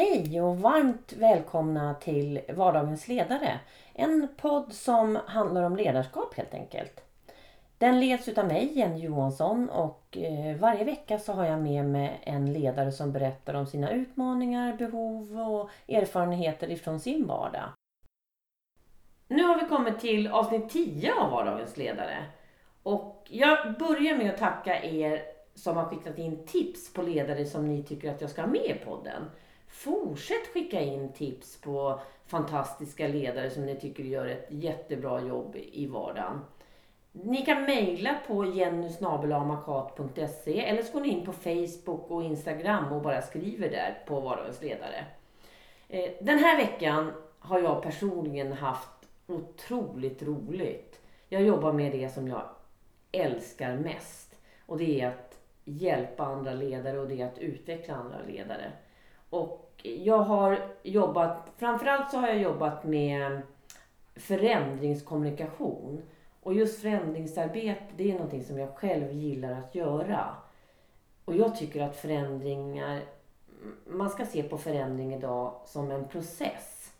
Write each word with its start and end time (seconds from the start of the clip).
Hej 0.00 0.40
och 0.40 0.58
varmt 0.58 1.12
välkomna 1.12 1.94
till 1.94 2.40
Vardagens 2.48 3.08
ledare. 3.08 3.60
En 3.94 4.28
podd 4.36 4.72
som 4.72 5.18
handlar 5.26 5.62
om 5.62 5.76
ledarskap 5.76 6.34
helt 6.34 6.54
enkelt. 6.54 7.00
Den 7.78 8.00
leds 8.00 8.28
utav 8.28 8.46
mig, 8.46 8.78
Jenny 8.78 9.00
Johansson 9.00 9.68
och 9.68 10.16
eh, 10.16 10.56
varje 10.56 10.84
vecka 10.84 11.18
så 11.18 11.32
har 11.32 11.44
jag 11.44 11.62
med 11.62 11.84
mig 11.84 12.20
en 12.22 12.52
ledare 12.52 12.92
som 12.92 13.12
berättar 13.12 13.54
om 13.54 13.66
sina 13.66 13.90
utmaningar, 13.90 14.76
behov 14.76 15.40
och 15.40 15.70
erfarenheter 15.88 16.70
ifrån 16.70 17.00
sin 17.00 17.26
vardag. 17.26 17.68
Nu 19.28 19.42
har 19.42 19.60
vi 19.62 19.68
kommit 19.68 20.00
till 20.00 20.28
avsnitt 20.28 20.68
10 20.70 21.14
av 21.14 21.30
Vardagens 21.30 21.76
ledare. 21.76 22.24
Och 22.82 23.26
jag 23.30 23.78
börjar 23.78 24.16
med 24.16 24.30
att 24.30 24.38
tacka 24.38 24.82
er 24.82 25.22
som 25.54 25.76
har 25.76 25.84
skickat 25.84 26.18
in 26.18 26.46
tips 26.46 26.92
på 26.92 27.02
ledare 27.02 27.46
som 27.46 27.68
ni 27.68 27.82
tycker 27.82 28.10
att 28.10 28.20
jag 28.20 28.30
ska 28.30 28.42
ha 28.42 28.48
med 28.48 28.64
i 28.64 28.84
podden. 28.84 29.22
Fortsätt 29.70 30.46
skicka 30.52 30.80
in 30.80 31.12
tips 31.12 31.60
på 31.60 32.00
fantastiska 32.26 33.08
ledare 33.08 33.50
som 33.50 33.66
ni 33.66 33.80
tycker 33.80 34.04
gör 34.04 34.26
ett 34.26 34.46
jättebra 34.48 35.20
jobb 35.20 35.56
i 35.56 35.86
vardagen. 35.86 36.40
Ni 37.12 37.44
kan 37.44 37.62
mejla 37.62 38.14
på 38.26 38.44
jennysnabelamakat.se 38.44 40.60
eller 40.60 40.82
så 40.82 40.92
går 40.92 41.00
ni 41.00 41.08
in 41.08 41.26
på 41.26 41.32
Facebook 41.32 42.10
och 42.10 42.22
Instagram 42.22 42.92
och 42.92 43.02
bara 43.02 43.22
skriver 43.22 43.70
där 43.70 44.02
på 44.06 44.20
Vardagens 44.20 44.62
ledare. 44.62 45.04
Eh, 45.88 46.10
den 46.20 46.38
här 46.38 46.56
veckan 46.56 47.12
har 47.38 47.58
jag 47.58 47.82
personligen 47.82 48.52
haft 48.52 49.08
otroligt 49.26 50.22
roligt. 50.22 51.00
Jag 51.28 51.42
jobbar 51.42 51.72
med 51.72 51.92
det 51.92 52.08
som 52.08 52.28
jag 52.28 52.42
älskar 53.12 53.76
mest 53.76 54.36
och 54.66 54.78
det 54.78 55.00
är 55.00 55.08
att 55.08 55.38
hjälpa 55.64 56.24
andra 56.24 56.52
ledare 56.52 56.98
och 56.98 57.08
det 57.08 57.20
är 57.20 57.26
att 57.26 57.38
utveckla 57.38 57.94
andra 57.94 58.18
ledare. 58.26 58.72
Och 59.30 59.70
jag 59.82 60.18
har 60.18 60.58
jobbat, 60.82 61.50
framförallt 61.56 62.10
så 62.10 62.16
har 62.16 62.28
jag 62.28 62.38
jobbat 62.38 62.84
med 62.84 63.42
förändringskommunikation. 64.16 66.02
Och 66.42 66.54
just 66.54 66.80
förändringsarbete, 66.80 67.84
det 67.96 68.10
är 68.10 68.14
någonting 68.14 68.44
som 68.44 68.58
jag 68.58 68.76
själv 68.76 69.12
gillar 69.12 69.52
att 69.52 69.74
göra. 69.74 70.36
Och 71.24 71.36
jag 71.36 71.56
tycker 71.56 71.82
att 71.82 71.96
förändringar, 71.96 73.02
man 73.86 74.10
ska 74.10 74.26
se 74.26 74.42
på 74.42 74.58
förändring 74.58 75.14
idag 75.14 75.54
som 75.66 75.90
en 75.90 76.08
process 76.08 76.92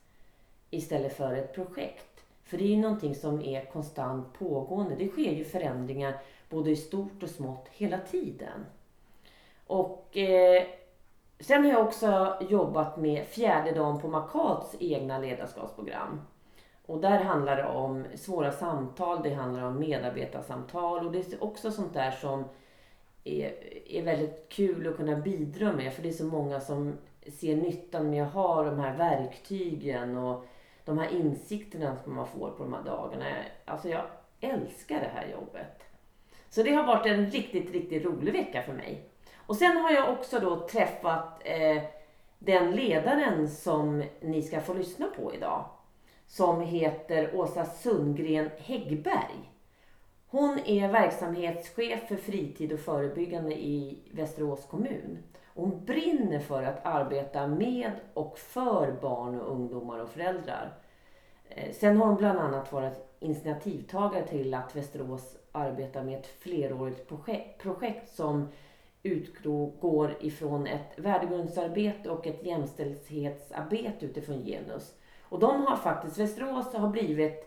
istället 0.70 1.16
för 1.16 1.34
ett 1.34 1.54
projekt. 1.54 2.24
För 2.44 2.58
det 2.58 2.64
är 2.64 2.68
ju 2.68 2.76
någonting 2.76 3.14
som 3.14 3.42
är 3.42 3.64
konstant 3.64 4.32
pågående. 4.38 4.94
Det 4.94 5.08
sker 5.08 5.32
ju 5.32 5.44
förändringar 5.44 6.18
både 6.48 6.70
i 6.70 6.76
stort 6.76 7.22
och 7.22 7.30
smått 7.30 7.68
hela 7.70 7.98
tiden. 7.98 8.66
Och 9.66 10.16
eh, 10.16 10.66
sen 11.40 11.64
har 11.64 11.70
jag 11.70 11.86
också 11.86 12.36
jobbat 12.48 12.96
med 12.96 13.26
fjärde 13.26 13.72
dagen 13.72 14.00
på 14.00 14.08
Makats 14.08 14.76
egna 14.80 15.18
ledarskapsprogram. 15.18 16.20
Och 16.86 17.00
där 17.00 17.18
handlar 17.18 17.56
det 17.56 17.64
om 17.66 18.04
svåra 18.14 18.52
samtal, 18.52 19.22
det 19.22 19.34
handlar 19.34 19.62
om 19.62 19.78
medarbetarsamtal 19.78 21.06
och 21.06 21.12
det 21.12 21.32
är 21.32 21.44
också 21.44 21.70
sånt 21.70 21.94
där 21.94 22.10
som 22.10 22.44
är, 23.24 23.52
är 23.88 24.02
väldigt 24.02 24.48
kul 24.48 24.88
att 24.88 24.96
kunna 24.96 25.16
bidra 25.16 25.72
med 25.72 25.92
för 25.92 26.02
det 26.02 26.08
är 26.08 26.12
så 26.12 26.24
många 26.24 26.60
som 26.60 26.92
ser 27.26 27.56
nyttan 27.56 28.10
med 28.10 28.26
att 28.26 28.32
ha 28.32 28.62
de 28.62 28.78
här 28.78 28.96
verktygen 28.96 30.16
och 30.16 30.46
de 30.84 30.98
här 30.98 31.08
insikterna 31.08 31.96
som 31.96 32.14
man 32.14 32.26
får 32.26 32.50
på 32.50 32.62
de 32.62 32.72
här 32.72 32.82
dagarna. 32.82 33.24
Alltså 33.64 33.88
jag 33.88 34.02
älskar 34.40 35.00
det 35.00 35.10
här 35.14 35.26
jobbet. 35.32 35.82
Så 36.48 36.62
det 36.62 36.74
har 36.74 36.86
varit 36.86 37.06
en 37.06 37.30
riktigt, 37.30 37.72
riktigt 37.72 38.04
rolig 38.04 38.32
vecka 38.32 38.62
för 38.62 38.72
mig. 38.72 39.09
Och 39.50 39.56
sen 39.56 39.76
har 39.76 39.90
jag 39.90 40.12
också 40.12 40.40
då 40.40 40.56
träffat 40.68 41.40
eh, 41.44 41.82
den 42.38 42.70
ledaren 42.70 43.48
som 43.48 44.04
ni 44.20 44.42
ska 44.42 44.60
få 44.60 44.74
lyssna 44.74 45.06
på 45.16 45.34
idag. 45.34 45.64
Som 46.26 46.60
heter 46.60 47.36
Åsa 47.36 47.64
Sundgren 47.64 48.50
Häggberg. 48.58 49.52
Hon 50.26 50.58
är 50.58 50.88
verksamhetschef 50.88 52.08
för 52.08 52.16
fritid 52.16 52.72
och 52.72 52.80
förebyggande 52.80 53.54
i 53.54 53.98
Västerås 54.12 54.66
kommun. 54.66 55.18
Hon 55.54 55.84
brinner 55.84 56.40
för 56.40 56.62
att 56.62 56.86
arbeta 56.86 57.46
med 57.46 57.92
och 58.14 58.38
för 58.38 58.92
barn 58.92 59.40
och 59.40 59.52
ungdomar 59.52 59.98
och 59.98 60.10
föräldrar. 60.10 60.72
Eh, 61.48 61.72
sen 61.72 61.96
har 61.96 62.06
hon 62.06 62.16
bland 62.16 62.38
annat 62.38 62.72
varit 62.72 63.16
initiativtagare 63.20 64.26
till 64.26 64.54
att 64.54 64.76
Västerås 64.76 65.36
arbetar 65.52 66.02
med 66.02 66.18
ett 66.18 66.26
flerårigt 66.26 67.08
projekt, 67.08 67.62
projekt 67.62 68.14
som 68.14 68.48
utgår 69.02 70.16
ifrån 70.20 70.66
ett 70.66 70.92
värdegrundsarbete 70.96 72.10
och 72.10 72.26
ett 72.26 72.46
jämställdhetsarbete 72.46 74.06
utifrån 74.06 74.44
genus. 74.44 74.94
Och 75.22 75.38
de 75.38 75.66
har 75.66 75.76
faktiskt, 75.76 76.18
Västerås 76.18 76.74
har 76.74 76.88
blivit 76.88 77.46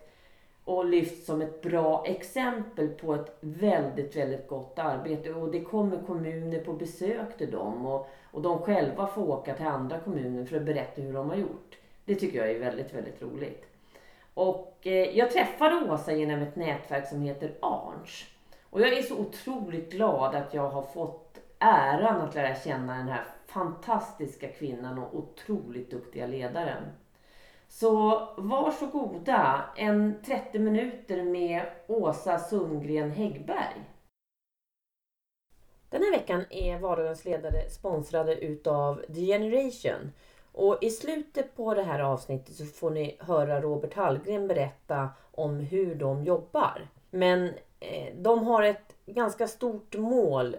och 0.64 0.84
lyfts 0.84 1.26
som 1.26 1.42
ett 1.42 1.62
bra 1.62 2.04
exempel 2.06 2.88
på 2.88 3.14
ett 3.14 3.36
väldigt, 3.40 4.16
väldigt 4.16 4.48
gott 4.48 4.78
arbete. 4.78 5.32
Och 5.32 5.50
det 5.50 5.60
kommer 5.60 6.02
kommuner 6.06 6.58
på 6.58 6.72
besök 6.72 7.38
till 7.38 7.50
dem 7.50 7.86
och, 7.86 8.08
och 8.30 8.42
de 8.42 8.58
själva 8.58 9.06
får 9.06 9.28
åka 9.28 9.54
till 9.54 9.66
andra 9.66 9.98
kommuner 9.98 10.44
för 10.44 10.56
att 10.56 10.62
berätta 10.62 11.02
hur 11.02 11.12
de 11.12 11.30
har 11.30 11.36
gjort. 11.36 11.78
Det 12.04 12.14
tycker 12.14 12.38
jag 12.38 12.50
är 12.50 12.58
väldigt, 12.58 12.94
väldigt 12.94 13.22
roligt. 13.22 13.64
Och 14.34 14.78
eh, 14.82 15.18
jag 15.18 15.30
träffade 15.30 15.92
Åsa 15.92 16.12
genom 16.12 16.42
ett 16.42 16.56
nätverk 16.56 17.08
som 17.08 17.22
heter 17.22 17.54
ARNS. 17.60 18.24
Och 18.70 18.80
jag 18.80 18.98
är 18.98 19.02
så 19.02 19.18
otroligt 19.18 19.92
glad 19.92 20.34
att 20.34 20.54
jag 20.54 20.70
har 20.70 20.82
fått 20.82 21.38
äran 21.58 22.20
att 22.20 22.34
lära 22.34 22.54
känna 22.54 22.96
den 22.96 23.08
här 23.08 23.24
fantastiska 23.46 24.48
kvinnan 24.48 24.98
och 24.98 25.18
otroligt 25.18 25.90
duktiga 25.90 26.26
ledaren. 26.26 26.82
Så 27.68 28.28
varsågoda, 28.36 29.64
en 29.76 30.22
30 30.26 30.58
minuter 30.58 31.22
med 31.22 31.66
Åsa 31.86 32.38
Sundgren 32.38 33.10
Häggberg. 33.10 33.84
Den 35.88 36.02
här 36.02 36.10
veckan 36.10 36.44
är 36.50 36.78
Vardagens 36.78 37.24
ledare 37.24 37.70
sponsrade 37.70 38.34
utav 38.34 39.04
The 39.14 39.26
Generation 39.26 40.12
och 40.52 40.78
i 40.80 40.90
slutet 40.90 41.56
på 41.56 41.74
det 41.74 41.82
här 41.82 42.00
avsnittet 42.00 42.54
så 42.54 42.64
får 42.64 42.90
ni 42.90 43.16
höra 43.20 43.60
Robert 43.60 43.94
Hallgren 43.94 44.48
berätta 44.48 45.08
om 45.30 45.60
hur 45.60 45.94
de 45.94 46.24
jobbar. 46.24 46.88
Men 47.10 47.48
eh, 47.80 48.14
de 48.16 48.46
har 48.46 48.62
ett 48.62 48.96
ganska 49.06 49.48
stort 49.48 49.96
mål 49.96 50.56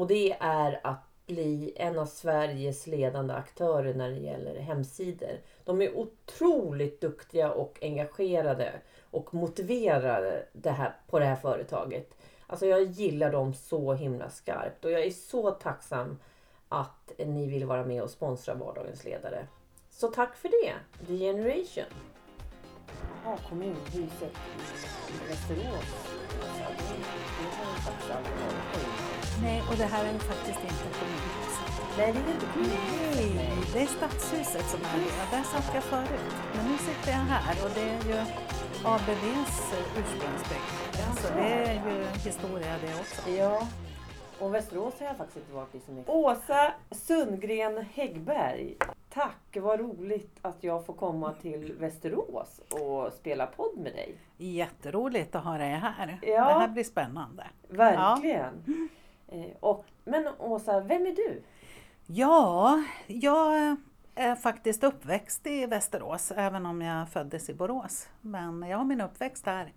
och 0.00 0.06
det 0.06 0.36
är 0.40 0.80
att 0.84 1.02
bli 1.26 1.72
en 1.76 1.98
av 1.98 2.06
Sveriges 2.06 2.86
ledande 2.86 3.34
aktörer 3.34 3.94
när 3.94 4.10
det 4.10 4.16
gäller 4.16 4.60
hemsidor. 4.60 5.40
De 5.64 5.82
är 5.82 5.96
otroligt 5.96 7.00
duktiga 7.00 7.52
och 7.52 7.78
engagerade 7.82 8.72
och 9.10 9.34
motiverade 9.34 10.46
det 10.52 10.70
här, 10.70 10.96
på 11.06 11.18
det 11.18 11.24
här 11.24 11.36
företaget. 11.36 12.16
Alltså 12.46 12.66
jag 12.66 12.82
gillar 12.82 13.32
dem 13.32 13.54
så 13.54 13.92
himla 13.92 14.30
skarpt 14.30 14.84
och 14.84 14.90
jag 14.90 15.04
är 15.04 15.10
så 15.10 15.50
tacksam 15.50 16.18
att 16.68 17.12
ni 17.18 17.46
vill 17.46 17.64
vara 17.64 17.84
med 17.84 18.02
och 18.02 18.10
sponsra 18.10 18.54
Vardagens 18.54 19.04
ledare. 19.04 19.46
Så 19.90 20.08
tack 20.08 20.36
för 20.36 20.48
det, 20.48 20.72
The 21.06 21.18
Generation. 21.18 21.84
Jaha, 23.24 23.38
kommunhuset 23.48 24.32
i 25.08 25.28
Västerås. 25.28 26.15
Nej, 29.42 29.62
och 29.70 29.76
det 29.76 29.84
här 29.84 30.04
är 30.04 30.18
faktiskt 30.18 30.60
inte 30.62 30.86
kommunhuset. 30.98 31.72
Nej, 31.98 32.12
det 32.12 32.18
är 32.18 32.34
inte 32.34 32.46
kommunhuset. 32.52 33.34
Nej, 33.36 33.58
det 33.72 33.82
är 33.82 33.86
stadshuset 33.86 34.66
som 34.70 34.80
är 34.80 34.98
det. 34.98 35.36
Där 35.36 35.42
satt 35.42 35.74
jag 35.74 35.84
förut. 35.84 36.34
Men 36.54 36.66
nu 36.70 36.78
sitter 36.78 37.10
jag 37.10 37.18
här 37.18 37.64
och 37.64 37.70
det 37.74 37.80
är 37.80 38.02
ju 38.10 38.18
ABBs 38.84 39.72
ursprungsbyggnad. 39.98 41.18
Så 41.22 41.34
det 41.34 41.48
är 41.48 41.74
ju 41.74 42.06
historia 42.24 42.74
det 42.80 42.94
också. 43.00 43.30
Ja, 43.30 43.66
och 44.38 44.54
Västerås 44.54 44.94
har 44.98 45.06
jag 45.06 45.16
faktiskt 45.16 45.36
inte 45.36 45.52
varit 45.52 45.74
i 45.74 45.80
så 45.86 45.92
mycket. 45.92 46.10
Åsa 46.10 46.72
Sundgren 46.90 47.86
Häggberg. 47.94 48.76
Tack, 49.16 49.56
vad 49.56 49.80
roligt 49.80 50.38
att 50.42 50.64
jag 50.64 50.86
får 50.86 50.94
komma 50.94 51.32
till 51.32 51.72
Västerås 51.72 52.60
och 52.70 53.12
spela 53.12 53.46
podd 53.46 53.76
med 53.78 53.92
dig. 53.92 54.18
Jätteroligt 54.36 55.34
att 55.34 55.44
ha 55.44 55.58
dig 55.58 55.70
här. 55.70 56.18
Ja. 56.22 56.28
Det 56.28 56.52
här 56.52 56.68
blir 56.68 56.84
spännande. 56.84 57.46
Verkligen. 57.68 58.88
Eh, 59.28 59.44
Och, 59.60 59.84
men 60.04 60.28
Åsa, 60.38 60.80
vem 60.80 61.06
är 61.06 61.16
du? 61.16 61.42
Ja, 62.06 62.82
jag 63.06 63.76
är 64.14 64.34
faktiskt 64.34 64.84
uppväxt 64.84 65.46
i 65.46 65.66
Västerås, 65.66 66.32
även 66.36 66.66
om 66.66 66.82
jag 66.82 67.08
föddes 67.08 67.50
i 67.50 67.54
Borås. 67.54 68.08
Men 68.20 68.62
jag 68.62 68.78
har 68.78 68.84
min 68.84 69.00
uppväxt 69.00 69.46
här. 69.46 69.72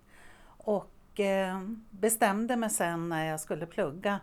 Och 0.46 1.20
eh, 1.20 1.60
bestämde 1.90 2.56
mig 2.56 2.70
sen 2.70 3.08
när 3.08 3.24
jag 3.24 3.40
skulle 3.40 3.66
plugga 3.66 4.20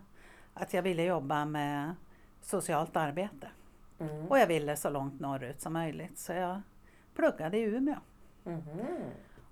att 0.53 0.73
jag 0.73 0.81
ville 0.81 1.03
jobba 1.03 1.45
med 1.45 1.95
socialt 2.41 2.97
arbete. 2.97 3.47
Mm. 3.99 4.27
Och 4.27 4.39
jag 4.39 4.47
ville 4.47 4.75
så 4.75 4.89
långt 4.89 5.19
norrut 5.19 5.61
som 5.61 5.73
möjligt, 5.73 6.19
så 6.19 6.33
jag 6.33 6.61
pluggade 7.15 7.57
i 7.57 7.61
Umeå. 7.61 7.99
Mhm. 8.43 8.87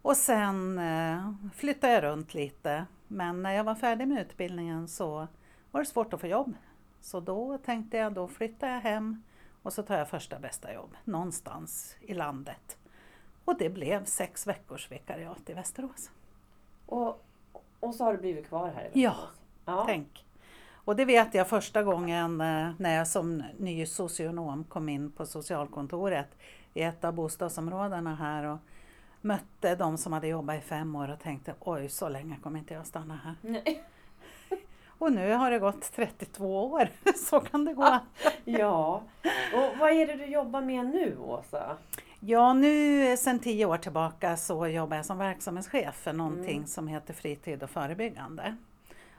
Och 0.01 0.17
sen 0.17 0.77
eh, 0.77 1.31
flyttade 1.53 1.93
jag 1.93 2.03
runt 2.03 2.33
lite. 2.33 2.85
Men 3.07 3.43
när 3.43 3.51
jag 3.51 3.63
var 3.63 3.75
färdig 3.75 4.07
med 4.07 4.21
utbildningen 4.21 4.87
så 4.87 5.27
var 5.71 5.81
det 5.81 5.85
svårt 5.85 6.13
att 6.13 6.21
få 6.21 6.27
jobb. 6.27 6.55
Så 7.01 7.19
då 7.19 7.57
tänkte 7.57 7.97
jag, 7.97 8.13
då 8.13 8.27
flyttar 8.27 8.67
jag 8.67 8.79
hem 8.79 9.23
och 9.61 9.73
så 9.73 9.83
tar 9.83 9.97
jag 9.97 10.09
första 10.09 10.39
bästa 10.39 10.73
jobb 10.73 10.95
någonstans 11.03 11.95
i 12.01 12.13
landet. 12.13 12.77
Och 13.45 13.57
det 13.57 13.69
blev 13.69 14.05
sex 14.05 14.47
veckors 14.47 14.91
vikariat 14.91 15.49
i 15.49 15.53
Västerås. 15.53 16.11
Och, 16.85 17.25
och 17.79 17.95
så 17.95 18.03
har 18.03 18.13
du 18.13 18.19
blivit 18.19 18.47
kvar 18.47 18.67
här 18.67 18.81
i 18.81 18.85
Västerås? 18.85 18.93
Ja, 18.95 19.17
ja. 19.65 19.83
tänk. 19.87 20.24
Och 20.85 20.95
det 20.95 21.05
vet 21.05 21.33
jag 21.33 21.47
första 21.47 21.83
gången 21.83 22.41
eh, 22.41 22.69
när 22.77 22.97
jag 22.97 23.07
som 23.07 23.43
ny 23.57 23.85
socionom 23.85 24.63
kom 24.63 24.89
in 24.89 25.11
på 25.11 25.25
socialkontoret 25.25 26.37
i 26.73 26.81
ett 26.81 27.03
av 27.03 27.13
bostadsområdena 27.13 28.15
här 28.15 28.43
och 28.43 28.57
mötte 29.21 29.75
de 29.75 29.97
som 29.97 30.13
hade 30.13 30.27
jobbat 30.27 30.55
i 30.55 30.61
fem 30.61 30.95
år 30.95 31.11
och 31.11 31.19
tänkte 31.19 31.53
oj, 31.59 31.89
så 31.89 32.09
länge 32.09 32.37
kommer 32.43 32.59
inte 32.59 32.73
jag 32.73 32.87
stanna 32.87 33.19
här. 33.23 33.35
Nej. 33.41 33.83
Och 34.97 35.11
nu 35.11 35.33
har 35.33 35.51
det 35.51 35.59
gått 35.59 35.91
32 35.95 36.65
år, 36.65 36.89
så 37.15 37.39
kan 37.39 37.65
det 37.65 37.73
gå. 37.73 37.99
ja, 38.45 39.03
och 39.53 39.77
vad 39.79 39.91
är 39.91 40.07
det 40.07 40.15
du 40.15 40.25
jobbar 40.25 40.61
med 40.61 40.85
nu 40.85 41.17
Åsa? 41.17 41.77
Ja, 42.19 42.53
nu 42.53 43.17
sedan 43.17 43.39
tio 43.39 43.65
år 43.65 43.77
tillbaka 43.77 44.37
så 44.37 44.67
jobbar 44.67 44.97
jag 44.97 45.05
som 45.05 45.17
verksamhetschef 45.17 45.95
för 45.95 46.13
någonting 46.13 46.57
mm. 46.57 46.67
som 46.67 46.87
heter 46.87 47.13
Fritid 47.13 47.63
och 47.63 47.69
förebyggande. 47.69 48.55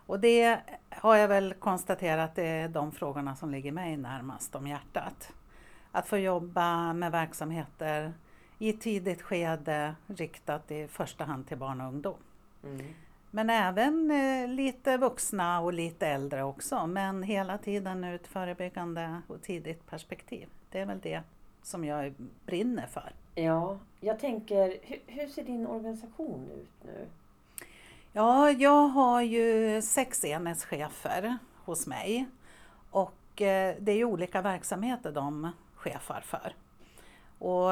Och 0.06 0.20
det 0.20 0.60
har 0.90 1.16
jag 1.16 1.28
väl 1.28 1.54
konstaterat 1.54 2.34
det 2.34 2.46
är 2.46 2.68
de 2.68 2.92
frågorna 2.92 3.36
som 3.36 3.50
ligger 3.50 3.72
mig 3.72 3.96
närmast 3.96 4.54
om 4.54 4.66
hjärtat. 4.66 5.32
Att 5.92 6.06
få 6.06 6.18
jobba 6.18 6.92
med 6.92 7.12
verksamheter 7.12 8.12
i 8.58 8.70
ett 8.70 8.80
tidigt 8.80 9.22
skede 9.22 9.94
riktat 10.06 10.70
i 10.70 10.88
första 10.88 11.24
hand 11.24 11.48
till 11.48 11.56
barn 11.56 11.80
och 11.80 11.88
ungdom. 11.88 12.18
Mm. 12.64 12.86
Men 13.30 13.50
även 13.50 14.10
eh, 14.10 14.48
lite 14.48 14.96
vuxna 14.96 15.60
och 15.60 15.72
lite 15.72 16.06
äldre 16.06 16.42
också, 16.42 16.86
men 16.86 17.22
hela 17.22 17.58
tiden 17.58 18.04
ur 18.04 18.14
ett 18.14 18.26
förebyggande 18.26 19.20
och 19.28 19.42
tidigt 19.42 19.86
perspektiv. 19.86 20.48
Det 20.70 20.80
är 20.80 20.86
väl 20.86 21.00
det 21.00 21.22
som 21.62 21.84
jag 21.84 22.14
brinner 22.46 22.86
för. 22.86 23.12
Ja, 23.34 23.78
jag 24.00 24.20
tänker, 24.20 24.78
hur, 24.82 25.00
hur 25.06 25.26
ser 25.26 25.44
din 25.44 25.66
organisation 25.66 26.50
ut 26.50 26.84
nu? 26.84 27.06
Ja, 28.16 28.50
jag 28.50 28.88
har 28.88 29.22
ju 29.22 29.82
sex 29.82 30.24
enhetschefer 30.24 31.38
hos 31.64 31.86
mig 31.86 32.26
och 32.90 33.42
eh, 33.42 33.76
det 33.80 33.92
är 33.92 33.96
ju 33.96 34.04
olika 34.04 34.42
verksamheter 34.42 35.12
de 35.12 35.52
chefar 35.74 36.20
för. 36.20 36.54
Och 37.38 37.70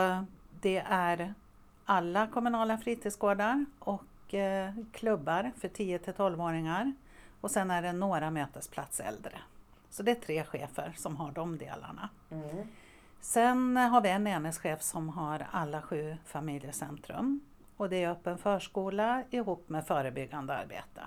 det 0.60 0.84
är 0.88 1.34
alla 1.84 2.26
kommunala 2.26 2.78
fritidsgårdar 2.78 3.64
och 3.78 4.34
eh, 4.34 4.74
klubbar 4.92 5.52
för 5.58 5.68
10 5.68 5.98
till 5.98 6.14
12-åringar 6.14 6.92
och 7.40 7.50
sen 7.50 7.70
är 7.70 7.82
det 7.82 7.92
några 7.92 8.30
mötesplats 8.30 9.00
äldre. 9.00 9.38
Så 9.90 10.02
det 10.02 10.10
är 10.10 10.20
tre 10.26 10.44
chefer 10.44 10.94
som 10.96 11.16
har 11.16 11.30
de 11.32 11.58
delarna. 11.58 12.08
Mm. 12.30 12.66
Sen 13.20 13.76
har 13.76 14.00
vi 14.00 14.08
en 14.08 14.26
enhetschef 14.26 14.82
som 14.82 15.08
har 15.08 15.46
alla 15.50 15.82
sju 15.82 16.16
familjecentrum 16.24 17.40
och 17.76 17.88
det 17.88 18.04
är 18.04 18.10
öppen 18.10 18.38
förskola 18.38 19.22
ihop 19.30 19.68
med 19.68 19.86
förebyggande 19.86 20.54
arbete. 20.54 21.02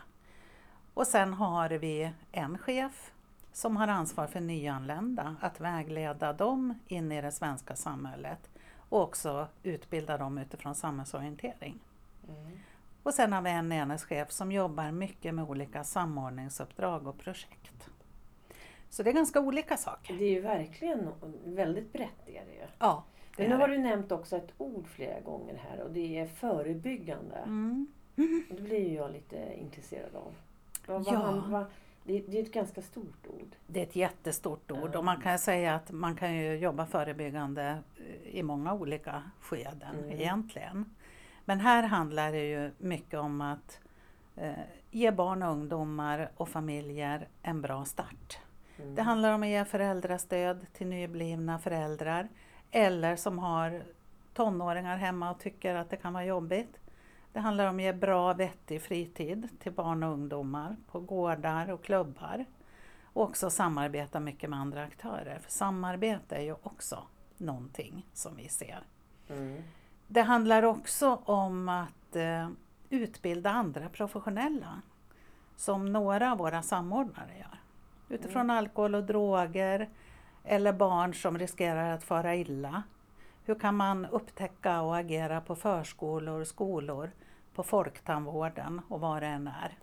Och 0.94 1.08
sen 1.08 1.34
har 1.34 1.70
vi 1.70 2.12
en 2.32 2.58
chef 2.58 3.12
som 3.54 3.78
har 3.78 3.88
ansvar 3.88 4.28
för 4.28 4.40
nyanlända, 4.40 5.36
att 5.42 5.62
vägleda 5.62 6.34
dem 6.34 6.80
in 6.88 7.12
i 7.12 7.22
det 7.22 7.32
svenska 7.32 7.76
samhället 7.76 8.50
och 8.90 9.02
också 9.02 9.48
utbilda 9.64 10.18
dem 10.18 10.38
utifrån 10.38 10.76
samhällsorientering. 10.76 11.80
Mm. 12.28 12.60
Och 13.04 13.14
sen 13.14 13.34
har 13.34 13.42
vi 13.42 13.50
en 13.50 13.72
enhetschef 13.72 14.32
som 14.32 14.52
jobbar 14.52 14.92
mycket 14.92 15.34
med 15.34 15.50
olika 15.50 15.84
samordningsuppdrag 15.84 17.08
och 17.08 17.18
projekt. 17.18 17.90
Så 18.90 19.04
det 19.04 19.10
är 19.10 19.14
ganska 19.14 19.40
olika 19.40 19.78
saker. 19.78 20.14
Det 20.14 20.24
är 20.26 20.30
ju 20.32 20.42
verkligen 20.42 21.10
väldigt 21.46 21.94
brett. 21.94 22.28
Är 22.28 22.46
det 22.46 22.54
ju. 22.54 22.68
Ja. 22.80 23.04
Men 23.38 23.50
nu 23.50 23.56
har 23.56 23.68
du 23.68 23.78
nämnt 23.78 24.12
också 24.12 24.38
ett 24.38 24.54
ord 24.58 24.88
flera 24.88 25.20
gånger 25.20 25.56
här 25.56 25.84
och 25.84 25.92
det 25.92 26.20
är 26.20 26.26
förebyggande. 26.26 27.36
Mm. 27.36 27.88
Det 28.50 28.62
blir 28.62 28.90
ju 28.90 28.94
jag 28.94 29.12
lite 29.12 29.54
intresserad 29.58 30.16
av. 30.16 30.34
Vad, 30.88 31.08
ja. 31.08 31.22
vad, 31.22 31.52
vad, 31.52 31.66
det, 32.04 32.20
det, 32.20 32.40
är 32.40 32.44
ett 32.44 32.54
ganska 32.54 32.82
stort 32.82 33.28
ord. 33.28 33.56
Det 33.68 33.80
är 33.80 33.84
ett 33.84 33.96
jättestort 33.96 34.72
ord 34.72 34.96
och 34.96 35.06
man 35.06 35.22
kan 35.22 35.40
säga 35.40 35.76
att 35.76 35.92
man 35.92 36.16
kan 36.16 36.36
ju 36.36 36.58
jobba 36.58 36.86
förebyggande 36.86 37.78
i 38.24 38.44
många 38.44 38.74
olika 38.74 39.24
skeden 39.40 39.96
mm. 40.00 40.12
egentligen. 40.12 40.86
Men 41.46 41.60
här 41.60 41.84
handlar 41.84 42.32
det 42.32 42.46
ju 42.46 42.72
mycket 42.78 43.20
om 43.20 43.42
att 43.42 43.80
eh, 44.36 44.52
ge 44.92 45.12
barn 45.12 45.44
och 45.44 45.52
ungdomar 45.52 46.32
och 46.38 46.50
familjer 46.50 47.28
en 47.42 47.62
bra 47.62 47.86
start. 47.86 48.40
Mm. 48.80 48.96
Det 48.96 49.02
handlar 49.02 49.34
om 49.34 49.44
att 49.44 49.50
ge 49.50 49.66
föräldrastöd 49.66 50.66
till 50.74 50.88
nyblivna 50.88 51.60
föräldrar 51.60 52.28
eller 52.72 53.16
som 53.16 53.40
har 53.40 53.84
tonåringar 54.34 54.98
hemma 54.98 55.32
och 55.32 55.40
tycker 55.40 55.76
att 55.76 55.90
det 55.90 55.98
kan 55.98 56.14
vara 56.14 56.26
jobbigt. 56.26 56.80
Det 57.34 57.40
handlar 57.40 57.68
om 57.68 57.76
att 57.76 57.82
ge 57.82 57.94
bra 57.94 58.34
vettig 58.34 58.82
fritid 58.82 59.50
till 59.60 59.72
barn 59.72 60.04
och 60.04 60.14
ungdomar 60.14 60.76
på 60.92 61.00
gårdar 61.00 61.72
och 61.72 61.84
klubbar. 61.84 62.46
Och 63.04 63.24
också 63.24 63.50
samarbeta 63.50 64.20
mycket 64.20 64.50
med 64.50 64.60
andra 64.60 64.84
aktörer. 64.84 65.40
För 65.40 65.52
samarbete 65.52 66.36
är 66.36 66.42
ju 66.42 66.56
också 66.64 67.04
någonting 67.38 68.06
som 68.14 68.36
vi 68.36 68.50
ser. 68.50 68.80
Mm. 69.30 69.64
Det 70.08 70.22
handlar 70.22 70.64
också 70.64 71.20
om 71.26 71.70
att 71.70 72.16
eh, 72.16 72.50
utbilda 72.90 73.50
andra 73.50 73.90
professionella. 73.90 74.82
Som 75.56 75.94
några 75.94 76.32
av 76.32 76.38
våra 76.38 76.62
samordnare 76.62 77.38
gör. 77.40 77.60
Utifrån 78.10 78.42
mm. 78.42 78.58
alkohol 78.58 78.96
och 78.96 79.04
droger 79.04 79.90
eller 80.48 80.74
barn 80.74 81.14
som 81.14 81.38
riskerar 81.38 81.94
att 81.94 82.04
fara 82.04 82.36
illa. 82.36 82.84
Hur 83.46 83.56
kan 83.56 83.76
man 83.76 84.06
upptäcka 84.06 84.82
och 84.82 84.98
agera 84.98 85.42
på 85.42 85.56
förskolor, 85.56 86.44
skolor, 86.44 87.12
på 87.56 87.64
folktandvården 87.64 88.82
och 88.90 89.00
vad 89.00 89.22
det 89.22 89.28
än 89.28 89.48
är 89.48 89.78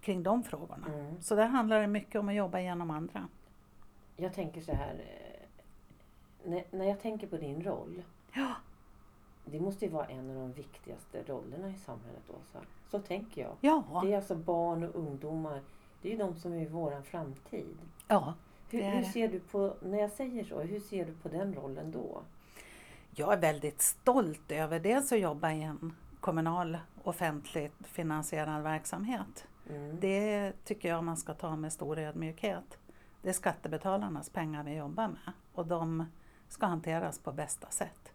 kring 0.00 0.22
de 0.22 0.42
frågorna. 0.42 0.86
Mm. 0.86 1.22
Så 1.22 1.34
där 1.34 1.46
handlar 1.46 1.80
det 1.80 1.86
mycket 1.86 2.20
om 2.20 2.28
att 2.28 2.34
jobba 2.34 2.60
genom 2.60 2.90
andra. 2.90 3.28
Jag 4.16 4.34
tänker 4.34 4.60
så 4.60 4.72
här, 4.72 4.94
eh, 4.94 6.50
när, 6.50 6.64
när 6.70 6.84
jag 6.84 7.00
tänker 7.00 7.26
på 7.26 7.36
din 7.36 7.64
roll. 7.64 8.02
Ja. 8.32 8.54
Det 9.44 9.60
måste 9.60 9.84
ju 9.84 9.90
vara 9.90 10.06
en 10.06 10.30
av 10.30 10.36
de 10.36 10.52
viktigaste 10.52 11.22
rollerna 11.26 11.70
i 11.70 11.74
samhället 11.74 12.30
Åsa. 12.30 12.64
Så 12.90 12.98
tänker 12.98 13.42
jag. 13.42 13.56
Ja. 13.60 14.00
Det 14.04 14.12
är 14.12 14.16
alltså 14.16 14.34
barn 14.34 14.84
och 14.84 14.94
ungdomar. 14.94 15.60
Det 16.02 16.08
är 16.08 16.12
ju 16.12 16.18
de 16.18 16.36
som 16.36 16.52
är 16.52 16.68
vår 16.68 17.02
framtid. 17.02 17.78
Ja. 18.08 18.34
Hur, 18.70 18.82
hur, 18.82 19.02
ser 19.02 19.28
du 19.28 19.40
på, 19.40 19.74
när 19.82 19.98
jag 19.98 20.10
säger 20.10 20.44
så, 20.44 20.60
hur 20.60 20.80
ser 20.80 21.06
du 21.06 21.12
på 21.12 21.28
den 21.28 21.54
rollen 21.54 21.90
då? 21.92 22.22
Jag 23.10 23.32
är 23.32 23.36
väldigt 23.36 23.82
stolt 23.82 24.52
över 24.52 24.80
dels 24.80 25.12
att 25.12 25.20
jobba 25.20 25.52
i 25.52 25.62
en 25.62 25.94
kommunal 26.20 26.78
offentligt 27.02 27.72
finansierad 27.82 28.62
verksamhet. 28.62 29.46
Mm. 29.70 30.00
Det 30.00 30.52
tycker 30.64 30.88
jag 30.88 31.04
man 31.04 31.16
ska 31.16 31.34
ta 31.34 31.56
med 31.56 31.72
stor 31.72 31.98
ödmjukhet. 31.98 32.78
Det 33.22 33.28
är 33.28 33.32
skattebetalarnas 33.32 34.30
pengar 34.30 34.64
vi 34.64 34.76
jobbar 34.76 35.08
med 35.08 35.32
och 35.52 35.66
de 35.66 36.06
ska 36.48 36.66
hanteras 36.66 37.18
på 37.18 37.32
bästa 37.32 37.70
sätt. 37.70 38.12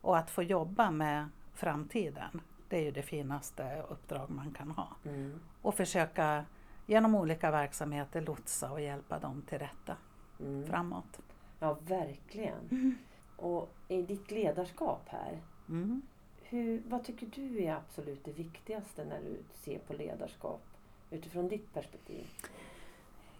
Och 0.00 0.18
att 0.18 0.30
få 0.30 0.42
jobba 0.42 0.90
med 0.90 1.28
framtiden, 1.54 2.40
det 2.68 2.76
är 2.76 2.82
ju 2.82 2.90
det 2.90 3.02
finaste 3.02 3.82
uppdrag 3.88 4.30
man 4.30 4.50
kan 4.50 4.70
ha. 4.70 4.88
Mm. 5.04 5.40
Och 5.62 5.74
försöka 5.74 6.44
genom 6.86 7.14
olika 7.14 7.50
verksamheter 7.50 8.20
lotsa 8.20 8.72
och 8.72 8.80
hjälpa 8.80 9.18
dem 9.18 9.42
till 9.42 9.58
rätta 9.58 9.96
mm. 10.40 10.66
framåt. 10.66 11.20
Ja, 11.58 11.78
verkligen. 11.80 12.68
Mm. 12.70 12.98
Och 13.36 13.74
i 13.88 14.02
ditt 14.02 14.30
ledarskap 14.30 15.02
här, 15.06 15.38
mm. 15.68 16.02
hur, 16.42 16.82
vad 16.86 17.04
tycker 17.04 17.26
du 17.26 17.62
är 17.64 17.74
absolut 17.74 18.24
det 18.24 18.32
viktigaste 18.32 19.04
när 19.04 19.20
du 19.20 19.42
ser 19.54 19.78
på 19.78 19.92
ledarskap 19.92 20.62
utifrån 21.10 21.48
ditt 21.48 21.74
perspektiv? 21.74 22.26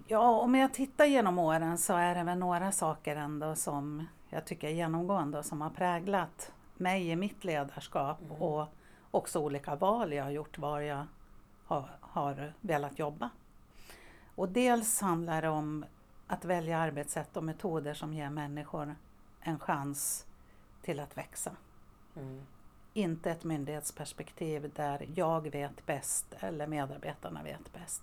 Ja, 0.09 0.41
om 0.41 0.55
jag 0.55 0.75
tittar 0.75 1.05
genom 1.05 1.38
åren 1.38 1.79
så 1.79 1.93
är 1.93 2.15
det 2.15 2.23
väl 2.23 2.38
några 2.38 2.73
saker 2.73 3.17
ändå 3.17 3.55
som 3.55 4.07
jag 4.31 4.45
tycker 4.45 4.69
är 4.69 4.73
genomgående 4.73 5.38
och 5.38 5.45
som 5.45 5.61
har 5.61 5.71
präglat 5.71 6.53
mig 6.75 7.11
i 7.11 7.17
mitt 7.17 7.45
ledarskap 7.45 8.21
mm. 8.21 8.43
och 8.43 8.67
också 9.11 9.41
olika 9.41 9.76
val 9.76 10.12
jag 10.12 10.25
har 10.25 10.31
gjort 10.31 10.59
var 10.59 10.81
jag 10.81 11.07
har, 11.67 11.89
har 12.01 12.53
velat 12.61 12.99
jobba. 12.99 13.31
Och 14.35 14.49
dels 14.49 15.01
handlar 15.01 15.43
det 15.43 15.49
om 15.49 15.85
att 16.27 16.45
välja 16.45 16.79
arbetssätt 16.79 17.37
och 17.37 17.45
metoder 17.45 17.95
som 17.95 18.15
ger 18.15 18.31
människor 18.31 18.97
en 19.41 19.59
chans 19.59 20.27
till 20.83 21.01
att 21.01 21.17
växa. 21.17 21.53
Mm. 22.17 22.43
Inte 22.93 23.31
ett 23.31 23.45
myndighetsperspektiv 23.45 24.73
där 24.75 25.09
jag 25.15 25.51
vet 25.51 25.87
bäst 25.87 26.35
eller 26.41 26.67
medarbetarna 26.67 27.43
vet 27.43 27.73
bäst. 27.73 28.03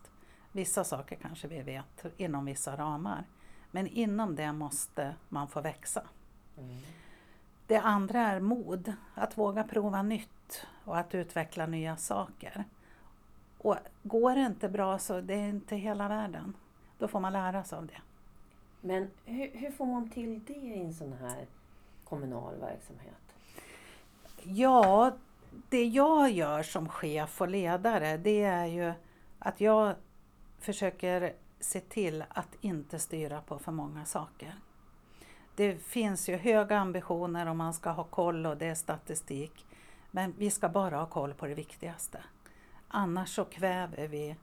Vissa 0.52 0.84
saker 0.84 1.16
kanske 1.16 1.48
vi 1.48 1.62
vet 1.62 2.06
inom 2.18 2.46
vissa 2.46 2.78
ramar. 2.78 3.26
Men 3.72 3.88
inom 3.88 4.36
det 4.36 4.52
måste 4.52 5.16
man 5.30 5.48
få 5.48 5.62
växa. 5.62 6.04
Mm. 6.58 6.78
Det 7.68 7.78
andra 7.78 8.22
är 8.22 8.40
mod, 8.40 8.94
att 9.14 9.38
våga 9.38 9.64
prova 9.64 10.02
nytt 10.02 10.66
och 10.86 10.98
att 10.98 11.16
utveckla 11.16 11.66
nya 11.66 11.98
saker. 11.98 12.66
Och 13.64 13.78
går 14.04 14.36
det 14.36 14.42
inte 14.42 14.70
bra 14.70 15.00
så 15.00 15.22
det 15.22 15.34
är 15.34 15.50
inte 15.50 15.76
hela 15.76 16.08
världen. 16.08 16.54
Då 16.98 17.08
får 17.08 17.20
man 17.20 17.34
lära 17.34 17.64
sig 17.64 17.78
av 17.78 17.86
det. 17.86 18.02
Men 18.82 19.10
hur, 19.26 19.52
hur 19.54 19.72
får 19.72 19.86
man 19.86 20.10
till 20.10 20.46
det 20.46 20.54
i 20.54 20.80
en 20.80 20.94
sån 20.94 21.14
här 21.14 21.46
kommunal 22.04 22.56
verksamhet? 22.56 23.36
Ja, 24.44 25.12
det 25.70 25.86
jag 25.86 26.32
gör 26.32 26.64
som 26.64 26.90
chef 26.90 27.42
och 27.42 27.48
ledare 27.48 28.18
det 28.18 28.44
är 28.44 28.66
ju 28.66 28.94
att 29.40 29.62
jag 29.62 29.96
försöker 30.60 31.34
se 31.60 31.80
till 31.80 32.24
att 32.30 32.56
inte 32.62 33.00
styra 33.00 33.42
på 33.42 33.60
för 33.60 33.72
många 33.72 34.06
saker. 34.06 34.56
Det 35.56 35.84
finns 35.84 36.30
ju 36.30 36.38
höga 36.38 36.78
ambitioner 36.78 37.48
och 37.48 37.56
man 37.56 37.74
ska 37.74 37.90
ha 37.90 38.04
koll 38.04 38.46
och 38.46 38.58
det 38.58 38.66
är 38.66 38.76
statistik. 38.76 39.66
Men 40.12 40.34
vi 40.38 40.50
ska 40.50 40.70
bara 40.70 40.98
ha 40.98 41.06
koll 41.06 41.34
på 41.34 41.46
det 41.46 41.54
viktigaste. 41.54 42.24
Annars 42.96 43.36
så 43.36 43.46
kväver 43.46 44.08
vi 44.08 44.36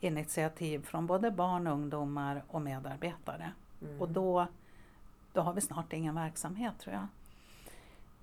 initiativ 0.00 0.84
från 0.84 1.06
både 1.06 1.30
barn, 1.30 1.66
ungdomar 1.66 2.42
och 2.48 2.62
medarbetare. 2.62 3.52
Mm. 3.82 4.00
Och 4.00 4.08
då, 4.08 4.46
då 5.32 5.40
har 5.40 5.52
vi 5.52 5.60
snart 5.60 5.92
ingen 5.92 6.14
verksamhet 6.14 6.78
tror 6.78 6.94
jag. 6.94 7.06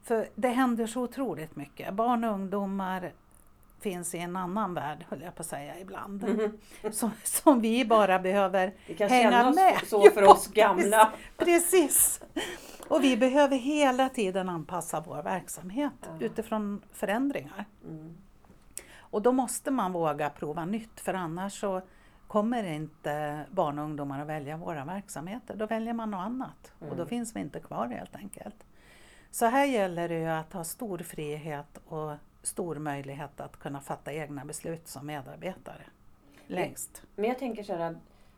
För 0.04 0.30
det 0.36 0.50
händer 0.50 0.88
så 0.88 1.02
otroligt 1.02 1.56
mycket. 1.56 1.94
Barn 1.94 2.24
och 2.24 2.34
ungdomar 2.34 3.12
finns 3.80 4.16
i 4.16 4.18
en 4.18 4.36
annan 4.36 4.74
värld, 4.74 5.06
höll 5.10 5.22
jag 5.22 5.36
på 5.36 5.42
att 5.42 5.48
säga 5.48 5.80
ibland. 5.80 6.24
Mm. 6.24 6.58
Som, 6.92 7.12
som 7.24 7.62
vi 7.62 7.86
bara 7.86 8.20
behöver 8.20 8.74
hänga 9.10 9.52
med. 9.52 9.78
Vi 9.82 9.88
så 9.88 10.10
för 10.14 10.24
oss 10.24 10.48
gamla. 10.48 11.12
Precis. 11.38 12.22
Och 12.88 13.04
vi 13.04 13.18
behöver 13.18 13.58
hela 13.58 14.10
tiden 14.10 14.50
anpassa 14.50 15.04
vår 15.08 15.24
verksamhet 15.24 15.94
ja. 16.02 16.26
utifrån 16.26 16.82
förändringar. 16.94 17.66
Mm. 17.84 18.18
Och 19.16 19.22
då 19.22 19.32
måste 19.32 19.72
man 19.72 19.92
våga 19.92 20.30
prova 20.30 20.66
nytt 20.66 21.00
för 21.00 21.14
annars 21.14 21.60
så 21.60 21.82
kommer 22.28 22.64
inte 22.64 23.46
barn 23.52 23.80
och 23.80 23.86
ungdomar 23.86 24.22
att 24.22 24.28
välja 24.28 24.58
våra 24.58 24.86
verksamheter. 24.86 25.56
Då 25.56 25.66
väljer 25.66 25.94
man 25.94 26.12
något 26.12 26.20
annat 26.20 26.74
mm. 26.80 26.92
och 26.92 26.96
då 26.96 27.02
mm. 27.02 27.10
finns 27.10 27.36
vi 27.36 27.40
inte 27.40 27.60
kvar 27.60 27.88
helt 27.88 28.16
enkelt. 28.16 28.66
Så 29.32 29.46
här 29.46 29.66
gäller 29.66 30.10
det 30.10 30.20
ju 30.20 30.28
att 30.28 30.54
ha 30.54 30.64
stor 30.64 30.98
frihet 30.98 31.82
och 31.88 32.12
stor 32.44 32.76
möjlighet 32.76 33.40
att 33.40 33.60
kunna 33.60 33.82
fatta 33.82 34.14
egna 34.14 34.46
beslut 34.46 34.88
som 34.88 35.06
medarbetare. 35.06 35.84
Längst. 36.48 37.04
Men 37.16 37.26
jag 37.26 37.40
tänker 37.40 37.64
så 37.64 37.76
här, 37.76 37.98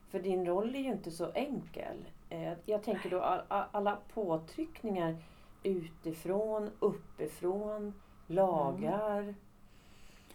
för 0.09 0.19
din 0.19 0.45
roll 0.45 0.75
är 0.75 0.79
ju 0.79 0.91
inte 0.91 1.11
så 1.11 1.31
enkel. 1.31 2.05
Eh, 2.29 2.53
jag 2.65 2.83
tänker 2.83 3.09
då 3.09 3.21
alla 3.49 3.97
påtryckningar 4.13 5.17
utifrån, 5.63 6.69
uppifrån, 6.79 7.93
lagar, 8.27 9.19
mm. 9.19 9.35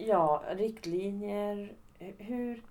Ja, 0.06 0.42
riktlinjer. 0.48 1.72
Hur, 1.98 2.62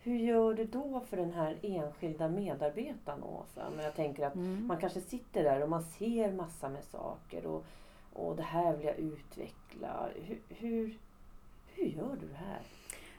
hur 0.00 0.16
gör 0.16 0.54
du 0.54 0.64
då 0.64 1.00
för 1.00 1.16
den 1.16 1.32
här 1.32 1.58
enskilda 1.62 2.28
medarbetaren 2.28 3.22
Åsa? 3.22 3.70
Men 3.76 3.84
jag 3.84 3.94
tänker 3.94 4.26
att 4.26 4.34
mm. 4.34 4.66
man 4.66 4.76
kanske 4.76 5.00
sitter 5.00 5.42
där 5.42 5.62
och 5.62 5.68
man 5.68 5.82
ser 5.82 6.32
massor 6.32 6.68
med 6.68 6.84
saker 6.84 7.46
och, 7.46 7.64
och 8.12 8.36
det 8.36 8.42
här 8.42 8.76
vill 8.76 8.86
jag 8.86 8.98
utveckla. 8.98 10.08
Hur, 10.14 10.38
hur, 10.48 10.98
hur 11.66 11.84
gör 11.84 12.16
du 12.20 12.28
det 12.28 12.36
här? 12.36 12.60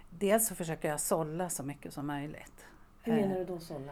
Dels 0.09 0.47
så 0.47 0.55
försöker 0.55 0.89
jag 0.89 0.99
sålla 0.99 1.49
så 1.49 1.63
mycket 1.63 1.93
som 1.93 2.07
möjligt. 2.07 2.65
Hur 3.01 3.13
menar 3.13 3.35
du 3.35 3.45
då 3.45 3.59
sålla? 3.59 3.91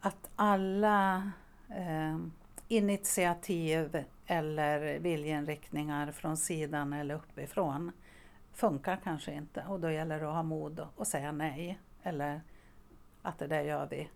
Att 0.00 0.30
alla 0.36 1.30
eh, 1.68 2.18
initiativ 2.68 4.04
eller 4.26 4.98
viljeinriktningar 4.98 6.12
från 6.12 6.36
sidan 6.36 6.92
eller 6.92 7.14
uppifrån 7.14 7.92
funkar 8.54 8.96
kanske 8.96 9.32
inte 9.32 9.64
och 9.68 9.80
då 9.80 9.90
gäller 9.90 10.20
det 10.20 10.28
att 10.28 10.34
ha 10.34 10.42
mod 10.42 10.86
att 10.98 11.08
säga 11.08 11.32
nej 11.32 11.78
eller 12.02 12.40
att 13.22 13.38
det 13.38 13.46
där 13.46 13.62
gör 13.62 13.86
vi 13.86 14.08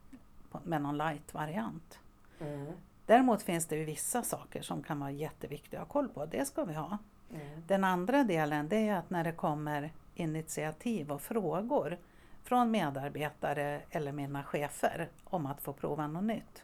med 0.64 0.82
någon 0.82 0.98
light-variant. 0.98 1.98
Mm. 2.40 2.72
Däremot 3.06 3.42
finns 3.42 3.66
det 3.66 3.76
ju 3.76 3.84
vissa 3.84 4.22
saker 4.22 4.62
som 4.62 4.82
kan 4.82 5.00
vara 5.00 5.10
jätteviktiga 5.10 5.80
att 5.80 5.86
ha 5.86 5.92
koll 5.92 6.08
på, 6.08 6.26
det 6.26 6.44
ska 6.44 6.64
vi 6.64 6.74
ha. 6.74 6.98
Mm. 7.30 7.62
Den 7.66 7.84
andra 7.84 8.24
delen 8.24 8.68
det 8.68 8.88
är 8.88 8.96
att 8.96 9.10
när 9.10 9.24
det 9.24 9.32
kommer 9.32 9.92
initiativ 10.14 11.12
och 11.12 11.22
frågor 11.22 11.98
från 12.42 12.70
medarbetare 12.70 13.82
eller 13.90 14.12
mina 14.12 14.44
chefer 14.44 15.08
om 15.24 15.46
att 15.46 15.60
få 15.60 15.72
prova 15.72 16.06
något 16.06 16.24
nytt 16.24 16.62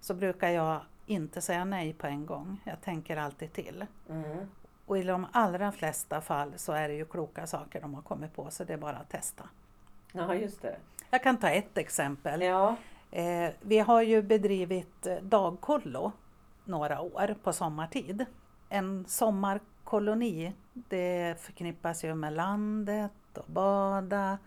så 0.00 0.14
brukar 0.14 0.48
jag 0.48 0.80
inte 1.06 1.40
säga 1.40 1.64
nej 1.64 1.92
på 1.92 2.06
en 2.06 2.26
gång. 2.26 2.60
Jag 2.64 2.80
tänker 2.80 3.16
alltid 3.16 3.52
till. 3.52 3.86
Mm. 4.08 4.48
Och 4.86 4.98
i 4.98 5.02
de 5.02 5.26
allra 5.32 5.72
flesta 5.72 6.20
fall 6.20 6.52
så 6.56 6.72
är 6.72 6.88
det 6.88 6.94
ju 6.94 7.04
kloka 7.04 7.46
saker 7.46 7.80
de 7.80 7.94
har 7.94 8.02
kommit 8.02 8.34
på 8.34 8.50
så 8.50 8.64
det 8.64 8.72
är 8.72 8.76
bara 8.76 8.96
att 8.96 9.10
testa. 9.10 9.48
Ja, 10.12 10.34
just 10.34 10.62
det. 10.62 10.76
Jag 11.10 11.22
kan 11.22 11.36
ta 11.36 11.48
ett 11.48 11.78
exempel. 11.78 12.42
Ja. 12.42 12.76
Eh, 13.10 13.50
vi 13.60 13.78
har 13.78 14.02
ju 14.02 14.22
bedrivit 14.22 15.06
eh, 15.06 15.16
dagkollo 15.16 16.12
några 16.64 17.00
år 17.00 17.34
på 17.42 17.52
sommartid. 17.52 18.24
En 18.68 19.04
sommarkoloni, 19.08 20.52
det 20.72 21.40
förknippas 21.40 22.04
ju 22.04 22.14
med 22.14 22.32
landet 22.32 23.12
och 23.34 23.52
bada 23.52 24.38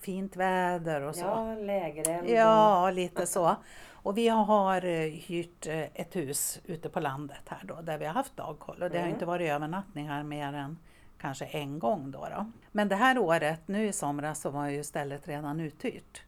fint 0.00 0.36
väder 0.36 1.00
och 1.02 1.14
så. 1.14 1.24
Ja, 1.24 1.54
lägereld. 1.54 2.30
Ja, 2.30 2.90
lite 2.90 3.26
så. 3.26 3.56
Och 3.90 4.18
vi 4.18 4.28
har 4.28 4.84
eh, 4.84 5.10
hyrt 5.10 5.66
ett 5.66 6.16
hus 6.16 6.60
ute 6.64 6.88
på 6.88 7.00
landet 7.00 7.42
här 7.46 7.62
då, 7.64 7.80
där 7.80 7.98
vi 7.98 8.04
har 8.04 8.14
haft 8.14 8.36
dagkollo. 8.36 8.88
Det 8.88 8.96
mm. 8.96 9.02
har 9.02 9.08
inte 9.08 9.26
varit 9.26 9.50
övernattningar 9.50 10.22
mer 10.22 10.52
än 10.52 10.78
kanske 11.18 11.44
en 11.44 11.78
gång 11.78 12.10
då, 12.10 12.28
då. 12.36 12.50
Men 12.72 12.88
det 12.88 12.96
här 12.96 13.18
året, 13.18 13.68
nu 13.68 13.88
i 13.88 13.92
somras, 13.92 14.40
så 14.40 14.50
var 14.50 14.68
ju 14.68 14.84
stället 14.84 15.28
redan 15.28 15.60
uthyrt. 15.60 16.22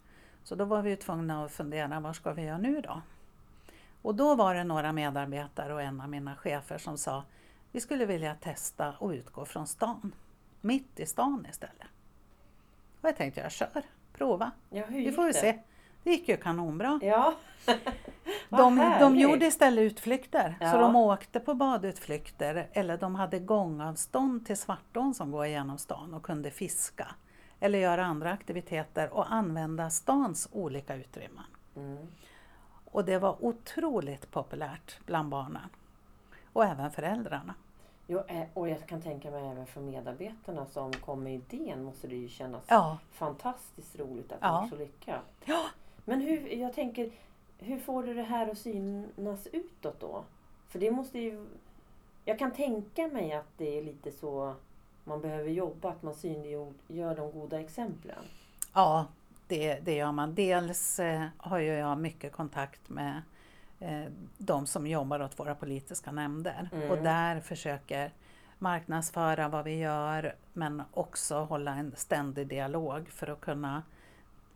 Så 0.45 0.55
då 0.55 0.65
var 0.65 0.83
vi 0.83 0.97
tvungna 0.97 1.45
att 1.45 1.53
fundera, 1.53 2.01
vad 2.01 2.17
ska 2.17 2.33
vi 2.33 2.43
göra 2.43 2.59
nu 2.59 2.81
då? 2.81 3.03
Och 4.03 4.15
då 4.15 4.35
var 4.35 4.55
det 4.55 4.65
några 4.65 4.93
medarbetare 4.93 5.75
och 5.75 5.83
en 5.83 6.01
av 6.01 6.09
mina 6.09 6.37
chefer 6.37 6.79
som 6.79 6.99
sa, 6.99 7.25
vi 7.73 7.81
skulle 7.81 8.07
vilja 8.07 8.35
testa 8.35 8.95
och 8.99 9.11
utgå 9.11 9.45
från 9.45 9.67
stan. 9.67 10.15
Mitt 10.61 11.01
i 11.01 11.07
stan 11.07 11.47
istället. 11.51 11.89
Och 13.01 13.09
jag 13.09 13.17
tänkte, 13.17 13.41
jag 13.41 13.53
kör, 13.53 13.83
prova. 14.13 14.51
Ja, 14.71 14.85
vi 14.89 15.13
får 15.13 15.25
väl 15.25 15.35
se. 15.35 15.59
Det 16.03 16.11
gick 16.11 16.29
ju 16.29 16.37
kanonbra. 16.37 17.01
Ja. 17.03 17.35
de, 18.49 18.97
de 19.01 19.17
gjorde 19.17 19.47
istället 19.47 19.83
utflykter. 19.83 20.57
Ja. 20.61 20.73
Så 20.73 20.79
de 20.79 20.97
åkte 20.97 21.41
på 21.41 21.55
badutflykter 21.55 22.69
eller 22.73 22.99
de 22.99 23.15
hade 23.15 23.39
gångavstånd 23.39 24.47
till 24.47 24.57
Svartån 24.57 25.15
som 25.15 25.31
går 25.31 25.47
igenom 25.47 25.79
stan 25.79 26.15
och 26.15 26.23
kunde 26.23 26.51
fiska. 26.51 27.15
Eller 27.61 27.79
göra 27.79 28.05
andra 28.05 28.33
aktiviteter 28.33 29.15
och 29.15 29.33
använda 29.33 29.91
stans 29.91 30.49
olika 30.53 30.95
utrymmen. 30.95 31.45
Mm. 31.77 32.07
Och 32.85 33.05
det 33.05 33.19
var 33.19 33.45
otroligt 33.45 34.31
populärt 34.31 34.99
bland 35.07 35.29
barnen. 35.29 35.69
Och 36.53 36.65
även 36.65 36.91
föräldrarna. 36.91 37.55
Jo, 38.11 38.23
och 38.55 38.69
jag 38.69 38.87
kan 38.87 39.03
tänka 39.03 39.31
mig 39.31 39.51
även 39.51 39.67
för 39.67 39.81
medarbetarna 39.81 40.67
som 40.67 40.93
kom 40.93 41.23
med 41.23 41.35
idén 41.35 41.85
måste 41.85 42.07
det 42.09 42.17
ju 42.17 42.29
kännas 42.29 42.65
ja. 42.69 42.99
fantastiskt 43.13 43.99
roligt 43.99 44.33
att 44.33 44.39
ja. 44.41 44.65
är 44.65 44.69
så 44.69 44.77
lyckat. 44.77 45.23
Ja. 45.45 45.65
Men 46.05 46.21
hur, 46.21 46.49
jag 46.49 46.75
tänker, 46.75 47.11
hur 47.59 47.79
får 47.79 48.03
du 48.03 48.15
det 48.15 48.23
här 48.23 48.49
att 48.49 48.59
synas 48.59 49.47
utåt 49.53 50.01
då? 50.01 50.25
För 50.69 50.79
det 50.79 50.91
måste 50.91 51.19
ju... 51.19 51.47
Jag 52.25 52.39
kan 52.39 52.51
tänka 52.51 53.09
mig 53.09 53.33
att 53.33 53.49
det 53.57 53.79
är 53.79 53.83
lite 53.83 54.13
så 54.13 54.55
man 55.05 55.21
behöver 55.21 55.51
jobba, 55.51 55.91
att 55.91 56.03
man 56.03 56.15
synliggör 56.15 57.17
de 57.17 57.33
goda 57.33 57.61
exemplen. 57.61 58.25
Ja, 58.75 59.07
det, 59.47 59.75
det 59.75 59.95
gör 59.95 60.13
man. 60.13 60.35
Dels 60.35 60.99
eh, 60.99 61.27
har 61.37 61.59
ju 61.59 61.73
jag 61.73 61.99
mycket 61.99 62.33
kontakt 62.33 62.89
med 62.89 63.23
de 64.39 64.67
som 64.67 64.87
jobbar 64.87 65.23
åt 65.23 65.39
våra 65.39 65.55
politiska 65.55 66.13
nämnder 66.13 66.69
mm. 66.73 66.91
och 66.91 66.99
där 66.99 67.41
försöker 67.41 68.13
marknadsföra 68.59 69.49
vad 69.49 69.65
vi 69.65 69.79
gör 69.79 70.35
men 70.53 70.83
också 70.91 71.39
hålla 71.39 71.75
en 71.75 71.93
ständig 71.97 72.47
dialog 72.47 73.09
för 73.09 73.27
att 73.27 73.41
kunna 73.41 73.83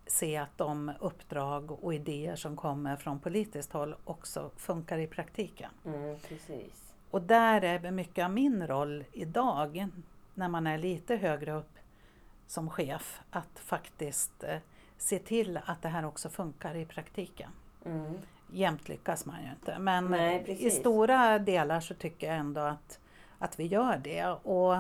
se 0.07 0.37
att 0.37 0.59
de 0.59 0.93
uppdrag 1.01 1.85
och 1.85 1.95
idéer 1.95 2.37
som 2.37 2.57
kommer 2.57 2.97
från 2.97 3.19
politiskt 3.19 3.73
håll 3.73 3.95
också 4.05 4.51
funkar 4.57 4.99
i 4.99 5.07
praktiken. 5.07 5.71
Mm, 5.85 6.19
precis. 6.29 6.95
Och 7.11 7.23
där 7.23 7.65
är 7.65 7.91
mycket 7.91 8.25
av 8.25 8.31
min 8.31 8.67
roll 8.67 9.05
idag, 9.13 9.89
när 10.35 10.49
man 10.49 10.67
är 10.67 10.79
lite 10.79 11.17
högre 11.17 11.53
upp 11.53 11.79
som 12.47 12.71
chef, 12.71 13.21
att 13.31 13.59
faktiskt 13.59 14.45
eh, 14.45 14.59
se 14.99 15.19
till 15.19 15.61
att 15.65 15.83
det 15.83 15.89
här 15.89 16.05
också 16.05 16.29
funkar 16.29 16.75
i 16.75 16.87
praktiken. 16.87 17.51
Mm. 17.85 18.15
Jämt 18.53 18.89
lyckas 18.89 19.27
man 19.27 19.43
ju 19.43 19.51
inte, 19.51 19.79
men 19.79 20.07
Nej, 20.07 20.45
i 20.67 20.71
stora 20.71 21.39
delar 21.39 21.81
så 21.81 21.95
tycker 21.95 22.27
jag 22.27 22.37
ändå 22.37 22.61
att, 22.61 22.99
att 23.39 23.61
vi 23.61 23.67
gör 23.67 23.97
det. 23.97 24.27
Och 24.27 24.77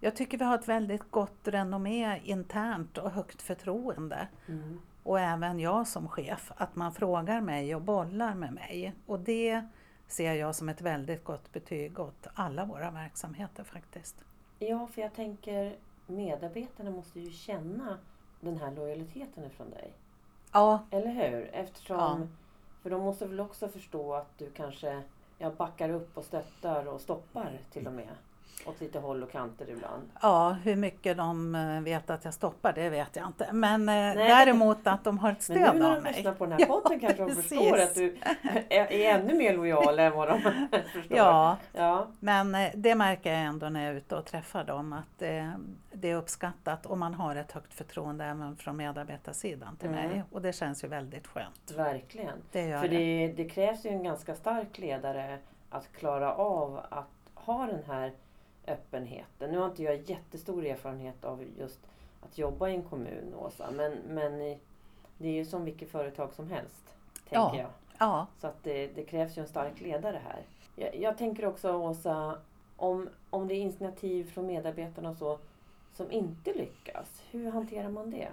jag 0.00 0.16
tycker 0.16 0.38
vi 0.38 0.44
har 0.44 0.54
ett 0.54 0.68
väldigt 0.68 1.10
gott 1.10 1.48
renommé 1.48 2.20
internt 2.24 2.98
och 2.98 3.10
högt 3.10 3.42
förtroende. 3.42 4.28
Mm. 4.48 4.80
Och 5.02 5.20
även 5.20 5.60
jag 5.60 5.86
som 5.86 6.08
chef, 6.08 6.52
att 6.56 6.76
man 6.76 6.92
frågar 6.92 7.40
mig 7.40 7.74
och 7.74 7.82
bollar 7.82 8.34
med 8.34 8.52
mig. 8.52 8.94
Och 9.06 9.20
det 9.20 9.62
ser 10.06 10.32
jag 10.32 10.54
som 10.54 10.68
ett 10.68 10.80
väldigt 10.80 11.24
gott 11.24 11.52
betyg 11.52 12.00
åt 12.00 12.26
alla 12.34 12.64
våra 12.64 12.90
verksamheter 12.90 13.64
faktiskt. 13.64 14.24
Ja, 14.58 14.86
för 14.86 15.02
jag 15.02 15.14
tänker 15.14 15.76
medarbetarna 16.06 16.90
måste 16.90 17.20
ju 17.20 17.30
känna 17.30 17.98
den 18.40 18.56
här 18.56 18.70
lojaliteten 18.70 19.44
ifrån 19.44 19.70
dig. 19.70 19.92
Ja. 20.52 20.86
Eller 20.90 21.12
hur? 21.12 21.50
Eftersom, 21.52 21.96
ja. 21.96 22.26
För 22.82 22.90
de 22.90 23.02
måste 23.02 23.26
väl 23.26 23.40
också 23.40 23.68
förstå 23.68 24.14
att 24.14 24.38
du 24.38 24.50
kanske 24.50 25.02
jag 25.38 25.54
backar 25.54 25.90
upp 25.90 26.18
och 26.18 26.24
stöttar 26.24 26.88
och 26.88 27.00
stoppar 27.00 27.58
till 27.72 27.86
och 27.86 27.92
med. 27.92 28.08
Åt 28.66 28.80
lite 28.80 28.98
håll 28.98 29.22
och 29.22 29.30
kanter 29.30 29.70
ibland. 29.70 30.02
Ja, 30.22 30.56
hur 30.64 30.76
mycket 30.76 31.16
de 31.16 31.54
eh, 31.54 31.80
vet 31.80 32.10
att 32.10 32.24
jag 32.24 32.34
stoppar 32.34 32.72
det 32.72 32.90
vet 32.90 33.16
jag 33.16 33.26
inte. 33.26 33.52
Men 33.52 33.86
Nej. 33.86 34.14
däremot 34.14 34.86
att 34.86 35.04
de 35.04 35.18
har 35.18 35.32
ett 35.32 35.42
stöd 35.42 35.68
av 35.68 35.74
mig. 35.74 35.80
Men 35.80 35.82
nu 35.82 35.88
när 35.88 36.02
de 36.02 36.10
lyssnar 36.16 36.34
på 36.34 36.46
den 36.46 36.52
här 36.52 36.66
podden 36.66 36.98
ja, 37.00 37.08
kanske 37.08 37.24
de 37.24 37.42
förstår 37.42 37.78
att 37.78 37.94
du 37.94 38.16
är, 38.68 38.92
är 38.92 39.14
ännu 39.14 39.34
mer 39.34 39.56
lojal 39.56 39.98
än 39.98 40.12
vad 40.12 40.28
de 40.28 40.40
förstår. 40.92 41.18
Ja, 41.18 41.56
ja, 41.72 42.06
men 42.20 42.54
eh, 42.54 42.70
det 42.74 42.94
märker 42.94 43.32
jag 43.32 43.42
ändå 43.42 43.68
när 43.68 43.84
jag 43.84 43.92
är 43.92 43.96
ute 43.96 44.16
och 44.16 44.24
träffar 44.24 44.64
dem 44.64 44.92
att 44.92 45.18
det, 45.18 45.52
det 45.92 46.10
är 46.10 46.16
uppskattat 46.16 46.86
och 46.86 46.98
man 46.98 47.14
har 47.14 47.36
ett 47.36 47.52
högt 47.52 47.74
förtroende 47.74 48.24
även 48.24 48.56
från 48.56 48.76
medarbetarsidan 48.76 49.76
till 49.76 49.88
mm. 49.88 50.08
mig. 50.08 50.22
Och 50.30 50.42
det 50.42 50.52
känns 50.52 50.84
ju 50.84 50.88
väldigt 50.88 51.26
skönt. 51.26 51.72
Verkligen. 51.76 52.38
Det 52.52 52.80
För 52.80 52.88
det, 52.88 53.32
det 53.36 53.44
krävs 53.48 53.86
ju 53.86 53.90
en 53.90 54.04
ganska 54.04 54.34
stark 54.34 54.78
ledare 54.78 55.38
att 55.70 55.92
klara 55.92 56.34
av 56.34 56.80
att 56.90 57.08
ha 57.34 57.66
den 57.66 57.82
här 57.86 58.12
öppenheten. 58.66 59.50
Nu 59.50 59.58
har 59.58 59.66
inte 59.66 59.82
jag 59.82 60.10
jättestor 60.10 60.66
erfarenhet 60.66 61.24
av 61.24 61.44
just 61.58 61.80
att 62.20 62.38
jobba 62.38 62.68
i 62.68 62.74
en 62.74 62.82
kommun, 62.82 63.34
Åsa. 63.34 63.70
Men, 63.70 63.92
men 63.92 64.38
det 65.18 65.28
är 65.28 65.32
ju 65.32 65.44
som 65.44 65.64
vilket 65.64 65.90
företag 65.90 66.32
som 66.32 66.50
helst, 66.50 66.94
tänker 67.14 67.36
ja. 67.36 67.56
jag. 67.56 67.70
Ja. 67.98 68.26
Så 68.40 68.46
att 68.46 68.62
det, 68.62 68.86
det, 68.86 69.04
krävs 69.04 69.38
ju 69.38 69.42
en 69.42 69.48
stark 69.48 69.80
ledare 69.80 70.20
här. 70.24 70.42
Jag, 70.76 70.96
jag, 70.96 71.18
tänker 71.18 71.46
också, 71.46 71.72
Åsa, 71.72 72.38
om, 72.76 73.08
om 73.30 73.48
det 73.48 73.54
är 73.54 73.60
initiativ 73.60 74.30
från 74.30 74.46
medarbetarna 74.46 75.10
och 75.10 75.16
så 75.16 75.38
som 75.94 76.12
inte 76.12 76.52
lyckas, 76.52 77.22
hur 77.30 77.50
hanterar 77.50 77.88
man 77.88 78.10
det? 78.10 78.28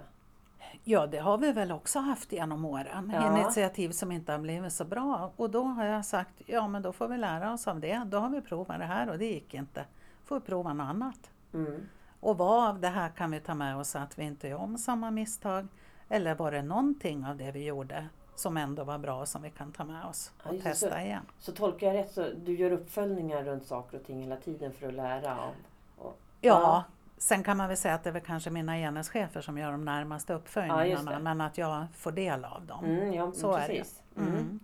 Ja, 0.83 1.07
det 1.07 1.17
har 1.17 1.37
vi 1.37 1.51
väl 1.51 1.71
också 1.71 1.99
haft 1.99 2.31
genom 2.31 2.65
åren. 2.65 3.11
Ja. 3.13 3.39
Initiativ 3.39 3.91
som 3.91 4.11
inte 4.11 4.31
har 4.31 4.39
blivit 4.39 4.73
så 4.73 4.85
bra. 4.85 5.31
Och 5.35 5.49
då 5.49 5.63
har 5.63 5.85
jag 5.85 6.05
sagt, 6.05 6.41
ja 6.45 6.67
men 6.67 6.81
då 6.81 6.93
får 6.93 7.07
vi 7.07 7.17
lära 7.17 7.53
oss 7.53 7.67
av 7.67 7.79
det. 7.79 8.03
Då 8.05 8.17
har 8.17 8.29
vi 8.29 8.41
provat 8.41 8.79
det 8.79 8.85
här 8.85 9.09
och 9.09 9.17
det 9.17 9.25
gick 9.25 9.53
inte 9.53 9.85
får 10.29 10.39
prova 10.39 10.73
något 10.73 10.89
annat. 10.89 11.31
Mm. 11.53 11.89
Och 12.19 12.37
vad 12.37 12.69
av 12.69 12.79
det 12.79 12.87
här 12.87 13.09
kan 13.09 13.31
vi 13.31 13.39
ta 13.39 13.53
med 13.53 13.77
oss 13.77 13.95
att 13.95 14.19
vi 14.19 14.23
inte 14.23 14.47
gör 14.47 14.57
om 14.57 14.77
samma 14.77 15.11
misstag? 15.11 15.67
Eller 16.09 16.35
var 16.35 16.51
det 16.51 16.61
någonting 16.61 17.25
av 17.25 17.37
det 17.37 17.51
vi 17.51 17.65
gjorde 17.65 18.07
som 18.35 18.57
ändå 18.57 18.83
var 18.83 18.97
bra 18.97 19.25
som 19.25 19.41
vi 19.41 19.49
kan 19.49 19.71
ta 19.71 19.83
med 19.83 20.05
oss 20.05 20.31
och 20.43 20.55
ja, 20.55 20.61
testa 20.61 20.89
så, 20.89 20.97
igen? 20.97 21.25
Så 21.39 21.51
tolkar 21.51 21.87
jag 21.87 21.95
rätt, 21.95 22.11
så 22.11 22.25
du 22.45 22.55
gör 22.55 22.71
uppföljningar 22.71 23.43
runt 23.43 23.65
saker 23.65 23.97
och 23.97 24.05
ting 24.05 24.21
hela 24.21 24.37
tiden 24.37 24.73
för 24.73 24.87
att 24.87 24.93
lära 24.93 25.31
av? 25.31 25.53
Ja, 25.97 26.13
ja, 26.41 26.83
sen 27.17 27.43
kan 27.43 27.57
man 27.57 27.67
väl 27.67 27.77
säga 27.77 27.93
att 27.93 28.03
det 28.03 28.09
är 28.09 28.13
väl 28.13 28.21
kanske 28.21 28.49
mina 28.49 28.79
enhetschefer 28.79 29.41
som 29.41 29.57
gör 29.57 29.71
de 29.71 29.85
närmaste 29.85 30.33
uppföljningarna 30.33 31.11
ja, 31.11 31.19
men 31.19 31.41
att 31.41 31.57
jag 31.57 31.85
får 31.93 32.11
del 32.11 32.45
av 32.45 32.65
dem. 32.65 32.85
Mm, 32.85 33.13
ja, 33.13 33.31
så 33.31 33.53
precis. 33.53 34.01
är 34.15 34.21
det. 34.21 34.21
Mm. 34.21 34.33
mm. 34.33 34.59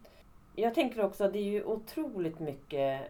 Jag 0.55 0.75
tänker 0.75 1.05
också 1.05 1.24
att 1.24 1.34
det 1.34 1.39
är 1.39 1.51
ju 1.51 1.63
otroligt 1.63 2.39
mycket 2.39 3.01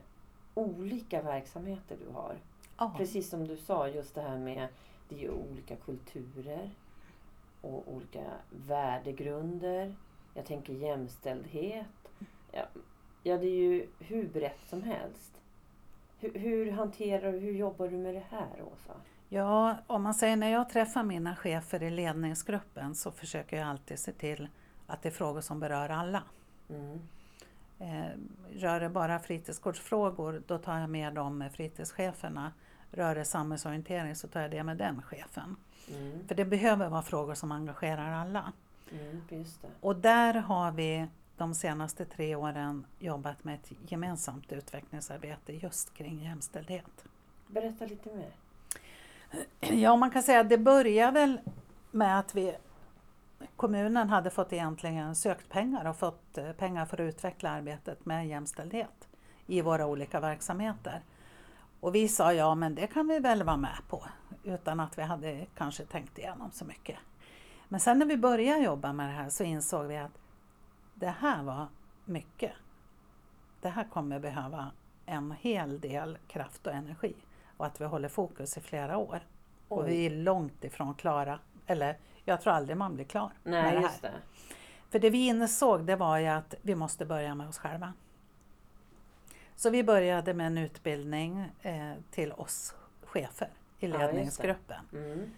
olika 0.55 1.21
verksamheter 1.21 1.97
du 2.05 2.13
har. 2.13 2.35
Ja. 2.77 2.93
Precis 2.97 3.29
som 3.29 3.47
du 3.47 3.57
sa, 3.57 3.87
just 3.87 4.15
det 4.15 4.21
här 4.21 4.37
med 4.37 4.67
det 5.09 5.15
är 5.15 5.19
ju 5.19 5.31
olika 5.31 5.75
kulturer 5.75 6.69
och 7.61 7.93
olika 7.93 8.23
värdegrunder. 8.49 9.95
Jag 10.33 10.45
tänker 10.45 10.73
jämställdhet. 10.73 12.09
Ja, 12.51 12.65
ja 13.23 13.37
det 13.37 13.47
är 13.47 13.57
ju 13.57 13.87
hur 13.99 14.27
brett 14.27 14.69
som 14.69 14.83
helst. 14.83 15.41
Hur, 16.19 16.33
hur 16.33 16.71
hanterar 16.71 17.31
du, 17.31 17.39
hur 17.39 17.53
jobbar 17.53 17.87
du 17.87 17.97
med 17.97 18.15
det 18.15 18.23
här 18.29 18.63
Åsa? 18.73 18.93
Ja, 19.29 19.77
om 19.87 20.03
man 20.03 20.13
säger 20.13 20.35
när 20.35 20.51
jag 20.51 20.69
träffar 20.69 21.03
mina 21.03 21.35
chefer 21.35 21.83
i 21.83 21.89
ledningsgruppen 21.89 22.95
så 22.95 23.11
försöker 23.11 23.57
jag 23.57 23.67
alltid 23.67 23.99
se 23.99 24.11
till 24.11 24.49
att 24.87 25.01
det 25.01 25.09
är 25.09 25.11
frågor 25.11 25.41
som 25.41 25.59
berör 25.59 25.89
alla. 25.89 26.23
Mm. 26.69 26.99
Eh, 27.79 28.05
rör 28.53 28.79
det 28.79 28.89
bara 28.89 29.19
fritidsgårdsfrågor, 29.19 30.43
då 30.47 30.57
tar 30.57 30.79
jag 30.79 30.89
med 30.89 31.13
dem 31.13 31.37
med 31.37 31.53
fritidscheferna. 31.53 32.51
Rör 32.91 33.15
det 33.15 33.25
samhällsorientering 33.25 34.15
så 34.15 34.27
tar 34.27 34.41
jag 34.41 34.51
det 34.51 34.63
med 34.63 34.77
den 34.77 35.01
chefen. 35.01 35.55
Mm. 35.91 36.27
För 36.27 36.35
det 36.35 36.45
behöver 36.45 36.89
vara 36.89 37.01
frågor 37.01 37.33
som 37.33 37.51
engagerar 37.51 38.11
alla. 38.11 38.53
Mm, 38.91 39.21
Och 39.79 39.95
där 39.95 40.33
har 40.33 40.71
vi 40.71 41.07
de 41.37 41.53
senaste 41.53 42.05
tre 42.05 42.35
åren 42.35 42.85
jobbat 42.99 43.43
med 43.43 43.55
ett 43.55 43.71
gemensamt 43.91 44.51
utvecklingsarbete 44.51 45.53
just 45.53 45.93
kring 45.93 46.23
jämställdhet. 46.23 47.05
Berätta 47.47 47.85
lite 47.85 48.09
mer. 48.15 48.31
Ja, 49.59 49.95
man 49.95 50.11
kan 50.11 50.23
säga 50.23 50.39
att 50.39 50.49
det 50.49 50.57
börjar 50.57 51.11
väl 51.11 51.39
med 51.91 52.19
att 52.19 52.35
vi 52.35 52.55
kommunen 53.55 54.09
hade 54.09 54.29
fått 54.29 54.53
egentligen 54.53 55.15
sökt 55.15 55.49
pengar 55.49 55.85
och 55.85 55.97
fått 55.97 56.37
eh, 56.37 56.51
pengar 56.51 56.85
för 56.85 56.97
att 56.97 57.15
utveckla 57.15 57.49
arbetet 57.49 58.05
med 58.05 58.27
jämställdhet 58.27 59.07
i 59.45 59.61
våra 59.61 59.85
olika 59.85 60.19
verksamheter. 60.19 61.01
Och 61.79 61.95
vi 61.95 62.07
sa 62.07 62.33
ja, 62.33 62.55
men 62.55 62.75
det 62.75 62.87
kan 62.87 63.07
vi 63.07 63.19
väl 63.19 63.43
vara 63.43 63.57
med 63.57 63.77
på 63.89 64.03
utan 64.43 64.79
att 64.79 64.97
vi 64.97 65.01
hade 65.01 65.45
kanske 65.57 65.85
tänkt 65.85 66.17
igenom 66.17 66.51
så 66.51 66.65
mycket. 66.65 66.97
Men 67.67 67.79
sen 67.79 67.99
när 67.99 68.05
vi 68.05 68.17
började 68.17 68.59
jobba 68.59 68.93
med 68.93 69.09
det 69.09 69.13
här 69.13 69.29
så 69.29 69.43
insåg 69.43 69.85
vi 69.85 69.97
att 69.97 70.17
det 70.93 71.13
här 71.19 71.43
var 71.43 71.67
mycket. 72.05 72.51
Det 73.61 73.69
här 73.69 73.83
kommer 73.83 74.19
behöva 74.19 74.71
en 75.05 75.31
hel 75.31 75.79
del 75.79 76.17
kraft 76.27 76.67
och 76.67 76.73
energi 76.73 77.15
och 77.57 77.65
att 77.65 77.81
vi 77.81 77.85
håller 77.85 78.09
fokus 78.09 78.57
i 78.57 78.61
flera 78.61 78.97
år. 78.97 79.19
Oj. 79.69 79.79
Och 79.79 79.89
vi 79.89 80.05
är 80.05 80.09
långt 80.09 80.63
ifrån 80.63 80.93
klara, 80.93 81.39
eller 81.67 81.97
jag 82.25 82.41
tror 82.41 82.53
aldrig 82.53 82.77
man 82.77 82.95
blir 82.95 83.05
klar 83.05 83.31
Nej, 83.43 83.63
med 83.63 83.73
det 83.73 83.77
här. 83.77 83.81
Just 83.81 84.01
det. 84.01 84.11
För 84.89 84.99
det 84.99 85.09
vi 85.09 85.27
insåg 85.27 85.85
det 85.85 85.95
var 85.95 86.17
ju 86.17 86.27
att 86.27 86.55
vi 86.61 86.75
måste 86.75 87.05
börja 87.05 87.35
med 87.35 87.47
oss 87.47 87.57
själva. 87.57 87.93
Så 89.55 89.69
vi 89.69 89.83
började 89.83 90.33
med 90.33 90.47
en 90.47 90.57
utbildning 90.57 91.51
eh, 91.61 91.93
till 92.11 92.31
oss 92.31 92.75
chefer 93.03 93.49
i 93.79 93.87
ledningsgruppen. 93.87 94.81
Ja, 94.91 94.97
mm. 94.97 95.31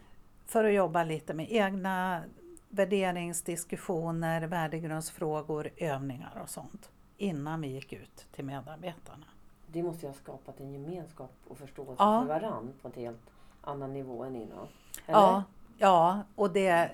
För 0.46 0.64
att 0.64 0.74
jobba 0.74 1.04
lite 1.04 1.34
med 1.34 1.52
egna 1.52 2.24
värderingsdiskussioner, 2.70 4.42
värdegrundsfrågor, 4.42 5.70
övningar 5.78 6.40
och 6.44 6.50
sånt. 6.50 6.92
Innan 7.18 7.62
vi 7.62 7.68
gick 7.68 7.94
ut 7.94 8.28
till 8.32 8.46
medarbetarna. 8.46 9.26
Det 9.68 9.84
måste 9.84 10.06
ju 10.06 10.10
ha 10.10 10.14
skapat 10.14 10.60
en 10.60 10.72
gemenskap 10.72 11.32
och 11.48 11.58
förståelse 11.58 12.04
ja. 12.04 12.22
för 12.22 12.28
varandra 12.28 12.74
på 12.82 12.88
en 12.88 12.94
helt 12.94 13.30
annan 13.62 13.94
nivå 13.94 14.24
än 14.24 14.36
innan. 14.36 14.68
Eller? 15.06 15.20
Ja, 15.20 15.44
Ja, 15.78 16.24
och 16.36 16.54
det, 16.54 16.92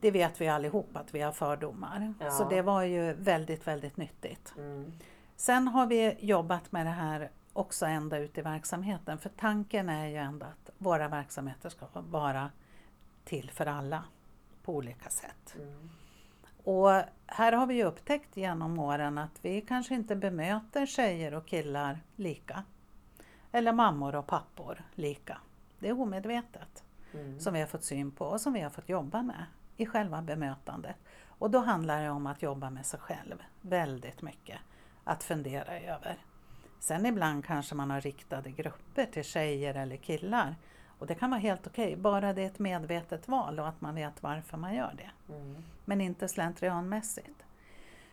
det 0.00 0.10
vet 0.10 0.40
vi 0.40 0.48
allihop 0.48 0.96
att 0.96 1.14
vi 1.14 1.20
har 1.20 1.32
fördomar. 1.32 2.14
Ja. 2.20 2.30
Så 2.30 2.48
det 2.48 2.62
var 2.62 2.82
ju 2.82 3.12
väldigt, 3.12 3.66
väldigt 3.66 3.96
nyttigt. 3.96 4.54
Mm. 4.56 4.92
Sen 5.36 5.68
har 5.68 5.86
vi 5.86 6.16
jobbat 6.20 6.72
med 6.72 6.86
det 6.86 6.90
här 6.90 7.30
också 7.52 7.86
ända 7.86 8.18
ut 8.18 8.38
i 8.38 8.42
verksamheten. 8.42 9.18
För 9.18 9.28
tanken 9.28 9.88
är 9.88 10.06
ju 10.06 10.16
ändå 10.16 10.46
att 10.46 10.70
våra 10.78 11.08
verksamheter 11.08 11.68
ska 11.68 11.86
vara 11.92 12.50
till 13.24 13.50
för 13.50 13.66
alla 13.66 14.04
på 14.62 14.74
olika 14.74 15.10
sätt. 15.10 15.56
Mm. 15.56 15.90
Och 16.64 16.90
här 17.26 17.52
har 17.52 17.66
vi 17.66 17.84
upptäckt 17.84 18.36
genom 18.36 18.78
åren 18.78 19.18
att 19.18 19.38
vi 19.42 19.60
kanske 19.60 19.94
inte 19.94 20.16
bemöter 20.16 20.86
tjejer 20.86 21.34
och 21.34 21.46
killar 21.46 22.00
lika. 22.16 22.64
Eller 23.52 23.72
mammor 23.72 24.14
och 24.14 24.26
pappor 24.26 24.84
lika. 24.94 25.38
Det 25.78 25.88
är 25.88 26.00
omedvetet 26.00 26.85
mm. 27.20 27.40
som 27.40 27.54
vi 27.54 27.60
har 27.60 27.66
fått 27.66 27.84
syn 27.84 28.10
på 28.10 28.24
och 28.24 28.40
som 28.40 28.52
vi 28.52 28.60
har 28.60 28.70
fått 28.70 28.88
jobba 28.88 29.22
med 29.22 29.46
i 29.76 29.86
själva 29.86 30.22
bemötandet. 30.22 30.96
Och 31.38 31.50
då 31.50 31.58
handlar 31.58 32.02
det 32.02 32.10
om 32.10 32.26
att 32.26 32.42
jobba 32.42 32.70
med 32.70 32.86
sig 32.86 33.00
själv 33.00 33.42
väldigt 33.60 34.22
mycket. 34.22 34.58
Att 35.04 35.24
fundera 35.24 35.80
över. 35.80 36.18
Sen 36.80 37.06
ibland 37.06 37.44
kanske 37.44 37.74
man 37.74 37.90
har 37.90 38.00
riktade 38.00 38.50
grupper 38.50 39.06
till 39.06 39.24
tjejer 39.24 39.74
eller 39.74 39.96
killar. 39.96 40.56
Och 40.98 41.06
det 41.06 41.14
kan 41.14 41.30
vara 41.30 41.40
helt 41.40 41.66
okej, 41.66 41.86
okay, 41.86 41.96
bara 41.96 42.32
det 42.32 42.42
är 42.42 42.46
ett 42.46 42.58
medvetet 42.58 43.28
val 43.28 43.60
och 43.60 43.68
att 43.68 43.80
man 43.80 43.94
vet 43.94 44.22
varför 44.22 44.56
man 44.56 44.74
gör 44.74 44.94
det. 44.96 45.34
Mm. 45.34 45.56
Men 45.84 46.00
inte 46.00 46.28
slentrianmässigt. 46.28 47.42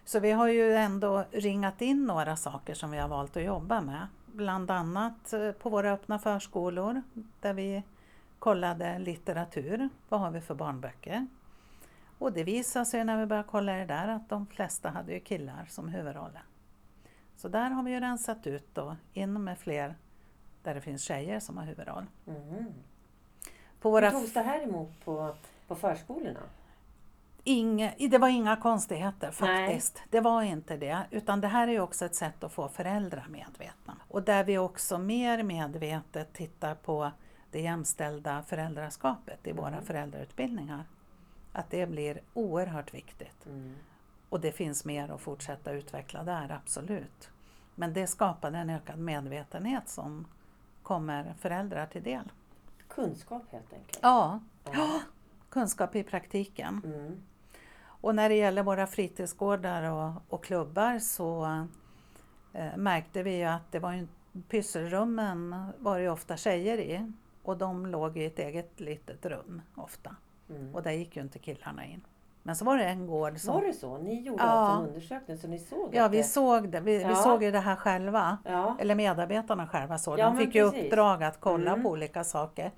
Så 0.06 0.20
vi 0.20 0.32
har 0.32 0.48
ju 0.48 0.76
ändå 0.76 1.26
ringat 1.32 1.82
in 1.82 2.06
några 2.06 2.36
saker 2.36 2.74
som 2.74 2.92
vi 2.92 2.98
har 2.98 3.08
valt 3.08 3.38
att 3.38 3.44
jobba 3.44 3.82
med. 3.82 4.08
Bland 4.26 4.72
annat 4.72 5.34
eh, 5.34 5.52
på 5.52 5.70
våra 5.70 5.92
öppna 5.92 6.20
förskolor 6.20 7.02
där 7.42 7.54
vi 7.54 7.84
kollade 8.44 9.00
litteratur. 9.00 9.90
Vad 10.10 10.20
har 10.20 10.32
vi 10.32 10.42
för 10.42 10.56
barnböcker? 10.56 11.28
Och 12.20 12.34
det 12.34 12.44
visade 12.44 12.86
sig 12.86 13.04
när 13.04 13.18
vi 13.18 13.26
började 13.26 13.48
kolla 13.50 13.74
det 13.74 13.86
där 13.86 14.08
att 14.08 14.30
de 14.30 14.48
flesta 14.48 14.90
hade 14.90 15.14
ju 15.14 15.20
killar 15.20 15.66
som 15.70 15.90
huvudroller. 15.90 16.44
Så 17.36 17.48
där 17.48 17.70
har 17.70 17.84
vi 17.84 17.92
ju 17.92 18.00
rensat 18.00 18.48
ut 18.48 18.68
då, 18.74 18.96
in 19.14 19.44
med 19.44 19.58
fler 19.60 19.96
där 20.64 20.76
det 20.76 20.82
finns 20.82 21.04
tjejer 21.04 21.40
som 21.40 21.58
har 21.58 21.66
huvudroll. 21.66 22.06
Mm. 22.28 22.74
På 23.80 23.92
våra 23.92 24.10
Hur 24.10 24.20
togs 24.20 24.34
det 24.34 24.42
här 24.42 24.64
emot 24.64 25.06
på, 25.06 25.36
på 25.68 25.76
förskolorna? 25.76 26.40
Inge, 27.44 27.96
det 27.98 28.18
var 28.18 28.30
inga 28.30 28.56
konstigheter 28.56 29.32
faktiskt. 29.32 29.96
Nej. 29.96 30.08
Det 30.10 30.20
var 30.20 30.42
inte 30.42 30.78
det. 30.78 31.00
Utan 31.12 31.42
det 31.42 31.48
här 31.48 31.68
är 31.68 31.72
ju 31.72 31.80
också 31.80 32.06
ett 32.06 32.16
sätt 32.16 32.44
att 32.44 32.52
få 32.52 32.70
föräldrar 32.70 33.28
medvetna. 33.30 33.98
Och 34.08 34.24
där 34.24 34.44
vi 34.44 34.58
också 34.58 34.98
mer 34.98 35.44
medvetet 35.44 36.34
tittar 36.34 36.76
på 36.76 37.12
det 37.54 37.62
jämställda 37.62 38.44
föräldraskapet 38.44 39.48
i 39.48 39.52
våra 39.52 39.68
mm. 39.68 39.86
föräldrautbildningar. 39.86 40.86
Att 41.52 41.70
det 41.70 41.86
blir 41.86 42.22
oerhört 42.34 42.94
viktigt. 42.94 43.46
Mm. 43.46 43.76
Och 44.30 44.40
det 44.40 44.52
finns 44.52 44.86
mer 44.86 45.12
att 45.12 45.22
fortsätta 45.22 45.72
utveckla 45.72 46.24
där, 46.24 46.52
absolut. 46.52 47.30
Men 47.76 47.94
det 47.94 48.08
skapade 48.08 48.58
en 48.58 48.70
ökad 48.70 49.00
medvetenhet 49.00 49.90
som 49.90 50.28
kommer 50.84 51.34
föräldrar 51.40 51.86
till 51.86 52.04
del. 52.04 52.32
Kunskap 52.88 53.44
helt 53.50 53.74
enkelt. 53.74 54.00
Ja, 54.02 54.40
Ja. 54.72 55.00
kunskap 55.50 55.96
i 55.96 56.04
praktiken. 56.04 56.82
Mm. 56.86 57.22
Och 57.84 58.16
när 58.16 58.30
det 58.30 58.36
gäller 58.36 58.64
våra 58.64 58.88
fritidsgårdar 58.88 59.84
och, 59.84 60.14
och 60.30 60.44
klubbar 60.44 61.00
så 61.00 61.46
eh, 62.54 62.78
märkte 62.78 63.24
vi 63.24 63.44
att 63.44 63.72
det 63.72 63.80
var 63.80 63.94
ju, 63.94 64.08
pysselrummen 64.50 65.66
var 65.80 66.00
det 66.00 66.10
ofta 66.10 66.38
tjejer 66.38 66.78
i 66.78 67.12
och 67.44 67.58
de 67.58 67.86
låg 67.86 68.18
i 68.18 68.26
ett 68.26 68.40
eget 68.40 68.80
litet 68.80 69.26
rum 69.26 69.62
ofta 69.76 70.16
Mm. 70.50 70.76
och 70.76 70.84
där 70.84 70.92
gick 70.92 71.16
ju 71.16 71.22
inte 71.22 71.40
killarna 71.40 71.86
in. 71.86 72.02
Men 72.44 72.56
så 72.56 72.66
var 72.66 72.78
det 72.78 72.84
en 72.86 73.08
gård 73.08 73.40
som... 73.40 73.54
Var 73.54 73.62
det 73.62 73.74
så? 73.74 73.98
Ni 73.98 74.22
gjorde 74.22 74.44
Ja. 74.44 74.50
alltså 74.50 74.82
en 74.84 74.88
undersökning 74.90 75.38
så 75.38 75.48
ni 75.48 75.60
såg 75.60 75.90
Ja, 75.96 76.08
vi 76.08 76.18
det... 76.18 76.24
såg 76.24 76.70
det. 76.70 76.80
Vi, 76.80 76.98
vi 76.98 77.04
Ja. 77.04 77.16
såg 77.16 77.44
ju 77.44 77.52
det 77.52 77.60
här 77.60 77.76
själva. 77.76 78.38
Ja. 78.46 78.78
Eller 78.80 78.96
medarbetarna 78.96 79.68
själva 79.68 79.98
såg. 79.98 80.20
Ja, 80.20 80.26
De 80.26 80.38
fick 80.38 80.56
ju 80.56 80.70
precis. 80.72 80.86
uppdrag 80.86 81.24
att 81.24 81.40
kolla 81.40 81.72
Mm. 81.72 81.84
på 81.84 81.90
olika 81.90 82.24
saker. 82.24 82.72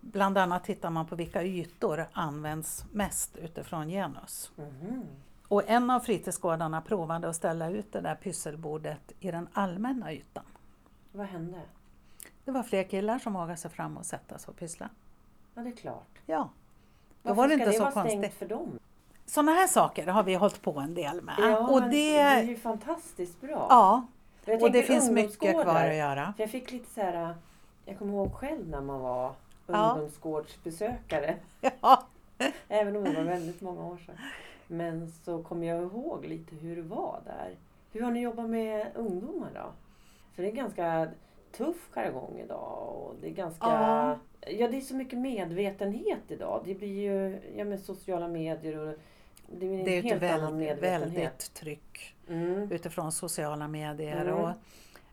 Bland 0.00 0.38
annat 0.38 0.64
tittar 0.64 0.90
man 0.90 1.06
på 1.06 1.16
vilka 1.16 1.42
ytor 1.42 2.06
används 2.12 2.84
mest 2.92 3.36
utifrån 3.36 3.88
genus. 3.88 4.52
Mhm. 4.56 5.02
Och 5.48 5.62
en 5.66 5.90
av 5.90 6.00
fritidsgårdarna 6.00 6.80
provade 6.80 7.28
att 7.28 7.36
ställa 7.36 7.70
ut 7.70 7.92
det 7.92 8.00
där 8.00 8.14
pysselbordet 8.14 9.12
i 9.20 9.30
den 9.30 9.48
allmänna 9.52 10.12
ytan. 10.12 10.44
Vad 11.12 11.26
hände? 11.26 11.60
Det 12.44 12.50
var 12.50 12.62
fler 12.62 12.82
killar 12.82 13.18
som 13.18 13.32
vågade 13.32 13.56
sig 13.56 13.70
fram 13.70 13.96
och 13.96 14.06
sätta 14.06 14.38
sig 14.38 14.50
och 14.50 14.56
pyssla. 14.56 14.88
Ja, 15.54 15.62
det 15.62 15.68
är 15.68 15.72
klart. 15.76 16.18
Ja, 16.26 16.48
då 17.22 17.28
Varför 17.34 17.34
var 17.42 17.48
det 17.48 17.54
ska 17.54 17.62
inte 17.62 17.70
det 17.70 17.76
så 17.92 18.00
vara 18.00 18.08
stängt 18.08 18.34
för 18.34 18.46
dem? 18.48 18.78
Sådana 19.26 19.52
här 19.52 19.66
saker 19.66 20.06
har 20.06 20.22
vi 20.22 20.34
hållit 20.34 20.62
på 20.62 20.78
en 20.78 20.94
del 20.94 21.22
med. 21.22 21.34
Ja, 21.38 21.68
och 21.68 21.82
det, 21.82 21.88
det 21.88 22.18
är 22.18 22.42
ju 22.42 22.56
fantastiskt 22.56 23.40
bra. 23.40 23.66
ja, 23.70 24.06
och 24.60 24.72
det 24.72 24.82
finns 24.82 25.10
mycket 25.10 25.62
kvar 25.62 25.74
att 25.74 25.96
göra. 25.96 26.34
Jag 26.38 26.50
fick 26.50 26.72
lite 26.72 26.90
så 26.90 27.00
här, 27.00 27.34
jag 27.84 27.98
kommer 27.98 28.12
ihåg 28.12 28.32
själv 28.34 28.68
när 28.68 28.80
man 28.80 29.00
var 29.00 29.32
Ja. 29.66 29.90
ungdomsgårdsbesökare. 29.92 31.36
Ja, 31.80 32.02
Även 32.68 32.96
om 32.96 33.04
det 33.04 33.12
var 33.12 33.22
väldigt 33.22 33.60
många 33.60 33.84
år 33.84 33.96
sedan. 34.06 34.16
Men 34.66 35.12
så 35.24 35.42
kommer 35.42 35.66
jag 35.66 35.82
ihåg 35.82 36.24
lite 36.24 36.56
hur 36.56 36.76
det 36.76 36.82
var 36.82 37.20
där. 37.24 37.54
Hur 37.92 38.00
har 38.00 38.10
ni 38.10 38.20
jobbat 38.20 38.50
med 38.50 38.86
ungdomar 38.94 39.50
då? 39.54 39.72
För 40.34 40.42
det 40.42 40.48
är 40.48 40.52
ganska 40.52 41.08
tuff 41.56 41.88
jargong 41.90 42.40
idag 42.44 42.88
och 42.96 43.14
det 43.20 43.26
är 43.28 43.30
ganska... 43.32 43.66
Ja. 43.66 44.18
Ja, 44.46 44.68
det 44.68 44.76
är 44.76 44.80
så 44.80 44.94
mycket 44.94 45.18
medvetenhet 45.18 46.22
idag. 46.28 46.62
Det 46.64 46.74
blir 46.74 47.02
ju 47.02 47.40
ja, 47.56 47.64
med 47.64 47.80
sociala 47.80 48.28
medier 48.28 48.78
och 48.78 48.94
det 49.46 49.56
blir 49.56 49.78
en 49.78 49.84
det 49.84 49.98
är 49.98 50.02
helt 50.02 50.22
annan 50.22 50.40
väldigt, 50.40 50.68
medvetenhet. 50.82 51.16
väldigt 51.18 51.54
tryck 51.54 52.14
Mm. 52.28 52.72
utifrån 52.72 53.12
sociala 53.12 53.68
medier. 53.68 54.22
Mm. 54.22 54.34
Och 54.34 54.50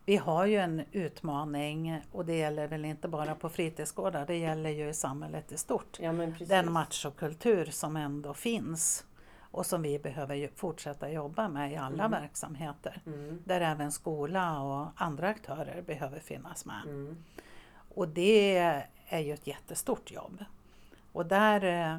vi 0.06 0.18
har 0.18 0.46
ju 0.46 0.58
en 0.58 0.82
utmaning 0.92 2.02
och 2.12 2.26
det 2.26 2.36
gäller 2.38 2.68
väl 2.68 2.86
inte 2.86 3.08
bara 3.08 3.36
på 3.36 3.50
fritidsgårdar, 3.50 4.26
det 4.26 4.38
gäller 4.38 4.70
ju 4.70 4.90
i 4.90 4.94
samhället 4.94 5.52
i 5.52 5.58
stort. 5.58 5.98
Ja. 6.02 6.12
Den 6.48 6.72
machokultur 6.72 7.66
som 7.66 7.96
ändå 7.96 8.34
finns 8.34 9.06
och 9.52 9.66
som 9.66 9.82
vi 9.82 10.00
behöver 10.00 10.50
fortsätta 10.56 11.12
jobba 11.12 11.48
med 11.48 11.72
i 11.72 11.76
alla 11.76 12.06
Mm. 12.06 12.22
verksamheter. 12.22 13.02
Mm. 13.06 13.42
Där 13.46 13.62
även 13.62 13.92
skola 13.92 14.62
och 14.62 14.88
andra 14.96 15.28
aktörer 15.30 15.82
behöver 15.82 16.20
finnas 16.20 16.66
med. 16.66 16.82
Mm. 16.86 17.24
Och 17.96 18.08
det 18.08 18.58
är 19.08 19.20
ju 19.20 19.34
ett 19.34 19.48
jättestort 19.48 20.12
jobb. 20.12 20.44
Och 21.12 21.26
där 21.26 21.64
eh, 21.94 21.98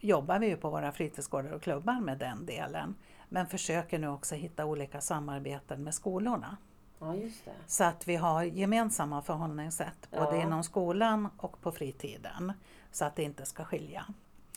jobbar 0.00 0.38
vi 0.38 0.46
ju 0.48 0.56
på 0.56 0.70
våra 0.70 0.92
fritidsgårdar 0.92 1.52
och 1.52 1.62
klubbar 1.62 2.00
med 2.00 2.18
den 2.18 2.46
delen. 2.46 2.94
Men 3.28 3.46
försöker 3.46 3.98
nu 3.98 4.08
också 4.08 4.34
hitta 4.34 4.64
olika 4.64 5.00
samarbeten 5.00 5.84
med 5.84 5.94
skolorna. 5.94 6.56
Ja. 6.98 7.14
Så 7.66 7.84
att 7.84 8.08
vi 8.08 8.16
har 8.16 8.42
gemensamma 8.42 9.22
förhållningssätt 9.22 10.08
både 10.10 10.36
Ja. 10.36 10.42
inom 10.42 10.62
skolan 10.64 11.28
och 11.36 11.60
på 11.60 11.72
fritiden. 11.72 12.52
Så 12.92 13.04
att 13.04 13.16
det 13.16 13.22
inte 13.22 13.46
ska 13.46 13.64
skilja. 13.64 14.04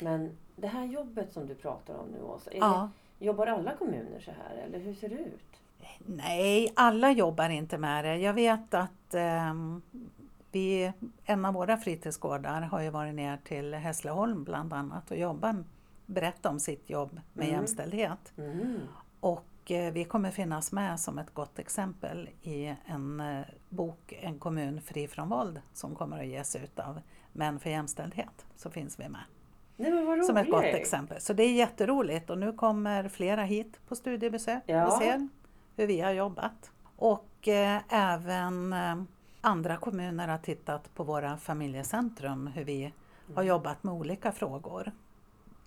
Men 0.01 0.38
det 0.56 0.68
här 0.68 0.86
jobbet 0.86 1.34
som 1.34 1.48
du 1.48 1.56
pratar 1.56 1.94
om 1.96 2.08
nu 2.08 2.22
Åsa, 2.22 2.50
Ja. 2.54 2.89
det, 3.20 3.26
jobbar 3.26 3.48
alla 3.48 3.76
kommuner 3.76 4.20
så 4.20 4.32
här 4.32 4.56
eller 4.56 4.80
hur 4.80 4.94
ser 4.94 5.10
det 5.10 5.16
ut? 5.20 5.62
Nej, 6.06 6.74
alla 6.76 7.12
jobbar 7.12 7.50
inte 7.50 7.78
med 7.78 8.06
det. 8.06 8.18
Jag 8.18 8.34
vet 8.34 8.74
att 8.74 9.13
ehm, 9.13 9.82
vi, 10.52 10.92
en 11.26 11.46
av 11.46 11.54
våra 11.54 11.78
fritidsgårdar 11.78 12.62
har 12.62 12.82
ju 12.82 12.89
varit 12.89 13.16
ner 13.16 13.38
till 13.44 13.74
Hässleholm 13.74 14.44
bland 14.44 14.74
annat 14.74 15.12
och 15.12 15.18
jobbat, 15.18 15.56
berättat 16.06 16.46
om 16.46 16.60
sitt 16.60 16.89
jobb 16.89 17.20
med 17.34 17.46
Mm. 17.46 17.56
jämställdhet. 17.60 18.34
Mm. 18.38 18.80
Och 19.20 19.72
eh, 19.72 19.94
vi 19.94 20.06
kommer 20.06 20.32
finnas 20.32 20.72
med 20.72 21.00
som 21.00 21.20
ett 21.20 21.34
gott 21.34 21.60
exempel 21.60 22.30
i 22.42 22.76
en 22.86 23.20
eh, 23.20 23.42
bok, 23.70 24.13
En 24.22 24.39
kommun 24.39 24.82
fri 24.82 25.08
från 25.08 25.30
våld, 25.30 25.62
som 25.74 25.96
kommer 25.96 26.20
att 26.20 26.28
ges 26.28 26.56
ut 26.56 26.80
av 26.80 27.02
Män 27.34 27.60
för 27.60 27.70
jämställdhet. 27.70 28.46
Så 28.56 28.70
finns 28.70 29.00
vi 29.00 29.10
med 29.10 29.22
Nej 29.78 30.24
som 30.24 30.38
ett 30.38 30.50
gott 30.52 30.64
exempel. 30.64 31.22
Så 31.22 31.34
det 31.34 31.44
är 31.44 31.54
jätteroligt 31.54 32.30
och 32.30 32.38
nu 32.38 32.54
kommer 32.54 33.10
flera 33.10 33.44
hit 33.44 33.80
på 33.88 33.96
studiebesök 33.96 34.64
Ja. 34.66 34.88
och 34.88 34.94
ser 34.94 35.28
hur 35.76 35.88
vi 35.88 36.00
har 36.02 36.12
jobbat. 36.12 36.72
Och 36.96 37.48
eh, 37.48 37.82
även 37.90 38.74
eh, 38.74 38.96
andra 39.42 39.78
kommuner 39.78 40.28
har 40.28 40.38
tittat 40.38 40.94
på 40.96 41.04
våra 41.04 41.38
familjecentrum, 41.38 42.48
hur 42.48 42.64
vi 42.64 42.94
har 43.36 43.44
jobbat 43.44 43.84
med 43.84 43.94
olika 43.94 44.32
frågor. 44.32 44.92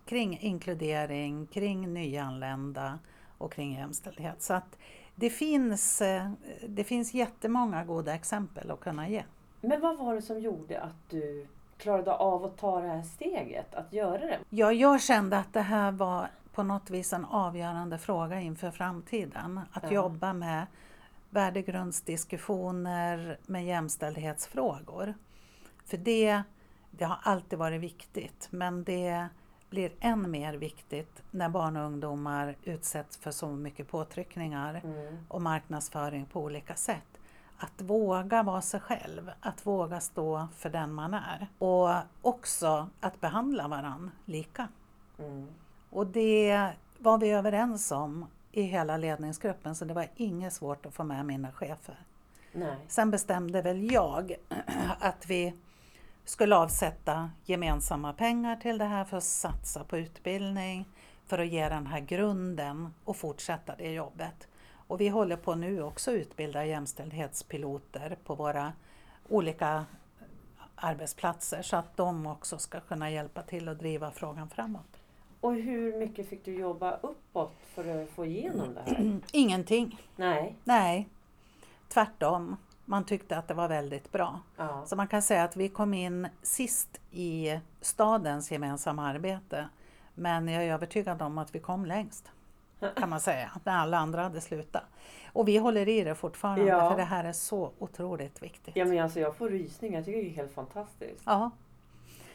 Kring 0.05 0.39
inkludering, 0.39 1.47
kring 1.47 1.95
nyanlända 1.95 2.99
och 3.39 3.53
kring 3.53 3.75
jämställdhet. 3.75 4.43
Så 4.43 4.55
att 4.55 4.79
det 5.15 5.31
finns, 5.31 6.03
eh, 6.03 6.31
det 6.69 6.85
finns 6.85 7.15
jättemånga 7.15 7.85
goda 7.85 8.15
exempel 8.15 8.71
att 8.71 8.81
kunna 8.81 9.09
ge. 9.09 9.25
Men 9.61 9.81
vad 9.81 9.99
var 9.99 10.15
det 10.15 10.23
som 10.23 10.41
gjorde 10.41 10.81
att 10.81 11.11
du 11.11 11.47
klarade 11.79 12.13
av 12.15 12.45
att 12.45 12.57
ta 12.59 12.81
det 12.81 12.89
här 12.89 13.03
steget, 13.03 13.75
att 13.75 13.93
göra 13.93 14.19
det? 14.19 14.39
Ja, 14.51 14.73
jag 14.73 15.03
kände 15.03 15.39
att 15.39 15.53
det 15.53 15.61
här 15.61 15.93
var 15.93 16.29
på 16.53 16.63
något 16.63 16.91
vis 16.91 17.13
en 17.13 17.25
avgörande 17.25 17.99
fråga 17.99 18.41
inför 18.41 18.71
framtiden. 18.71 19.61
Att 19.73 19.83
Ja. 19.83 19.91
jobba 19.93 20.33
med 20.33 20.67
värdegrundsdiskussioner 21.31 23.39
med 23.47 23.65
jämställdhetsfrågor. 23.67 25.15
För 25.85 25.97
det, 25.97 26.43
det 26.91 27.05
har 27.05 27.19
alltid 27.23 27.59
varit 27.59 27.81
viktigt, 27.81 28.49
men 28.51 28.85
det 28.85 29.29
blir 29.71 29.93
än 30.01 30.31
mer 30.31 30.55
viktigt 30.55 31.23
när 31.31 31.49
barn 31.49 31.77
och 31.77 31.85
ungdomar 31.87 32.57
utsätts 32.63 33.17
för 33.17 33.31
så 33.31 33.49
mycket 33.49 33.89
påtryckningar 33.89 34.81
Mm. 34.85 35.17
och 35.29 35.43
marknadsföring 35.43 36.27
på 36.27 36.41
olika 36.41 36.75
sätt. 36.75 37.16
Att 37.59 37.83
våga 37.83 38.43
vara 38.43 38.61
sig 38.61 38.81
själv, 38.81 39.31
att 39.41 39.67
våga 39.67 40.01
stå 40.01 40.49
för 40.57 40.71
den 40.71 40.93
man 40.93 41.15
är. 41.15 41.49
Och 41.59 41.91
också 42.23 42.89
att 43.01 43.21
behandla 43.21 43.69
varann 43.69 44.11
lika. 44.25 44.69
Mm. 45.19 45.49
Och 45.91 46.07
det 46.07 46.73
var 46.99 47.19
vi 47.19 47.31
överens 47.31 47.93
om 47.93 48.27
i 48.53 48.63
hela 48.63 48.97
ledningsgruppen 48.97 49.75
så 49.75 49.85
det 49.85 49.95
var 49.95 50.09
inget 50.17 50.53
svårt 50.53 50.87
att 50.87 50.95
få 50.95 51.05
med 51.05 51.27
mina 51.27 51.53
chefer. 51.53 51.99
Nej. 52.53 52.77
Sen 52.89 53.11
bestämde 53.11 53.63
väl 53.63 53.93
jag 53.93 54.37
att 55.01 55.27
vi 55.27 55.55
skulle 56.25 56.57
avsätta 56.57 57.31
gemensamma 57.45 58.13
pengar 58.13 58.57
till 58.57 58.79
det 58.79 58.85
här 58.85 59.05
för 59.05 59.17
att 59.17 59.25
satsa 59.25 59.85
på 59.85 59.99
utbildning, 59.99 60.89
för 61.27 61.39
att 61.39 61.49
ge 61.49 61.69
den 61.69 61.87
här 61.87 62.01
grunden 62.01 62.95
och 63.05 63.17
fortsätta 63.17 63.77
det 63.77 63.93
jobbet. 63.93 64.49
Och 64.87 65.01
vi 65.01 65.09
håller 65.09 65.37
på 65.37 65.55
nu 65.55 65.83
också 65.83 66.11
att 66.11 66.15
utbilda 66.15 66.65
jämställdhetspiloter 66.65 68.19
på 68.25 68.35
våra 68.35 68.73
olika 69.29 69.85
arbetsplatser 70.75 71.63
så 71.63 71.77
att 71.77 71.97
de 71.97 72.27
också 72.27 72.59
ska 72.59 72.81
kunna 72.81 73.11
hjälpa 73.11 73.43
till 73.43 73.69
att 73.69 73.79
driva 73.79 74.11
frågan 74.11 74.49
framåt. 74.49 75.01
Och 75.41 75.55
hur 75.55 75.99
mycket 75.99 76.29
fick 76.29 76.45
du 76.45 76.55
jobba 76.55 76.97
uppåt 76.97 77.55
för 77.75 78.03
att 78.03 78.11
få 78.11 78.27
igenom 78.27 78.75
det 78.75 78.81
här? 78.87 79.21
Ingenting. 79.33 80.01
Nej. 80.17 80.57
Nej, 80.65 81.09
tvärtom. 81.89 82.57
Man 82.85 83.05
tyckte 83.05 83.39
att 83.39 83.49
det 83.49 83.55
var 83.55 83.69
väldigt 83.69 84.13
bra. 84.13 84.41
Ja. 84.57 84.87
Så 84.87 84.97
man 84.97 85.09
kan 85.09 85.23
säga 85.23 85.45
att 85.45 85.57
vi 85.57 85.69
kom 85.69 85.95
in 85.95 86.29
sist 86.43 87.01
i 87.11 87.61
stadens 87.81 88.53
gemensamma 88.53 89.07
arbete. 89.07 89.69
Men 90.15 90.49
jag 90.49 90.65
är 90.65 90.73
övertygad 90.73 91.23
om 91.23 91.39
att 91.39 91.55
vi 91.55 91.59
kom 91.59 91.87
längst. 91.87 92.33
Kan 92.97 93.09
man 93.11 93.21
säga, 93.21 93.51
när 93.65 93.73
alla 93.77 93.99
andra 93.99 94.23
hade 94.23 94.41
slutat. 94.41 94.83
Och 95.33 95.49
vi 95.49 95.57
håller 95.57 95.89
i 95.89 96.05
det 96.05 96.15
fortfarande 96.15 96.65
Ja. 96.65 96.91
för 96.91 96.97
det 96.97 97.03
här 97.05 97.25
är 97.25 97.33
så 97.33 97.73
otroligt 97.79 98.43
viktigt. 98.43 98.77
Ja 98.77 98.85
men 98.85 98.99
alltså 99.03 99.21
jag 99.21 99.37
får 99.37 99.49
rysningar, 99.51 99.97
jag 99.99 100.05
tycker 100.05 100.19
det 100.23 100.29
är 100.31 100.35
helt 100.35 100.55
fantastiskt. 100.55 101.23
Ja. 101.25 101.51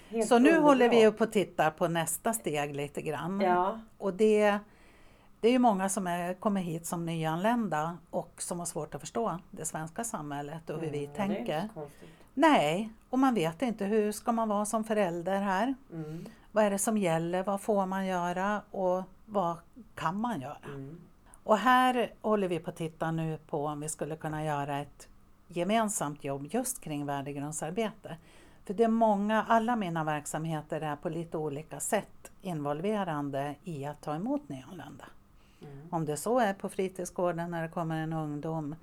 Helt 0.09 0.27
Så 0.27 0.39
nu 0.39 0.49
underbart. 0.49 0.67
håller 0.69 0.89
vi 0.89 1.07
upp 1.07 1.21
och 1.21 1.31
tittar 1.31 1.71
på 1.71 1.87
nästa 1.87 2.33
steg 2.33 2.75
lite 2.75 3.01
grann. 3.01 3.41
Ja. 3.41 3.79
Och 3.97 4.13
det, 4.13 4.57
det 5.39 5.47
är 5.47 5.51
ju 5.51 5.59
många 5.59 5.89
som 5.89 6.07
är, 6.07 6.33
kommer 6.33 6.61
hit 6.61 6.85
som 6.85 7.05
nyanlända 7.05 7.97
och 8.09 8.33
som 8.37 8.59
har 8.59 8.65
svårt 8.65 8.95
att 8.95 9.01
förstå 9.01 9.39
det 9.51 9.65
svenska 9.65 10.03
samhället 10.03 10.69
och 10.69 10.79
hur 10.79 10.89
vi 10.89 11.05
Mm, 11.05 11.09
inte 11.09 11.15
tänker. 11.17 11.69
Nej, 12.33 12.89
och 13.09 13.19
man 13.19 13.33
vet 13.33 13.61
inte 13.61 13.85
hur 13.85 14.11
ska 14.11 14.31
man 14.31 14.49
vara 14.49 14.65
som 14.65 14.83
förälder 14.83 15.39
här. 15.41 15.75
Mm. 15.93 16.25
Vad 16.51 16.63
är 16.63 16.71
det 16.71 16.77
som 16.79 16.97
gäller? 16.97 17.43
Vad 17.43 17.61
får 17.61 17.85
man 17.85 18.05
göra? 18.05 18.61
Och 18.71 19.03
vad 19.31 19.57
kan 19.95 20.21
man 20.21 20.41
göra? 20.41 20.57
Mm. 20.65 21.01
Och 21.43 21.57
här 21.57 22.13
håller 22.21 22.47
vi 22.47 22.59
på 22.59 22.69
att 22.69 22.75
titta 22.75 23.11
nu 23.11 23.37
på 23.47 23.65
om 23.65 23.79
vi 23.79 23.89
skulle 23.89 24.15
kunna 24.15 24.45
göra 24.45 24.79
ett 24.79 25.07
gemensamt 25.47 26.23
jobb 26.23 26.47
just 26.51 26.81
kring 26.81 27.05
värdegrundsarbete. 27.05 28.17
För 28.65 28.73
det 28.73 28.83
är 28.83 28.87
många, 28.87 29.43
alla 29.43 29.75
mina 29.75 30.03
verksamheter 30.03 30.81
är 30.81 30.95
på 30.95 31.09
lite 31.09 31.37
olika 31.37 31.79
sätt 31.79 32.31
involverande 32.41 33.55
i 33.63 33.85
att 33.85 34.01
ta 34.01 34.15
emot 34.15 34.49
nyanlända. 34.49 35.05
Mm. 35.61 35.87
Om 35.91 36.05
det 36.05 36.17
så 36.17 36.39
är 36.39 36.53
på 36.53 36.69
fritidsgården 36.69 37.51
när 37.51 37.61
det 37.61 37.69
kommer 37.69 38.03
en 38.03 38.13
ungdom 38.13 38.75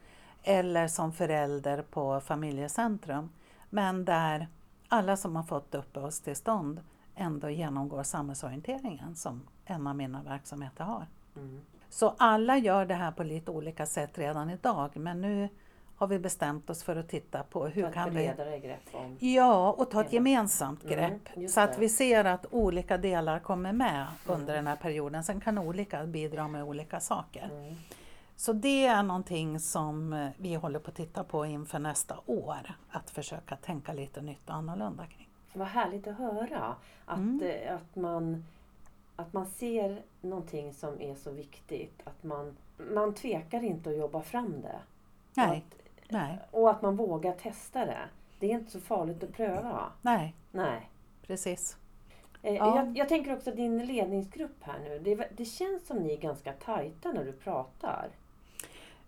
eller 0.43 0.89
som 0.89 1.13
förälder 1.13 1.83
på 1.83 2.21
familjecentrum. 2.21 3.31
Men 3.71 4.05
där 4.05 4.49
alla 4.89 5.17
som 5.17 5.37
har 5.37 5.43
fått 5.43 5.75
uppehållstillstånd 5.75 6.81
ändå 7.15 7.51
genomgår 7.51 8.03
samhällsorienteringen 8.03 9.17
som 9.17 9.43
en 9.71 9.87
av 9.87 9.97
mina 9.97 10.23
verksamheter 10.23 10.85
har. 10.85 11.07
Mm. 11.37 11.61
Så 11.91 12.15
alla 12.19 12.57
gör 12.59 12.87
det 12.87 12.95
här 12.95 13.11
på 13.13 13.23
lite 13.23 13.51
olika 13.51 13.87
sätt 13.87 14.19
redan 14.19 14.51
idag 14.51 14.91
men 14.97 15.21
nu 15.21 15.49
har 15.97 16.07
vi 16.07 16.19
bestämt 16.19 16.71
oss 16.71 16.83
för 16.83 16.97
att 16.97 17.09
titta 17.09 17.43
på 17.43 17.67
hur 17.67 17.83
Ta 17.83 17.89
ett 17.89 17.95
kan 17.95 18.15
vi 18.15 18.27
grepp 18.63 18.81
om... 18.93 19.17
Ja, 19.21 19.73
och 19.73 19.91
ta 19.91 20.01
ett 20.01 20.13
gemensamt 20.13 20.85
Mm, 20.85 20.97
grepp 20.97 21.23
just 21.37 21.55
så 21.55 21.61
att 21.61 21.79
vi 21.79 21.89
ser 21.89 22.25
att 22.25 22.47
olika 22.51 22.99
delar 22.99 23.39
kommer 23.39 23.73
med 23.73 24.07
Mm. 24.27 24.41
under 24.41 24.55
den 24.55 24.67
här 24.67 24.77
perioden. 24.77 25.25
Sen 25.25 25.41
kan 25.41 25.59
olika 25.59 26.07
bidra 26.07 26.49
med 26.49 26.65
olika 26.65 27.01
saker. 27.01 27.51
Mm. 27.53 27.75
Så 28.37 28.53
det 28.53 28.87
är 28.87 29.03
någonting 29.03 29.61
som 29.61 30.13
eh, 30.13 30.29
vi 30.37 30.55
håller 30.55 30.79
på 30.79 30.91
att 30.91 30.97
titta 30.97 31.25
på 31.25 31.47
inför 31.47 31.79
nästa 31.79 32.19
år. 32.27 32.75
Att 32.91 33.11
försöka 33.11 33.57
tänka 33.57 33.93
lite 33.93 34.21
nytt 34.23 34.49
och 34.49 34.55
annorlunda 34.55 35.07
kring. 35.07 35.29
Vad 35.53 35.69
härligt 35.69 36.07
att 36.07 36.19
höra 36.19 36.75
att, 37.07 37.19
Mm. 37.19 37.43
eh, 37.43 37.75
att, 37.75 37.97
man, 37.97 38.45
att 39.19 39.33
man 39.33 39.47
ser 39.47 40.03
någonting 40.21 40.75
som 40.75 41.01
är 41.01 41.15
så 41.15 41.31
viktigt. 41.31 42.01
Att 42.05 42.23
man, 42.25 42.57
man 42.91 43.15
tvekar 43.15 43.65
inte 43.65 43.91
att 43.91 43.97
jobba 43.97 44.21
fram 44.23 44.61
det. 44.63 44.79
Nej, 45.35 45.49
Och 45.49 45.57
att, 45.57 46.11
nej, 46.11 46.39
och 46.51 46.71
att 46.71 46.83
man 46.83 46.97
vågar 46.97 47.33
testa 47.33 47.87
det. 47.87 47.99
Det 48.39 48.47
är 48.47 48.51
inte 48.55 48.71
så 48.71 48.81
farligt 48.81 49.23
att 49.23 49.33
pröva. 49.33 49.93
nej, 50.03 50.35
Nej. 50.51 50.91
precis. 51.27 51.77
Eh, 52.43 52.55
Ja. 52.55 52.77
Jag, 52.77 52.99
jag 52.99 53.09
tänker 53.09 53.33
också 53.37 53.51
din 53.51 53.87
ledningsgrupp 53.87 54.57
här 54.63 54.79
nu. 54.79 54.99
Det, 54.99 55.29
det 55.37 55.45
känns 55.45 55.87
som 55.87 55.97
ni 55.97 56.13
är 56.13 56.17
ganska 56.19 56.53
tajta 56.53 57.13
när 57.13 57.25
du 57.25 57.33
pratar. 57.33 58.09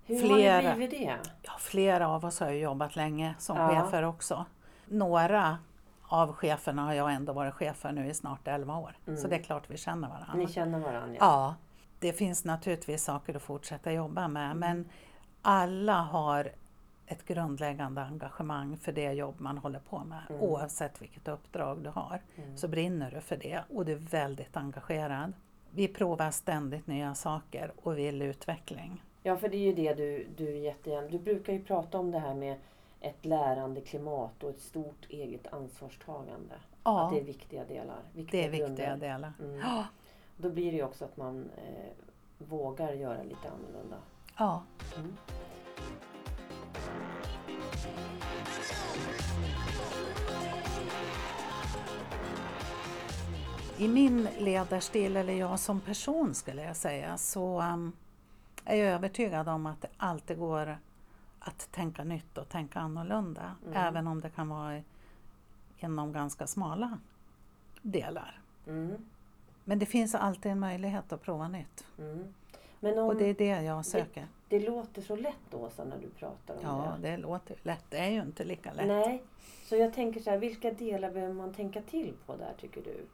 Hur 0.07 0.29
har 0.29 0.37
Flera. 0.37 0.71
ni 0.71 0.77
blivit 0.77 0.91
det? 1.01 1.17
Ja, 1.43 1.53
flera 1.59 2.09
av 2.09 2.25
oss 2.25 2.41
har 2.41 2.51
ju 2.51 2.59
jobbat 2.59 2.97
länge 2.97 3.35
som 3.39 3.57
Ja. 3.57 3.69
chefer 3.69 4.03
också. 4.03 4.45
Några 4.89 5.59
av 6.13 6.33
cheferna 6.33 6.83
har 6.85 6.93
jag 6.95 7.13
ändå 7.13 7.33
varit 7.33 7.55
chef 7.55 7.77
för 7.77 7.93
nu 7.93 8.07
i 8.11 8.15
snart 8.15 8.49
11 8.49 8.77
år. 8.79 8.97
Så 9.05 9.11
Mm. 9.11 9.31
det 9.31 9.37
är 9.37 9.43
klart 9.43 9.71
vi 9.71 9.77
känner 9.77 10.09
varandra. 10.09 10.35
Ni 10.35 10.49
känner 10.49 10.79
varandra? 10.79 11.17
Ja, 11.21 11.55
det 11.99 12.13
finns 12.13 12.45
naturligtvis 12.45 13.05
saker 13.05 13.35
att 13.37 13.43
fortsätta 13.43 13.93
jobba 13.93 14.29
med 14.29 14.45
Mm. 14.47 14.59
men 14.59 14.89
alla 15.43 15.95
har 16.01 16.53
ett 17.07 17.25
grundläggande 17.27 18.03
engagemang 18.03 18.77
för 18.77 18.93
det 18.93 19.13
jobb 19.13 19.35
man 19.41 19.59
håller 19.59 19.79
på 19.79 19.99
med. 20.05 20.23
Mm. 20.29 20.41
Oavsett 20.43 21.03
vilket 21.03 21.29
uppdrag 21.29 21.79
du 21.83 21.91
har 21.91 22.21
Mm. 22.37 22.57
så 22.57 22.69
brinner 22.69 23.11
du 23.11 23.21
för 23.21 23.37
det 23.37 23.61
och 23.75 23.85
du 23.85 23.93
är 23.93 23.97
väldigt 23.97 24.57
engagerad. 24.57 25.33
Vi 25.71 25.89
provar 25.89 26.31
ständigt 26.31 26.87
nya 26.87 27.15
saker 27.15 27.73
och 27.83 27.99
vill 27.99 28.23
utveckling. 28.23 29.03
Ja, 29.23 29.37
för 29.37 29.49
det 29.49 29.57
är 29.57 29.67
ju 29.67 29.73
det 29.75 29.95
du, 29.95 30.27
du 30.37 30.59
jättegärna... 30.59 31.09
Du 31.09 31.19
brukar 31.19 31.53
ju 31.53 31.65
prata 31.65 31.99
om 31.99 32.11
det 32.11 32.19
här 32.19 32.35
med 32.35 32.57
ett 33.01 33.25
lärande 33.25 33.81
klimat 33.81 34.43
och 34.43 34.51
ett 34.51 34.61
stort 34.61 35.07
eget 35.09 35.47
ansvarstagande. 35.53 36.55
Att 36.55 36.61
Ja, 36.85 37.11
det 37.13 37.21
är 37.21 37.25
viktiga 37.25 37.65
delar. 37.65 38.03
Viktiga 38.15 38.41
det 38.41 38.47
är 38.47 38.51
viktiga 38.51 38.67
grunder. 38.89 38.97
delar. 39.09 39.33
Mm. 39.41 39.59
Ja, 39.59 39.85
Då 40.37 40.51
blir 40.51 40.71
det 40.73 40.77
ju 40.77 40.85
också 40.85 41.05
att 41.05 41.17
man 41.17 41.51
eh, 41.57 41.91
vågar 42.39 42.93
göra 42.93 43.23
lite 43.23 43.51
annorlunda. 43.51 43.97
ja. 44.39 44.63
Mm. 44.97 45.17
I 53.79 53.89
min 53.89 54.29
ledarstil, 54.39 55.17
eller 55.17 55.33
jag 55.33 55.59
som 55.61 55.81
person 55.81 56.35
skulle 56.35 56.63
jag 56.63 56.77
säga, 56.77 57.17
så 57.19 57.61
um, 57.63 57.93
är 58.65 58.77
jag 58.77 58.89
övertygad 58.95 59.49
om 59.49 59.67
att 59.67 59.81
det 59.81 59.89
alltid 59.97 60.39
går 60.39 60.79
att 61.41 61.69
tänka 61.73 62.05
nytt 62.05 62.39
och 62.39 62.49
tänka 62.49 62.81
annorlunda. 62.81 63.55
Mm. 63.67 63.77
Även 63.77 64.07
om 64.07 64.21
det 64.21 64.31
kan 64.31 64.49
vara 64.49 64.83
inom 65.79 66.13
ganska 66.13 66.47
smala 66.47 66.99
delar. 67.83 68.41
Mm. 68.67 69.07
Men 69.65 69.79
det 69.79 69.87
finns 69.87 70.15
alltid 70.15 70.53
en 70.53 70.61
möjlighet 70.61 71.13
att 71.13 71.23
prova 71.23 71.49
nytt. 71.49 71.87
Mm. 71.99 72.35
Om 72.83 72.99
Och 72.99 73.17
det 73.17 73.25
är 73.25 73.35
det 73.35 73.63
jag 73.63 73.87
söker. 73.87 74.27
det 74.49 74.61
låter 74.61 75.03
så 75.03 75.17
lätt 75.17 75.55
Åsa 75.55 75.85
när 75.85 75.99
du 75.99 76.09
pratar 76.09 76.55
om 76.55 76.61
Ja, 76.63 76.95
det. 77.01 77.11
det 77.11 77.17
låter 77.17 77.57
lätt. 77.63 77.85
Det 77.89 77.99
är 77.99 78.11
ju 78.11 78.23
inte 78.23 78.45
lika 78.45 78.73
lätt. 78.73 78.87
Nej, 78.87 79.23
så 79.65 79.77
jag 79.77 79.95
tänker 79.95 80.21
så 80.21 80.31
här, 80.31 80.39
vilka 80.39 80.73
delar 80.73 81.11
behöver 81.11 81.35
man 81.35 81.55
tänka 81.55 81.83
till 81.83 82.15
på 82.27 82.37
där 82.37 82.55
tycker 82.61 82.83
du? 82.83 83.07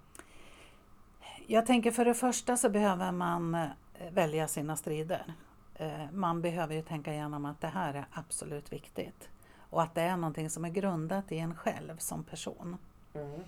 Jag 1.47 1.67
tänker 1.67 1.91
för 1.91 2.05
det 2.05 2.15
första 2.15 2.57
så 2.57 2.69
behöver 2.69 3.13
man 3.13 3.55
eh, 3.55 3.67
välja 4.13 4.49
sina 4.49 4.77
strider. 4.77 5.35
Eh, 5.79 6.11
Man 6.13 6.43
behöver 6.43 6.75
ju 6.75 6.83
tänka 6.83 7.13
igenom 7.13 7.45
att 7.45 7.61
det 7.61 7.69
här 7.69 7.95
är 7.95 8.07
absolut 8.13 8.73
viktigt. 8.73 9.29
Och 9.71 9.83
att 9.83 9.95
det 9.95 10.03
är 10.03 10.17
någonting 10.17 10.51
som 10.51 10.65
är 10.65 10.69
grundat 10.71 11.33
i 11.33 11.39
en 11.39 11.55
själv 11.55 11.97
som 11.99 12.25
person. 12.25 12.77
Mm. 13.15 13.41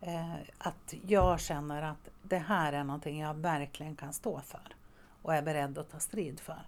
Eh, 0.00 0.34
Att 0.58 0.94
jag 1.06 1.40
känner 1.40 1.82
att 1.82 2.08
det 2.22 2.38
här 2.38 2.72
är 2.72 2.84
någonting 2.84 3.20
jag 3.20 3.34
verkligen 3.34 3.96
kan 3.96 4.12
stå 4.12 4.40
för 4.40 4.74
och 5.22 5.34
är 5.34 5.42
beredd 5.42 5.78
att 5.78 5.90
ta 5.90 5.98
strid 5.98 6.40
för. 6.40 6.62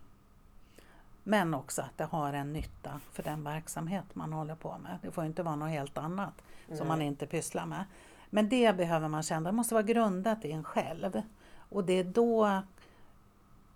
Men 1.23 1.55
också 1.55 1.83
att 1.83 1.99
det 1.99 2.05
har 2.05 2.33
en 2.33 2.53
nytta 2.53 3.01
för 3.13 3.23
den 3.23 3.45
verksamhet 3.45 4.05
man 4.13 4.33
håller 4.33 4.55
på 4.55 4.79
med. 4.79 4.99
Det 5.03 5.11
får 5.11 5.25
inte 5.25 5.43
vara 5.43 5.57
något 5.57 5.71
helt 5.71 5.99
annat 5.99 6.43
som 6.79 6.89
man 6.89 7.03
inte 7.03 7.27
pysslar 7.27 7.67
med. 7.67 7.85
Men 8.31 8.49
det 8.49 8.77
behöver 8.77 9.09
man 9.09 9.23
känna, 9.23 9.49
det 9.51 9.57
måste 9.57 9.75
vara 9.75 9.83
grundat 9.83 10.45
i 10.45 10.53
en 10.53 10.65
själv. 10.65 11.23
Och 11.69 11.85
det 11.85 11.93
är 11.93 12.05
då 12.05 12.63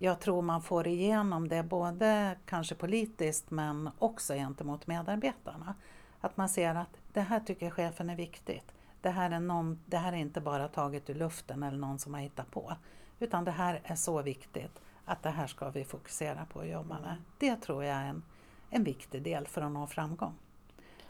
jag 0.03 0.21
tror 0.21 0.43
man 0.43 0.63
får 0.63 0.87
igenom 0.87 1.49
det, 1.49 1.63
både 1.63 2.37
kanske 2.47 2.75
politiskt 2.75 3.51
men 3.51 3.91
också 3.99 4.35
gentemot 4.35 4.87
medarbetarna. 4.87 5.75
Att 6.21 6.37
man 6.37 6.49
ser 6.49 6.75
att 6.75 6.97
det 7.13 7.21
här 7.21 7.41
tycker 7.41 7.71
chefen 7.71 8.11
är 8.11 8.17
viktigt. 8.17 8.73
Det 9.01 9.11
här, 9.11 9.31
är 9.31 9.41
någon, 9.41 9.81
det 9.87 9.97
här 9.97 10.13
är 10.13 10.17
inte 10.17 10.41
bara 10.41 10.69
taget 10.69 11.11
ur 11.11 11.15
luften 11.15 11.63
eller 11.63 11.79
någon 11.79 11.99
som 11.99 12.15
har 12.15 12.21
hittat 12.21 12.51
på. 12.51 12.73
Utan 13.19 13.45
det 13.45 13.51
här 13.51 13.81
är 13.85 13.95
så 13.95 14.23
viktigt 14.23 14.81
att 15.05 15.23
det 15.23 15.31
här 15.31 15.47
ska 15.47 15.71
vi 15.71 15.85
fokusera 15.85 16.47
på 16.53 16.59
och 16.59 16.67
jobba 16.67 16.99
med. 17.01 17.17
Det 17.39 17.57
tror 17.57 17.85
jag 17.85 17.97
är 17.97 18.07
en, 18.07 18.23
en 18.71 18.85
viktig 18.85 19.23
del 19.23 19.47
för 19.47 19.63
att 19.63 19.73
nå 19.73 19.87
framgång. 19.87 20.35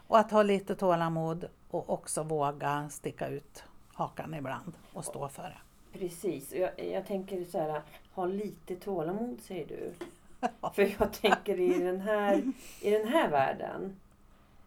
Och 0.07 0.19
att 0.19 0.31
ha 0.31 0.43
lite 0.43 0.75
tålamod 0.75 1.45
och 1.69 1.89
också 1.89 2.23
våga 2.23 2.89
sticka 2.89 3.27
ut 3.27 3.63
hakan 3.93 4.33
ibland 4.33 4.73
och 4.93 5.05
stå 5.05 5.29
för 5.29 5.43
det. 5.43 5.57
Precis, 5.99 6.53
jag, 6.53 6.85
jag 6.85 7.05
tänker 7.05 7.45
så 7.45 7.57
här, 7.57 7.81
ha 8.11 8.25
lite 8.25 8.75
tålamod 8.75 9.41
säger 9.41 9.67
du. 9.67 9.93
För 10.73 10.95
jag 10.99 11.13
tänker 11.13 11.59
i 11.59 11.79
den 11.79 12.01
här, 12.01 12.43
i 12.81 12.91
den 12.91 13.07
här 13.07 13.29
världen. 13.29 13.95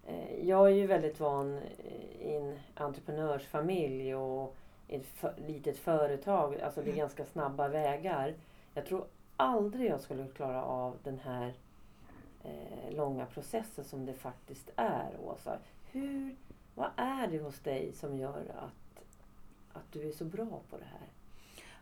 Eh, 0.07 0.49
jag 0.49 0.67
är 0.67 0.75
ju 0.75 0.87
väldigt 0.87 1.21
van 1.21 1.59
eh, 1.59 2.29
i 2.29 2.37
en 2.37 2.59
entreprenörsfamilj 2.75 4.15
och 4.15 4.57
i 4.89 4.97
ett 4.97 5.07
för, 5.07 5.35
litet 5.47 5.79
företag. 5.79 6.61
Alltså 6.61 6.83
det 6.83 6.91
är 6.91 6.97
ganska 6.97 7.25
snabba 7.25 7.69
vägar. 7.69 8.35
Jag 8.75 8.87
tror 8.87 9.05
aldrig 9.37 9.91
jag 9.91 10.01
skulle 10.01 10.27
klara 10.27 10.65
av 10.65 10.97
den 11.03 11.19
här 11.19 11.55
eh, 12.45 12.97
långa 12.97 13.27
processen 13.27 13.85
som 13.85 14.07
det 14.07 14.15
faktiskt 14.15 14.71
är, 14.77 15.11
Åsa. 15.25 15.59
Hur, 15.93 16.37
vad 16.75 16.91
är 16.97 17.27
det 17.27 17.39
hos 17.39 17.59
dig 17.59 17.93
som 17.93 18.19
gör 18.19 18.45
att, 18.57 19.05
att 19.73 19.93
du 19.93 20.09
är 20.09 20.13
så 20.13 20.25
bra 20.25 20.61
på 20.71 20.77
det 20.77 20.85
här? 20.85 21.09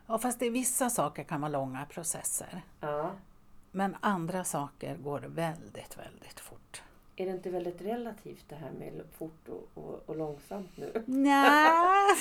Ja, 0.07 0.17
fast 0.17 0.39
det 0.39 0.49
vissa 0.49 0.89
saker 0.89 1.23
kan 1.23 1.41
vara 1.41 1.51
långa 1.51 1.85
processer. 1.85 2.61
Ja. 2.79 3.11
Men 3.71 3.95
andra 3.99 4.43
saker 4.43 4.95
går 4.97 5.19
väldigt, 5.19 5.97
väldigt 5.97 6.39
fort. 6.39 6.81
Är 7.15 7.25
det 7.25 7.31
inte 7.31 7.49
väldigt 7.49 7.81
relativt 7.81 8.49
det 8.49 8.55
här 8.55 8.71
med 8.71 9.01
fort 9.17 9.47
och, 9.47 9.83
och, 9.83 10.03
och 10.05 10.15
långsamt 10.15 10.77
nu? 10.77 11.03
Nej. 11.05 12.15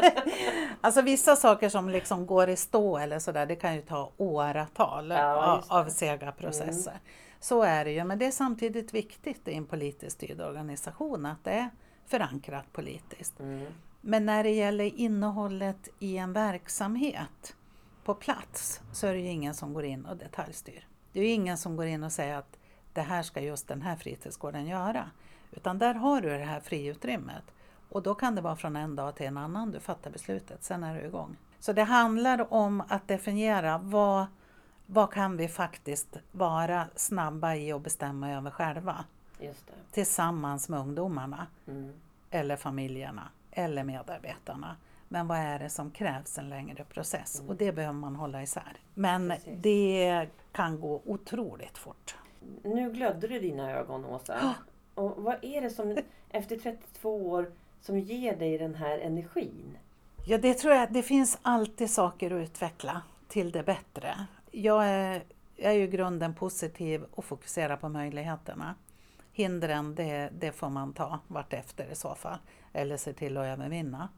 alltså 0.80 1.02
vissa 1.02 1.36
saker 1.36 1.68
som 1.68 1.88
liksom 1.88 2.26
går 2.26 2.48
i 2.48 2.56
stå 2.56 2.98
eller 2.98 3.18
sådär, 3.18 3.46
det 3.46 3.56
kan 3.56 3.74
ju 3.74 3.80
ta 3.80 4.12
åratal 4.16 5.10
Ja, 5.10 5.62
av, 5.68 5.80
av 5.80 5.88
sega 5.88 6.32
processer. 6.32 7.00
Så 7.40 7.62
är 7.62 7.84
det 7.84 7.90
ju, 7.90 8.04
men 8.04 8.18
det 8.18 8.26
är 8.26 8.30
samtidigt 8.30 8.94
viktigt 8.94 9.48
i 9.48 9.54
en 9.54 9.66
politiskt 9.66 10.16
styrd 10.16 10.40
organisation 10.40 11.26
att 11.26 11.44
det 11.44 11.50
är 11.50 11.70
förankrat 12.06 12.72
politiskt. 12.72 13.40
Mm. 13.40 13.66
Men 14.00 14.26
när 14.26 14.44
det 14.44 14.50
gäller 14.50 14.84
innehållet 14.84 15.88
i 15.98 16.16
en 16.16 16.32
verksamhet 16.32 17.56
på 18.04 18.14
plats 18.14 18.80
så 18.92 19.06
är 19.06 19.12
det 19.12 19.20
ju 19.20 19.28
ingen 19.28 19.54
som 19.54 19.74
går 19.74 19.84
in 19.84 20.06
och 20.06 20.16
detaljstyr. 20.16 20.86
Det 21.12 21.20
är 21.20 21.24
ju 21.24 21.30
ingen 21.30 21.58
som 21.58 21.76
går 21.76 21.86
in 21.86 22.04
och 22.04 22.12
säger 22.12 22.36
att 22.36 22.58
det 22.92 23.00
här 23.00 23.22
ska 23.22 23.40
just 23.40 23.68
den 23.68 23.82
här 23.82 23.96
fritidsgården 23.96 24.66
göra. 24.66 25.10
Utan 25.50 25.78
där 25.78 25.94
har 25.94 26.20
du 26.20 26.28
det 26.28 26.44
här 26.44 26.60
friutrymmet. 26.60 27.44
Och 27.88 28.02
då 28.02 28.14
kan 28.14 28.34
det 28.34 28.40
vara 28.40 28.56
från 28.56 28.76
en 28.76 28.96
dag 28.96 29.16
till 29.16 29.26
en 29.26 29.36
annan 29.36 29.70
du 29.70 29.80
fattar 29.80 30.10
beslutet, 30.10 30.64
sen 30.64 30.84
är 30.84 31.00
du 31.00 31.06
igång. 31.06 31.36
Så 31.60 31.72
det 31.72 31.82
handlar 31.82 32.52
om 32.52 32.82
att 32.88 33.08
definiera 33.08 33.78
vad, 33.78 34.26
vad 34.86 35.12
kan 35.12 35.36
vi 35.36 35.48
faktiskt 35.48 36.16
vara 36.32 36.86
snabba 36.96 37.54
i 37.54 37.72
och 37.72 37.80
bestämma 37.80 38.32
över 38.32 38.50
själva 38.50 39.04
tillsammans 39.90 40.68
med 40.68 40.80
ungdomarna 40.80 41.46
Mm. 41.66 41.92
eller 42.30 42.56
familjerna 42.56 43.28
eller 43.52 43.84
medarbetarna. 43.84 44.76
Men 45.08 45.28
vad 45.28 45.38
är 45.38 45.58
det 45.58 45.70
som 45.70 45.90
krävs 45.90 46.38
en 46.38 46.48
längre 46.48 46.84
process? 46.84 47.42
Och 47.48 47.56
det 47.56 47.72
behöver 47.72 47.98
man 47.98 48.16
hålla 48.16 48.42
isär. 48.42 48.76
Men 48.94 49.28
Precis. 49.28 49.52
det 49.56 50.26
kan 50.52 50.80
gå 50.80 51.02
otroligt 51.04 51.78
fort. 51.78 52.16
Nu 52.62 52.92
glödde 52.92 53.36
i 53.36 53.38
dina 53.38 53.70
ögon, 53.70 54.04
Åsa. 54.04 54.54
Och 54.94 55.22
vad 55.22 55.44
är 55.44 55.60
det 55.60 55.70
som 55.70 55.96
efter 56.30 56.56
32 56.56 57.26
år 57.28 57.52
som 57.80 57.98
ger 57.98 58.36
dig 58.36 58.58
den 58.58 58.74
här 58.74 58.98
energin? 58.98 59.78
Ja, 60.26 60.38
det 60.38 60.54
tror 60.54 60.74
jag. 60.74 60.92
Det 60.92 61.02
finns 61.02 61.38
alltid 61.42 61.90
saker 61.90 62.30
att 62.30 62.42
utveckla 62.42 63.02
till 63.28 63.52
det 63.52 63.62
bättre. 63.62 64.26
Jag 64.50 64.86
är, 64.86 65.22
jag 65.56 65.72
är 65.72 65.76
ju 65.76 65.84
i 65.84 65.88
grunden 65.88 66.34
positiv 66.34 67.04
och 67.14 67.24
fokuserar 67.24 67.76
på 67.76 67.88
möjligheterna. 67.88 68.74
Hindren, 69.38 69.94
det, 69.94 70.30
det 70.38 70.52
får 70.52 70.68
man 70.68 70.92
ta 70.92 71.18
vartefter 71.28 71.90
i 71.92 71.94
så 71.94 72.14
fall. 72.14 72.38
Eller 72.72 72.96
se 72.96 73.12
till 73.12 73.36
att 73.36 73.44
övervinna. 73.44 74.08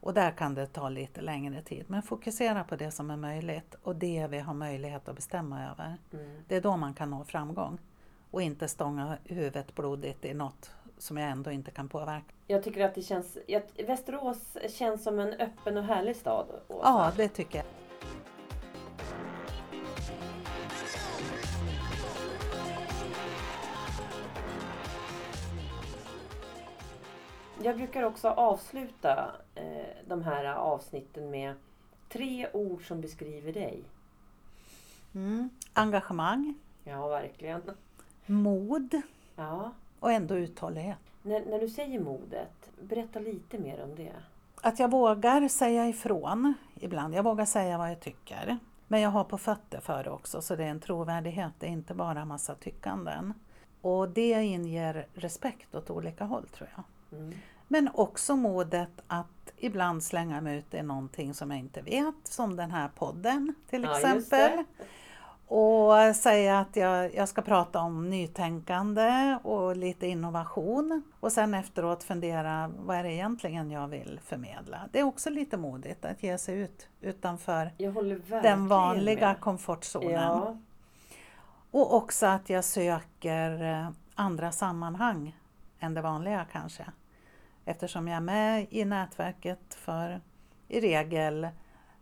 Och 0.00 0.14
där 0.14 0.30
kan 0.30 0.54
det 0.54 0.66
ta 0.66 0.88
lite 0.88 1.20
längre 1.20 1.62
tid. 1.62 1.84
Men 1.88 2.02
fokusera 2.02 2.64
på 2.64 2.76
det 2.76 2.90
som 2.90 3.10
är 3.10 3.16
möjligt 3.16 3.74
och 3.82 3.96
det 3.96 4.26
vi 4.30 4.38
har 4.38 4.54
möjlighet 4.54 5.08
att 5.08 5.16
bestämma 5.16 5.70
över. 5.70 5.96
Mm. 6.12 6.42
Det 6.48 6.56
är 6.56 6.60
då 6.60 6.76
man 6.76 6.94
kan 6.94 7.10
nå 7.10 7.24
framgång. 7.24 7.78
Och 8.30 8.42
inte 8.42 8.68
stånga 8.68 9.18
huvudet 9.24 9.74
blodigt 9.74 10.24
i 10.24 10.34
något 10.34 10.70
som 10.98 11.16
jag 11.16 11.30
ändå 11.30 11.50
inte 11.50 11.70
kan 11.70 11.88
påverka. 11.88 12.32
Jag 12.46 12.62
tycker 12.62 12.84
att 12.84 12.94
det 12.94 13.02
känns... 13.02 13.36
att 13.36 13.88
Västerås 13.88 14.56
känns 14.68 15.04
som 15.04 15.18
en 15.18 15.32
öppen 15.32 15.76
och 15.76 15.84
härlig 15.84 16.16
stad, 16.16 16.46
Åsa. 16.68 16.88
Ja, 16.88 17.12
det 17.16 17.28
tycker 17.28 17.58
jag. 17.58 17.66
Jag 27.62 27.76
brukar 27.76 28.02
också 28.02 28.28
avsluta 28.28 29.30
eh, 29.54 29.64
de 30.08 30.22
här 30.22 30.44
avsnitten 30.44 31.30
med 31.30 31.54
tre 32.08 32.48
ord 32.52 32.88
som 32.88 33.00
beskriver 33.00 33.52
dig. 33.52 33.82
Mm. 35.14 35.50
Engagemang, 35.72 36.54
Ja, 36.84 37.08
verkligen. 37.08 37.62
mod 38.26 39.00
Ja. 39.36 39.72
och 40.00 40.12
ändå 40.12 40.34
uthållighet. 40.36 40.98
När, 41.22 41.44
när 41.46 41.58
du 41.58 41.68
säger 41.68 42.00
modet, 42.00 42.70
berätta 42.80 43.18
lite 43.18 43.58
mer 43.58 43.82
om 43.82 43.94
det. 43.96 44.12
Att 44.60 44.78
jag 44.78 44.90
vågar 44.90 45.48
säga 45.48 45.88
ifrån 45.88 46.54
ibland. 46.74 47.14
Jag 47.14 47.22
vågar 47.22 47.44
säga 47.44 47.78
vad 47.78 47.90
jag 47.90 48.00
tycker. 48.00 48.58
Men 48.88 49.00
jag 49.00 49.10
har 49.10 49.24
på 49.24 49.38
fötter 49.38 49.80
för 49.80 50.04
det 50.04 50.10
också, 50.10 50.42
så 50.42 50.56
det 50.56 50.64
är 50.64 50.68
en 50.68 50.80
trovärdighet. 50.80 51.52
Det 51.58 51.66
är 51.66 51.70
inte 51.70 51.94
bara 51.94 52.24
massa 52.24 52.54
tyckanden. 52.54 53.34
Och 53.80 54.08
det 54.08 54.42
inger 54.44 55.06
respekt 55.14 55.74
åt 55.74 55.90
olika 55.90 56.24
håll 56.24 56.46
tror 56.48 56.68
jag. 56.76 56.84
Mm. 57.12 57.34
Men 57.68 57.90
också 57.94 58.36
modet 58.36 58.90
att 59.06 59.26
ibland 59.56 60.02
slänga 60.02 60.40
mig 60.40 60.58
ut 60.58 60.74
i 60.74 60.82
någonting 60.82 61.34
som 61.34 61.50
jag 61.50 61.60
inte 61.60 61.80
vet, 61.82 62.14
som 62.24 62.56
den 62.56 62.70
här 62.70 62.88
podden 62.88 63.54
till 63.70 63.82
Ja, 63.82 63.96
exempel. 63.96 64.64
Och 65.48 66.16
säga 66.16 66.60
att 66.60 66.76
jag, 66.76 67.14
jag 67.14 67.28
ska 67.28 67.42
prata 67.42 67.80
om 67.80 68.10
nytänkande 68.10 69.38
och 69.42 69.76
lite 69.76 70.06
innovation. 70.06 71.02
Och 71.20 71.32
sen 71.32 71.54
efteråt 71.54 72.02
fundera, 72.02 72.70
vad 72.78 72.96
är 72.96 73.02
det 73.02 73.12
egentligen 73.12 73.70
jag 73.70 73.88
vill 73.88 74.20
förmedla? 74.24 74.80
Det 74.92 74.98
är 75.00 75.04
också 75.04 75.30
lite 75.30 75.56
modigt 75.56 76.04
att 76.04 76.22
ge 76.22 76.38
sig 76.38 76.58
ut 76.58 76.88
utanför 77.00 77.70
den 78.42 78.68
vanliga 78.68 79.26
med. 79.28 79.40
komfortzonen. 79.40 80.12
Ja, 80.12 80.56
Och 81.70 81.94
också 81.94 82.26
att 82.26 82.50
jag 82.50 82.64
söker 82.64 83.62
eh, 83.62 83.88
andra 84.14 84.52
sammanhang 84.52 85.36
än 85.80 85.94
det 85.94 86.02
vanliga 86.02 86.46
kanske. 86.52 86.86
Eftersom 87.64 88.08
jag 88.08 88.16
är 88.16 88.20
med 88.20 88.66
i 88.70 88.84
nätverket 88.84 89.74
för 89.74 90.20
i 90.68 90.80
regel 90.80 91.44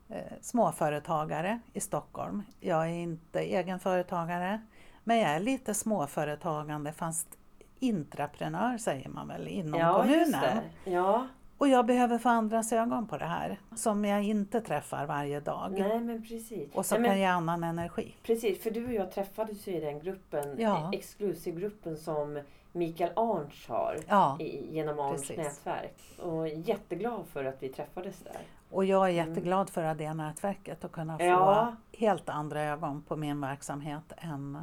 eh, 0.08 0.18
småföretagare 0.40 1.60
i 1.72 1.80
Stockholm. 1.80 2.42
Jag 2.60 2.82
är 2.84 2.94
inte 2.94 3.40
egenföretagare 3.40 4.60
men 5.04 5.18
jag 5.18 5.30
är 5.30 5.40
lite 5.40 5.74
småföretagande 5.74 6.92
fast 6.92 7.38
intraprenör 7.78 8.78
säger 8.78 9.08
man 9.08 9.28
väl 9.28 9.48
inom 9.48 9.80
ja 9.80 10.02
kommunen. 10.02 10.60
Ja, 10.84 11.26
Och 11.58 11.68
jag 11.68 11.87
behöver 11.87 12.18
få 12.18 12.28
andras 12.28 12.72
ögon 12.72 13.06
på 13.06 13.18
det 13.18 13.24
här 13.24 13.60
som 13.76 14.04
jag 14.04 14.22
inte 14.22 14.60
träffar 14.60 15.06
varje 15.06 15.40
dag. 15.40 15.72
nej 15.78 16.00
men 16.00 16.22
precis. 16.22 16.74
Och 16.74 16.87
men, 16.90 17.04
kan 17.04 17.18
ge 17.18 17.24
annan 17.24 17.64
energi. 17.64 18.14
Precis, 18.22 18.62
för 18.62 18.70
du 18.70 18.87
och 18.87 18.92
jag 18.92 19.12
träffades 19.12 19.66
ju 19.68 19.72
i 19.76 19.80
den 19.80 20.00
gruppen, 20.00 20.56
Ja. 20.58 20.90
Exclusive-gruppen 20.92 21.96
som 21.96 22.40
Mikael 22.76 23.12
Arns 23.16 23.68
har 23.68 23.98
Ja, 24.08 24.37
i, 24.40 24.74
genom 24.74 25.00
Arns 25.00 25.20
Precis. 25.28 25.37
nätverk. 25.37 25.96
Och 26.18 26.48
jätteglad 26.48 27.26
för 27.26 27.44
att 27.44 27.62
vi 27.62 27.68
träffades 27.68 28.18
där. 28.20 28.40
och 28.70 28.84
jag 28.84 29.04
är 29.06 29.12
jätteglad 29.12 29.70
för 29.70 29.94
det 29.94 30.14
nätverket 30.14 30.84
och 30.84 30.92
kunna 30.92 31.18
få 31.18 31.24
Mm. 31.24 31.34
Ja. 31.38 31.76
helt 31.92 32.28
andra 32.28 32.62
ögon 32.62 33.02
på 33.02 33.16
min 33.16 33.40
verksamhet 33.40 34.12
än, 34.16 34.58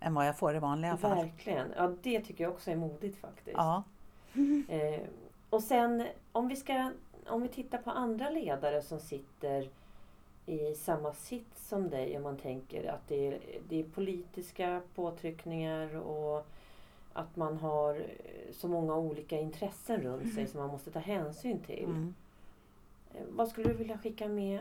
än 0.00 0.14
vad 0.14 0.26
jag 0.26 0.38
får 0.38 0.56
i 0.56 0.58
vanliga 0.58 0.96
fall. 0.96 1.16
Verkligen. 1.16 1.72
Ja, 1.76 1.92
det 2.02 2.20
tycker 2.20 2.44
jag 2.44 2.52
också 2.52 2.70
är 2.70 2.76
modigt 2.76 3.18
faktiskt. 3.20 3.56
Ja. 3.56 3.82
Eh, 4.68 5.00
och 5.50 5.62
sen 5.62 6.06
om 6.32 6.48
vi, 6.48 6.56
ska, 6.56 6.90
om 7.28 7.42
vi 7.42 7.48
tittar 7.48 7.78
på 7.78 7.90
andra 7.90 8.30
ledare 8.30 8.82
som 8.82 8.98
sitter 9.00 9.68
i 10.46 10.74
samma 10.74 11.12
sits 11.12 11.68
som 11.68 11.90
dig. 11.90 12.16
Om 12.16 12.22
man 12.22 12.36
tänker 12.36 12.90
att 12.90 13.08
det 13.08 13.26
är, 13.28 13.38
det 13.68 13.80
är 13.80 13.84
politiska 13.84 14.80
påtryckningar 14.94 15.96
och 15.96 16.46
att 17.12 17.36
man 17.36 17.56
har 17.58 17.94
eh, 17.94 18.52
så 18.52 18.68
många 18.68 18.94
olika 18.96 19.40
intressen 19.40 20.00
runt 20.00 20.34
sig 20.34 20.46
som 20.46 20.60
man 20.60 20.70
måste 20.70 20.90
ta 20.90 20.98
hänsyn 20.98 21.60
till. 21.60 21.84
Mm. 21.84 22.14
Eh, 23.14 23.20
Vad 23.30 23.48
skulle 23.48 23.68
du 23.68 23.74
vilja 23.74 23.98
skicka 23.98 24.28
med 24.28 24.60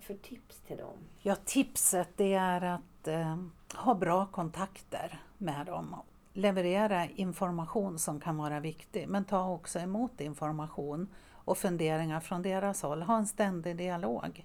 för 0.00 0.14
tips 0.14 0.60
till 0.60 0.76
dem? 0.76 0.96
Ja, 1.22 1.36
tipset 1.44 2.08
det 2.16 2.34
är 2.34 2.64
att 2.64 3.08
eh, 3.08 3.36
ha 3.74 3.94
bra 3.94 4.26
kontakter 4.26 5.20
med 5.38 5.66
dem. 5.66 5.96
Leverera 6.32 7.06
information 7.06 7.98
som 7.98 8.20
kan 8.20 8.36
vara 8.36 8.60
viktig, 8.60 9.08
men 9.08 9.24
ta 9.24 9.50
också 9.50 9.78
emot 9.78 10.20
information 10.20 11.08
och 11.32 11.58
funderingar 11.58 12.20
från 12.20 12.42
deras 12.42 12.82
håll. 12.82 13.02
Ha 13.02 13.16
en 13.16 13.26
ständig 13.26 13.76
dialog. 13.76 14.44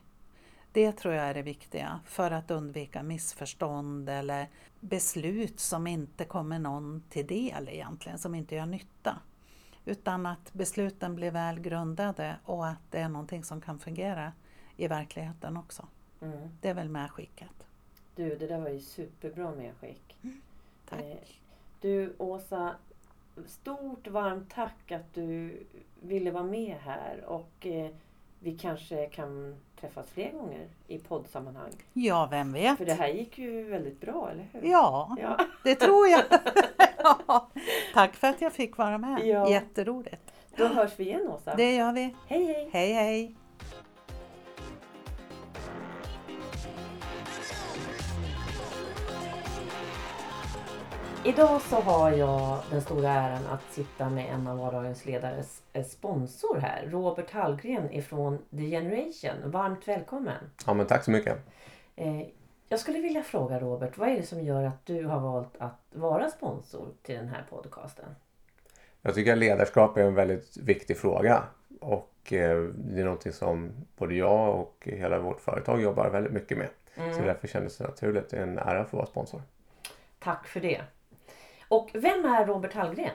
Det 0.73 0.91
tror 0.91 1.13
jag 1.13 1.25
är 1.25 1.33
det 1.33 1.41
viktiga 1.41 1.99
för 2.05 2.31
att 2.31 2.51
undvika 2.51 3.03
missförstånd 3.03 4.09
eller 4.09 4.47
beslut 4.79 5.59
som 5.59 5.87
inte 5.87 6.25
kommer 6.25 6.59
någon 6.59 7.03
till 7.09 7.27
del 7.27 7.69
egentligen, 7.69 8.17
som 8.17 8.35
inte 8.35 8.55
gör 8.55 8.65
nytta. 8.65 9.19
Utan 9.85 10.25
att 10.25 10.53
besluten 10.53 11.15
blir 11.15 11.31
väl 11.31 11.59
grundade 11.59 12.35
och 12.45 12.67
att 12.67 12.91
det 12.91 12.99
är 12.99 13.09
någonting 13.09 13.43
som 13.43 13.61
kan 13.61 13.79
fungera 13.79 14.33
i 14.77 14.87
verkligheten 14.87 15.57
också. 15.57 15.87
Mm. 16.21 16.49
Det 16.61 16.69
är 16.69 16.73
väl 16.73 16.89
medskicket. 16.89 17.67
Du, 18.15 18.35
det 18.35 18.47
där 18.47 18.59
var 18.59 18.69
ju 18.69 18.79
superbra 18.79 19.51
medskick. 19.51 20.17
Tack. 20.89 21.01
Eh, 21.01 21.17
Du 21.81 22.15
Åsa, 22.17 22.75
stort 23.45 24.07
varmt 24.07 24.49
tack 24.49 24.91
att 24.91 25.13
du 25.13 25.63
ville 26.01 26.31
vara 26.31 26.43
med 26.43 26.77
här 26.77 27.23
och 27.25 27.65
eh, 27.65 27.91
vi 28.43 28.57
kanske 28.57 29.05
kan 29.05 29.55
träffas 29.81 30.09
fler 30.09 30.31
gånger 30.31 30.67
i 30.87 30.99
poddsammanhang. 30.99 31.71
Ja, 31.93 32.27
vem 32.31 32.53
vet? 32.53 32.77
För 32.77 32.85
det 32.85 32.93
här 32.93 33.07
gick 33.07 33.37
ju 33.37 33.63
väldigt 33.63 34.01
bra, 34.01 34.29
eller 34.31 34.47
hur? 34.51 34.69
Ja, 34.71 35.15
Ja. 35.21 35.37
det 35.63 35.75
tror 35.75 36.07
jag. 36.07 36.21
ja. 37.27 37.49
Tack 37.93 38.15
för 38.15 38.27
att 38.27 38.41
jag 38.41 38.53
fick 38.53 38.77
vara 38.77 38.97
med. 38.97 39.25
Ja. 39.27 39.49
Jätteroligt. 39.49 40.33
Då 40.57 40.67
hörs 40.67 40.91
vi 40.99 41.03
igen 41.03 41.27
Åsa. 41.27 41.55
Det 41.55 41.75
gör 41.75 41.93
vi. 41.93 42.15
Hej 42.27 42.45
hej! 42.45 42.69
Hej, 42.73 42.93
hej. 42.93 43.35
Idag 51.25 51.61
så 51.61 51.75
har 51.75 52.11
jag 52.11 52.59
den 52.71 52.81
stora 52.81 53.09
äran 53.09 53.45
att 53.45 53.73
sitta 53.73 54.09
med 54.09 54.33
en 54.33 54.47
av 54.47 54.57
vardagens 54.57 55.05
ledares 55.05 55.63
eh, 55.73 55.85
sponsor 55.85 56.57
här. 56.57 56.87
Robert 56.89 57.31
Hallgren 57.31 57.91
ifrån 57.91 58.37
The 58.51 58.69
Generation. 58.69 59.51
Varmt 59.51 59.87
välkommen! 59.87 60.51
Ja, 60.65 60.73
men 60.73 60.85
tack 60.85 61.03
så 61.03 61.11
mycket. 61.11 61.37
Eh, 61.95 62.21
jag 62.69 62.79
skulle 62.79 62.99
vilja 62.99 63.23
fråga 63.23 63.59
Robert, 63.59 63.97
vad 63.97 64.09
är 64.09 64.17
det 64.17 64.23
som 64.23 64.41
gör 64.41 64.63
att 64.63 64.85
du 64.85 65.05
har 65.05 65.19
valt 65.19 65.57
att 65.57 65.79
vara 65.91 66.29
sponsor 66.29 66.87
till 67.03 67.15
den 67.15 67.27
här 67.27 67.45
podcasten? 67.49 68.05
Jag 69.01 69.15
tycker 69.15 69.33
att 69.33 69.37
ledarskap 69.37 69.97
är 69.97 70.03
en 70.03 70.15
väldigt 70.15 70.57
viktig 70.57 70.97
fråga. 70.97 71.43
Och 71.79 72.33
eh, 72.33 72.61
det 72.61 73.01
är 73.01 73.05
någonting 73.05 73.33
som 73.33 73.71
både 73.97 74.15
jag 74.15 74.59
och 74.59 74.87
hela 74.91 75.19
vårt 75.19 75.39
företag 75.39 75.81
jobbar 75.81 76.09
väldigt 76.09 76.33
mycket 76.33 76.57
med. 76.57 76.69
Så 76.95 77.21
därför 77.21 77.47
kändes 77.47 77.77
det 77.77 77.83
naturligt. 77.83 78.29
Det 78.29 78.37
är 78.37 78.43
en 78.43 78.57
ära 78.57 78.81
att 78.81 78.89
få 78.89 78.97
vara 78.97 79.07
sponsor. 79.07 79.41
Tack 80.19 80.47
för 80.47 80.59
det. 80.59 80.81
Och 81.73 81.89
vem 81.93 82.25
är 82.25 82.45
Robert 82.45 82.73
Hallgren? 82.73 83.11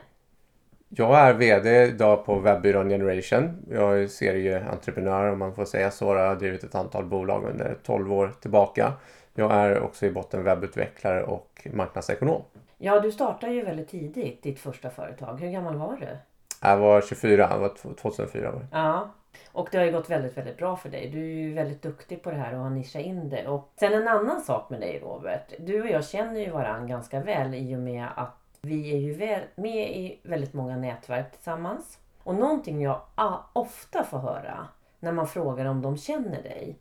Jag 0.89 1.19
är 1.19 1.35
VD 1.35 1.83
idag 1.83 2.25
på 2.25 2.39
webbyrån 2.39 2.89
Generation. 2.89 3.67
Jag 3.71 4.03
är 4.03 4.07
serieentreprenör 4.07 5.33
om 5.33 5.39
man 5.39 5.55
får 5.55 5.65
säga 5.65 5.91
så. 5.91 6.05
Jag 6.05 6.29
har 6.29 6.37
drivit 6.37 6.65
ett 6.65 6.75
antal 6.75 7.05
bolag 7.05 7.45
under 7.45 7.79
12 7.83 8.13
år 8.13 8.33
tillbaka. 8.41 8.93
Jag 9.35 9.53
är 9.53 9.81
också 9.81 10.07
i 10.07 10.11
botten 10.11 10.45
webbutvecklare 10.45 11.23
och 11.23 11.67
marknadsekonom. 11.73 12.43
Ja, 12.79 13.01
du 13.01 13.13
startade 13.13 13.53
ju 13.53 13.65
väldigt 13.65 13.89
tidigt 13.89 14.43
ditt 14.43 14.61
första 14.61 14.91
företag. 14.91 15.41
Hur 15.41 15.51
gammal 15.51 15.77
var 15.77 15.97
du? 15.97 16.09
Jag 16.63 16.77
var 16.77 17.01
24, 17.01 17.49
jag 17.51 17.59
var 17.59 17.95
2004. 17.95 18.51
Var. 18.51 18.67
Ja, 18.73 19.11
och 19.53 19.69
det 19.73 19.79
har 19.79 19.85
ju 19.85 19.93
gått 19.93 20.11
väldigt, 20.11 20.37
väldigt 20.37 20.57
bra 20.57 20.77
för 20.77 20.89
dig. 20.89 21.11
Du 21.11 21.19
är 21.19 21.35
ju 21.35 21.55
väldigt 21.55 21.83
duktig 21.83 22.23
på 22.23 22.31
det 22.31 22.37
här 22.37 22.55
och 22.55 22.61
har 22.61 22.71
nischat 22.71 23.03
in 23.03 23.29
det. 23.29 23.47
Och 23.47 23.73
sen 23.81 23.93
en 23.93 24.09
annan 24.09 24.41
sak 24.41 24.71
med 24.71 24.81
dig 24.81 24.99
Robert. 25.03 25.53
Du 25.59 25.83
och 25.83 25.89
jag 25.89 26.05
känner 26.05 26.41
ju 26.41 26.51
varandra 26.51 26.89
ganska 26.89 27.21
väl 27.21 27.55
i 27.55 27.77
och 27.77 27.81
med 27.81 28.07
att 28.17 28.38
vi 28.61 28.93
är 28.93 28.99
ju 28.99 29.41
med 29.55 29.97
i 29.97 30.21
väldigt 30.23 30.55
många 30.55 30.77
nätverk 30.77 31.33
tillsammans. 31.33 31.99
Och 32.23 32.35
någonting 32.35 32.83
jag 32.83 33.01
ofta 33.53 34.05
får 34.05 34.19
höra 34.19 34.69
när 35.01 35.13
man 35.13 35.29
frågar 35.29 35.65
om 35.65 35.83
de 35.83 35.97
känner 35.97 36.43
dig. 36.43 36.77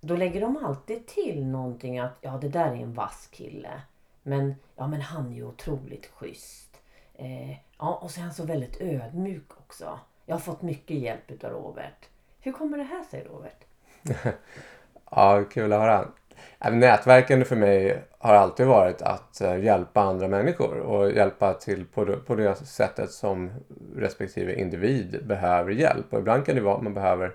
Då 0.00 0.16
lägger 0.16 0.40
de 0.40 0.64
alltid 0.64 1.06
till 1.06 1.46
någonting 1.46 1.98
att 1.98 2.18
ja 2.20 2.38
det 2.40 2.48
där 2.48 2.66
är 2.66 2.74
en 2.74 2.94
vass 2.94 3.28
kille. 3.32 3.82
Men, 4.22 4.54
ja, 4.76 4.86
men 4.86 5.00
han 5.00 5.32
är 5.32 5.34
ju 5.34 5.44
otroligt 5.44 6.06
schysst. 6.06 6.82
Eh, 7.14 7.50
ja, 7.50 7.98
och 8.02 8.10
så 8.10 8.20
är 8.20 8.24
han 8.24 8.34
så 8.34 8.44
väldigt 8.44 8.80
ödmjuk 8.80 9.52
också. 9.58 9.98
Jag 10.26 10.34
har 10.34 10.40
fått 10.40 10.62
mycket 10.62 10.96
hjälp 10.96 11.30
utav 11.30 11.50
Robert. 11.50 12.08
Hur 12.40 12.52
kommer 12.52 12.78
det 12.78 12.84
här 12.84 13.04
sig 13.04 13.24
Robert? 13.24 13.64
ja, 15.10 15.44
kul 15.50 15.72
att 15.72 15.80
höra. 15.80 16.08
Nätverkande 16.70 17.44
för 17.44 17.56
mig 17.56 18.02
har 18.18 18.34
alltid 18.34 18.66
varit 18.66 19.02
att 19.02 19.40
eh, 19.40 19.64
hjälpa 19.64 20.00
andra 20.00 20.28
människor 20.28 20.78
och 20.78 21.12
hjälpa 21.12 21.54
till 21.54 21.86
på 21.86 22.04
det, 22.04 22.16
på 22.16 22.34
det 22.34 22.54
sättet 22.54 23.10
som 23.10 23.50
respektive 23.96 24.54
individ 24.54 25.26
behöver 25.26 25.72
hjälp. 25.72 26.06
Och 26.12 26.18
ibland 26.18 26.46
kan 26.46 26.54
det 26.54 26.60
vara 26.60 26.76
att 26.76 26.82
man 26.82 26.94
behöver 26.94 27.34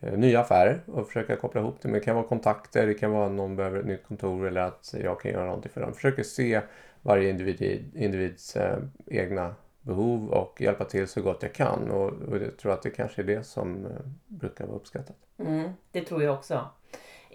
eh, 0.00 0.12
nya 0.12 0.40
affärer 0.40 0.80
och 0.86 1.06
försöka 1.06 1.36
koppla 1.36 1.60
ihop 1.60 1.76
det. 1.82 1.88
Men 1.88 1.98
det 1.98 2.04
kan 2.04 2.16
vara 2.16 2.26
kontakter, 2.26 2.86
det 2.86 2.94
kan 2.94 3.10
vara 3.10 3.26
att 3.26 3.32
någon 3.32 3.56
behöver 3.56 3.78
ett 3.78 3.86
nytt 3.86 4.06
kontor 4.06 4.46
eller 4.46 4.60
att 4.60 4.94
jag 5.02 5.20
kan 5.20 5.30
göra 5.30 5.44
någonting 5.44 5.72
för 5.72 5.80
dem. 5.80 5.94
Försöker 5.94 6.22
se 6.22 6.60
varje 7.02 7.30
individ, 7.30 7.90
individs 7.94 8.56
eh, 8.56 8.78
egna 9.06 9.54
behov 9.84 10.28
och 10.28 10.60
hjälpa 10.60 10.84
till 10.84 11.08
så 11.08 11.22
gott 11.22 11.42
jag 11.42 11.52
kan. 11.52 11.90
Och, 11.90 12.12
och 12.12 12.36
jag 12.36 12.56
tror 12.56 12.72
att 12.72 12.82
det 12.82 12.90
kanske 12.90 13.22
är 13.22 13.26
det 13.26 13.46
som 13.46 13.86
eh, 13.86 13.92
brukar 14.26 14.66
vara 14.66 14.76
uppskattat. 14.76 15.16
Mm, 15.38 15.70
det 15.92 16.00
tror 16.00 16.22
jag 16.22 16.34
också. 16.34 16.60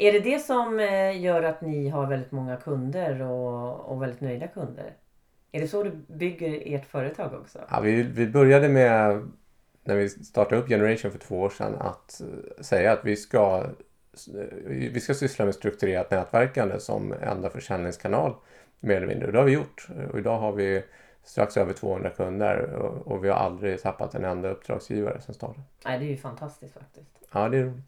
Är 0.02 0.14
det 0.14 0.20
det 0.20 0.40
som 0.40 0.80
eh, 0.80 1.22
gör 1.22 1.44
att 1.44 1.62
ni 1.62 1.90
har 1.90 2.08
väldigt 2.08 2.32
många 2.32 2.58
kunder 2.58 3.22
och, 3.22 3.92
och 3.92 4.02
väldigt 4.02 4.22
nöjda 4.22 4.48
kunder? 4.48 4.94
Är 5.52 5.62
det 5.62 5.68
så 5.68 5.84
du 5.84 5.92
bygger 6.08 6.62
ert 6.66 6.86
företag 6.86 7.34
också? 7.34 7.60
Ja, 7.70 7.80
vi, 7.80 8.04
vi 8.04 8.28
började 8.28 8.70
med, 8.70 9.28
när 9.84 9.96
vi 9.96 10.10
startade 10.10 10.62
upp 10.62 10.68
Generation 10.68 11.12
för 11.12 11.20
två 11.20 11.40
år 11.40 11.50
sedan, 11.50 11.76
att 11.80 12.22
eh, 12.22 12.64
säga 12.64 12.92
att 12.92 13.06
vi 13.06 13.16
ska, 13.16 13.66
vi 14.66 15.00
ska 15.00 15.14
syssla 15.14 15.46
med 15.46 15.56
strukturerat 15.56 16.12
nätverkande 16.12 16.80
som 16.80 17.14
enda 17.14 17.50
försäljningskanal 17.50 18.34
mer 18.80 18.96
eller 18.96 19.08
mindre. 19.08 19.28
Och 19.28 19.34
det 19.34 19.40
har 19.40 19.46
vi 19.46 19.54
gjort. 19.54 19.88
Och 20.12 20.20
idag 20.20 20.40
har 20.40 20.52
vi 20.52 20.84
strax 21.24 21.58
över 21.58 21.74
200 21.74 22.10
kunder 22.10 22.74
och, 22.74 23.08
och, 23.08 23.24
vi 23.24 23.30
har 23.30 23.36
aldrig 23.36 23.82
tappat 23.82 24.16
en 24.16 24.26
enda 24.26 24.50
uppdragsgivare 24.50 25.22
sen 25.22 25.36
starten. 25.36 25.64
Nej, 25.86 26.00
det 26.00 26.06
är 26.06 26.10
ju 26.10 26.18
fantastiskt 26.18 26.74
faktiskt. 26.74 27.12
Ja, 27.32 27.50
det 27.50 27.58
är 27.58 27.64
roligt. 27.64 27.84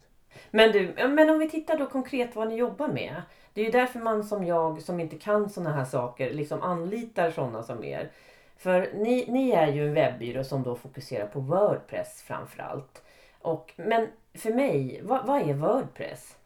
Men 0.50 0.72
du, 0.72 1.08
men 1.08 1.30
om 1.30 1.38
vi 1.38 1.50
tittar 1.50 1.78
då 1.78 1.86
konkret 1.86 2.36
vad 2.36 2.48
ni 2.48 2.56
jobbar 2.56 2.88
med. 2.88 3.22
Det 3.54 3.60
är 3.60 3.64
ju 3.64 3.70
därför 3.70 3.98
man 3.98 4.24
som 4.24 4.44
jag 4.44 4.82
som 4.82 5.00
inte 5.00 5.16
kan 5.16 5.50
sådana 5.50 5.72
här 5.72 5.84
saker 5.84 6.32
liksom 6.32 6.62
anlitar 6.62 7.30
sådana 7.30 7.62
som 7.62 7.84
er. 7.84 8.10
För 8.56 8.90
ni, 8.94 9.26
ni 9.28 9.50
är 9.50 9.66
ju 9.66 9.88
en 9.88 9.94
webbyrå 9.94 10.44
som 10.44 10.62
då 10.62 10.76
fokuserar 10.76 11.26
på 11.26 11.40
Wordpress 11.40 12.22
framförallt. 12.22 13.02
Och, 13.40 13.72
men 13.76 14.08
för 14.34 14.54
mig, 14.54 15.00
vad, 15.02 15.26
vad 15.26 15.48
är 15.48 15.54
Wordpress? 15.54 16.36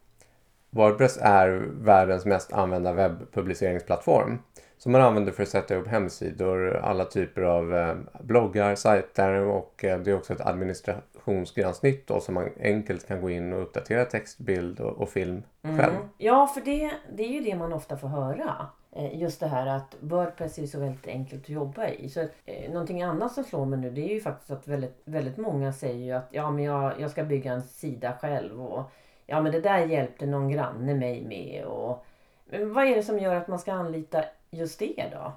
Wordpress 0.71 1.19
är 1.21 1.49
världens 1.73 2.25
mest 2.25 2.53
använda 2.53 2.93
webbpubliceringsplattform 2.93 4.39
som 4.79 4.93
man 4.93 5.01
använder 5.01 5.33
för 5.33 5.43
att 5.43 5.49
sätta 5.49 5.75
upp 5.75 5.87
hemsidor, 5.87 6.77
alla 6.77 7.05
typer 7.05 7.43
av 7.43 7.75
eh, 7.75 7.95
bloggar, 8.21 8.75
sajter 8.75 9.41
och 9.41 9.85
eh, 9.85 9.99
det 9.99 10.11
är 10.11 10.17
också 10.17 10.33
ett 10.33 10.47
administrationsgränssnitt 10.47 12.07
då 12.07 12.21
som 12.21 12.35
man 12.35 12.49
enkelt 12.61 13.09
kan 13.09 13.21
gå 13.21 13.31
in 13.31 13.53
och 13.53 13.63
uppdatera 13.63 14.05
text, 14.05 14.39
bild 14.39 14.81
och, 14.81 14.93
och 14.93 15.09
film 15.09 15.43
mm. 15.63 15.79
själv. 15.79 15.95
Ja, 16.19 16.47
för 16.47 16.61
det, 16.61 16.91
det 17.17 17.23
är 17.23 17.29
ju 17.29 17.41
det 17.41 17.57
man 17.57 17.73
ofta 17.73 17.97
får 17.97 18.09
höra. 18.09 18.67
Eh, 18.93 19.21
just 19.21 19.41
det 19.41 19.47
här 19.47 19.67
att 19.67 19.97
Wordpress 20.01 20.59
är 20.59 20.67
så 20.67 20.81
väldigt 20.81 21.07
enkelt 21.07 21.43
att 21.43 21.49
jobba 21.49 21.89
i. 21.89 22.09
Så 22.09 22.21
eh, 22.21 22.71
någonting 22.71 23.03
annat 23.03 23.33
som 23.33 23.45
slår 23.45 23.67
mig 23.67 23.79
nu 23.79 23.91
det 23.91 24.11
är 24.11 24.15
ju 24.15 24.21
faktiskt 24.21 24.51
att 24.51 24.69
väldigt, 24.69 25.03
väldigt 25.05 25.37
många 25.37 25.73
säger 25.73 26.05
ju 26.05 26.13
att 26.13 26.29
ja, 26.31 26.51
men 26.51 26.65
jag, 26.65 26.93
jag 27.01 27.11
ska 27.11 27.25
bygga 27.25 27.53
en 27.53 27.63
sida 27.63 28.17
själv 28.21 28.63
och 28.63 28.91
ja 29.27 29.41
men 29.41 29.53
det 29.53 29.61
där 29.61 29.79
hjälpte 29.79 30.27
någon 30.27 30.51
granne 30.51 30.95
mig 30.95 31.25
med. 31.25 31.65
Och, 31.65 32.05
vad 32.51 32.85
är 32.85 32.97
det 32.97 33.03
som 33.03 33.19
gör 33.19 33.35
att 33.35 33.49
man 33.49 33.59
ska 33.59 33.73
anlita 33.73 34.25
just 34.51 34.79
det 34.79 35.11
då? 35.13 35.33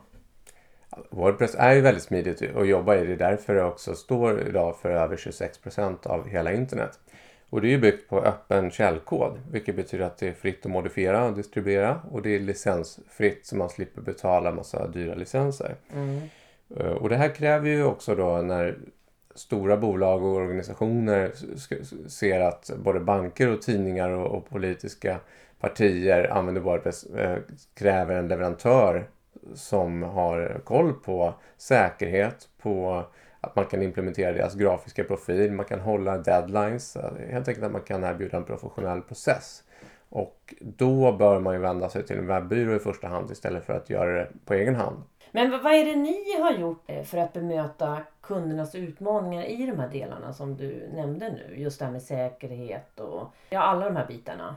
Wordpress 1.10 1.56
är 1.56 1.74
ju 1.74 1.82
väldigt 1.82 2.04
smidigt 2.04 2.56
att 2.56 2.68
jobba 2.68 2.96
i. 2.96 3.06
Det 3.06 3.14
är 3.14 3.18
därför 3.18 3.56
det 3.56 3.64
också 3.64 3.96
står 3.96 4.48
idag 4.48 4.78
för 4.78 4.90
över 4.90 5.18
26 5.18 5.58
procent 5.58 6.06
av 6.06 6.28
hela 6.28 6.54
internet. 6.54 7.00
Och 7.50 7.62
det 7.62 7.68
är 7.68 7.70
ju 7.70 7.78
byggt 7.78 8.10
på 8.10 8.22
öppen 8.22 8.72
källkod, 8.72 9.40
vilket 9.52 9.76
betyder 9.76 10.06
att 10.06 10.18
det 10.18 10.28
är 10.28 10.34
fritt 10.34 10.66
att 10.66 10.72
modifiera 10.72 11.26
och 11.26 11.34
distribuera 11.34 12.02
och 12.12 12.22
det 12.22 12.36
är 12.36 12.40
licensfritt 12.40 13.46
så 13.46 13.56
man 13.56 13.70
slipper 13.70 14.02
betala 14.02 14.52
massa 14.52 14.88
dyra 14.88 15.16
licenser. 15.16 15.76
Mm. 15.94 16.22
Eh, 16.78 16.92
och 16.92 17.10
det 17.10 17.16
här 17.16 17.36
kräver 17.36 17.70
ju 17.70 17.84
också 17.84 18.16
då 18.16 18.38
när 18.38 18.78
stora 19.36 19.78
bolag 19.78 20.24
och 20.24 20.36
organisationer 20.36 21.32
ser 22.10 22.40
att 22.40 22.72
både 22.78 23.00
banker 23.00 23.48
och 23.48 23.62
tidningar 23.62 24.10
och, 24.10 24.38
och 24.38 24.50
politiska 24.50 25.20
partier 25.60 26.32
använder 26.32 26.62
Wordpress 26.62 27.04
eh, 27.04 27.38
kräver 27.74 28.16
en 28.16 28.28
leverantör 28.28 29.10
som 29.54 30.04
har 30.04 30.62
koll 30.64 30.94
på 30.94 31.34
säkerhet, 31.58 32.50
på 32.62 33.04
att 33.42 33.56
man 33.56 33.66
kan 33.66 33.82
implementera 33.82 34.32
deras 34.32 34.56
grafiska 34.56 35.04
profil, 35.04 35.52
man 35.52 35.66
kan 35.66 35.80
hålla 35.80 36.18
deadlines, 36.18 36.96
eh, 36.96 37.32
helt 37.32 37.48
enkelt 37.48 37.66
att 37.66 37.72
man 37.72 37.82
kan 37.82 38.04
erbjuda 38.04 38.38
en 38.38 38.44
professionell 38.44 39.02
process. 39.02 39.64
Och 40.10 40.54
då 40.60 41.12
bör 41.12 41.40
man 41.40 41.54
ju 41.54 41.60
vända 41.60 41.90
sig 41.90 42.06
till 42.06 42.18
en 42.18 42.28
webbyrå 42.28 42.76
i 42.76 42.80
första 42.80 43.08
hand 43.08 43.32
istället 43.32 43.66
för 43.66 43.74
att 43.74 43.90
göra 43.90 44.12
det 44.12 44.28
på 44.46 44.54
egen 44.54 44.76
hand. 44.76 45.04
Men 45.32 45.52
vad 45.52 45.74
är 45.74 45.86
det 45.86 45.96
ni 45.96 46.42
har 46.42 46.52
gjort 46.52 46.84
eh, 46.88 47.04
för 47.04 47.18
att 47.18 47.34
bemöta 47.34 47.98
kundernas 48.22 48.76
utmaningar 48.76 49.44
i 49.44 49.66
de 49.66 49.80
här 49.80 49.90
delarna 49.90 50.34
som 50.34 50.58
du 50.58 50.90
nämnde 50.94 51.30
nu? 51.30 51.56
Just 51.58 51.80
det 51.80 51.86
här 51.86 51.92
med 51.92 52.02
säkerhet 52.02 53.00
och 53.00 53.28
ja, 53.50 53.60
alla 53.60 53.86
de 53.86 53.96
här 53.96 54.08
bitarna. 54.08 54.56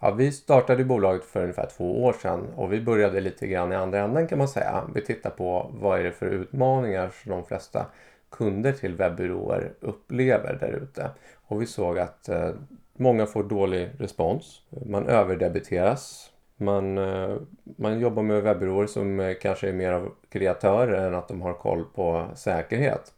Ja, 0.00 0.10
vi 0.10 0.32
startade 0.32 0.84
bolaget 0.84 1.24
för 1.24 1.42
ungefär 1.42 1.66
två 1.66 2.04
år 2.04 2.12
sedan 2.12 2.46
och 2.56 2.72
vi 2.72 2.80
började 2.80 3.20
lite 3.20 3.46
grann 3.46 3.72
i 3.72 3.76
andra 3.76 4.00
änden 4.00 4.26
kan 4.26 4.38
man 4.38 4.48
säga. 4.48 4.84
Vi 4.94 5.00
tittar 5.00 5.30
på 5.30 5.70
vad 5.74 5.98
är 5.98 6.04
det 6.04 6.12
för 6.12 6.26
utmaningar 6.26 7.10
som 7.22 7.32
de 7.32 7.44
flesta 7.44 7.86
kunder 8.30 8.72
till 8.72 8.94
webbyråer 8.94 9.72
upplever 9.80 10.58
där 10.60 10.72
ute. 10.72 11.10
Och 11.46 11.62
vi 11.62 11.66
såg 11.66 11.98
att 11.98 12.28
eh, 12.28 12.50
många 12.92 13.26
får 13.26 13.44
dålig 13.44 13.90
respons. 13.98 14.62
Man 14.86 15.06
överdebiteras. 15.06 16.30
Man, 16.56 16.98
eh, 16.98 17.36
man 17.76 18.00
jobbar 18.00 18.22
med 18.22 18.42
webbyråer 18.42 18.86
som 18.86 19.20
eh, 19.20 19.34
kanske 19.40 19.68
är 19.68 19.72
mer 19.72 19.92
av 19.92 20.12
kreatörer 20.28 21.06
än 21.06 21.14
att 21.14 21.28
de 21.28 21.42
har 21.42 21.52
koll 21.52 21.84
på 21.94 22.26
säkerhet. 22.34 23.12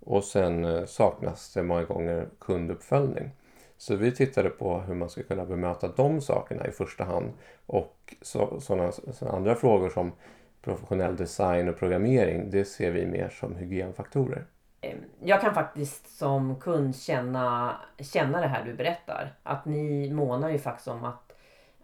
Och 0.00 0.24
sen 0.24 0.64
eh, 0.64 0.84
saknas 0.84 1.52
det 1.52 1.62
många 1.62 1.84
gånger 1.84 2.26
kunduppföljning. 2.40 3.30
Så 3.76 3.96
vi 3.96 4.12
tittade 4.12 4.50
på 4.50 4.78
hur 4.78 4.94
man 4.94 5.10
ska 5.10 5.22
kunna 5.22 5.44
bemöta 5.44 5.88
de 5.88 6.20
sakerna 6.20 6.66
i 6.66 6.70
första 6.70 7.04
hand. 7.04 7.32
Och 7.66 8.14
sådana, 8.22 8.92
andra 9.20 9.54
frågor 9.54 9.90
som 9.90 10.12
professionell 10.62 11.16
design 11.16 11.68
och 11.68 11.78
programmering, 11.78 12.50
det 12.50 12.64
ser 12.64 12.90
vi 12.90 13.06
mer 13.06 13.28
som 13.28 13.56
hygienfaktorer. 13.56 14.46
Ehm, 14.80 14.98
jag 15.20 15.40
kan 15.40 15.54
faktiskt 15.54 16.18
som 16.18 16.60
kund 16.60 16.96
känna, 16.96 17.76
känna 17.98 18.40
det 18.40 18.46
här 18.46 18.64
du 18.64 18.74
berättar. 18.74 19.32
Att 19.42 19.64
ni 19.64 20.10
månar 20.10 20.50
ju 20.50 20.58
faktiskt 20.58 20.88
om 20.88 21.04
att, 21.04 21.32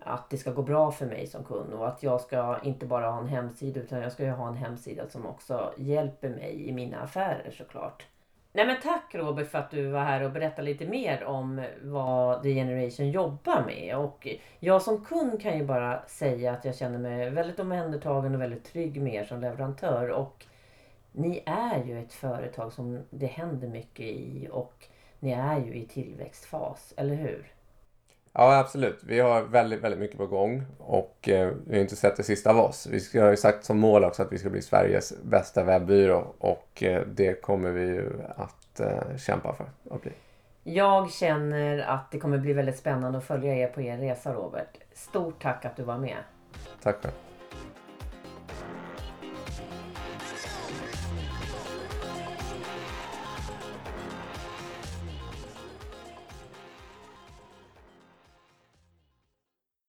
att 0.00 0.30
det 0.30 0.36
ska 0.36 0.50
gå 0.50 0.62
bra 0.62 0.90
för 0.90 1.06
mig 1.06 1.26
som 1.26 1.44
kund 1.44 1.72
och 1.72 1.88
att 1.88 2.02
jag 2.02 2.20
ska 2.20 2.58
inte 2.62 2.86
bara 2.86 3.10
ha 3.10 3.20
en 3.20 3.28
hemsida 3.28 3.80
utan 3.80 4.00
jag 4.00 4.12
ska 4.12 4.24
ju 4.24 4.30
ha 4.30 4.48
en 4.48 4.56
hemsida 4.56 5.08
som 5.08 5.26
också 5.26 5.72
hjälper 5.76 6.28
mig 6.28 6.68
i 6.68 6.72
mina 6.72 7.00
affärer 7.00 7.50
såklart. 7.58 8.06
Nej 8.52 8.66
men 8.66 8.80
tack 8.82 9.14
Robert 9.14 9.50
för 9.50 9.58
att 9.58 9.70
du 9.70 9.86
var 9.86 10.00
här 10.00 10.22
och 10.22 10.32
berättade 10.32 10.62
lite 10.62 10.86
mer 10.86 11.24
om 11.24 11.64
vad 11.82 12.42
The 12.42 12.54
Generation 12.54 13.10
jobbar 13.10 13.64
med. 13.66 13.96
Och 13.96 14.28
jag 14.58 14.82
som 14.82 15.04
kund 15.04 15.42
kan 15.42 15.58
ju 15.58 15.64
bara 15.64 16.02
säga 16.06 16.52
att 16.52 16.64
jag 16.64 16.76
känner 16.76 16.98
mig 16.98 17.30
väldigt 17.30 17.60
omhändertagen 17.60 18.34
och 18.34 18.40
väldigt 18.40 18.64
trygg 18.64 19.02
med 19.02 19.14
er 19.14 19.24
som 19.24 19.40
leverantör. 19.40 20.08
Och 20.08 20.46
ni 21.12 21.42
är 21.46 21.84
ju 21.84 22.02
ett 22.02 22.12
företag 22.12 22.72
som 22.72 22.98
det 23.10 23.26
händer 23.26 23.68
mycket 23.68 24.06
i 24.06 24.48
och 24.50 24.86
ni 25.18 25.32
är 25.32 25.58
ju 25.58 25.74
i 25.74 25.86
tillväxtfas, 25.86 26.94
eller 26.96 27.14
hur? 27.14 27.52
Ja, 28.32 28.58
absolut. 28.58 28.98
Vi 29.02 29.20
har 29.20 29.42
väldigt, 29.42 29.80
väldigt 29.80 30.00
mycket 30.00 30.18
på 30.18 30.26
gång 30.26 30.64
och 30.78 31.28
eh, 31.28 31.52
vi 31.66 31.74
har 31.74 31.82
inte 31.82 31.96
sett 31.96 32.16
det 32.16 32.22
sista 32.22 32.50
av 32.50 32.58
oss. 32.58 32.88
Vi 33.12 33.20
har 33.20 33.30
ju 33.30 33.36
sagt 33.36 33.64
som 33.64 33.78
mål 33.78 34.04
också 34.04 34.22
att 34.22 34.32
vi 34.32 34.38
ska 34.38 34.50
bli 34.50 34.62
Sveriges 34.62 35.22
bästa 35.22 35.64
webbyrå 35.64 36.34
och 36.38 36.82
eh, 36.82 37.02
det 37.06 37.42
kommer 37.42 37.70
vi 37.70 37.80
ju 37.80 38.10
att 38.36 38.80
eh, 38.80 39.16
kämpa 39.18 39.54
för 39.54 39.66
att 39.90 40.02
bli. 40.02 40.12
Jag 40.62 41.10
känner 41.10 41.78
att 41.78 42.10
det 42.10 42.18
kommer 42.18 42.38
bli 42.38 42.52
väldigt 42.52 42.78
spännande 42.78 43.18
att 43.18 43.24
följa 43.24 43.54
er 43.54 43.66
på 43.66 43.80
er 43.80 43.98
resa 43.98 44.32
Robert. 44.32 44.78
Stort 44.92 45.42
tack 45.42 45.64
att 45.64 45.76
du 45.76 45.82
var 45.82 45.98
med. 45.98 46.16
Tack 46.82 47.02
själv. 47.02 47.29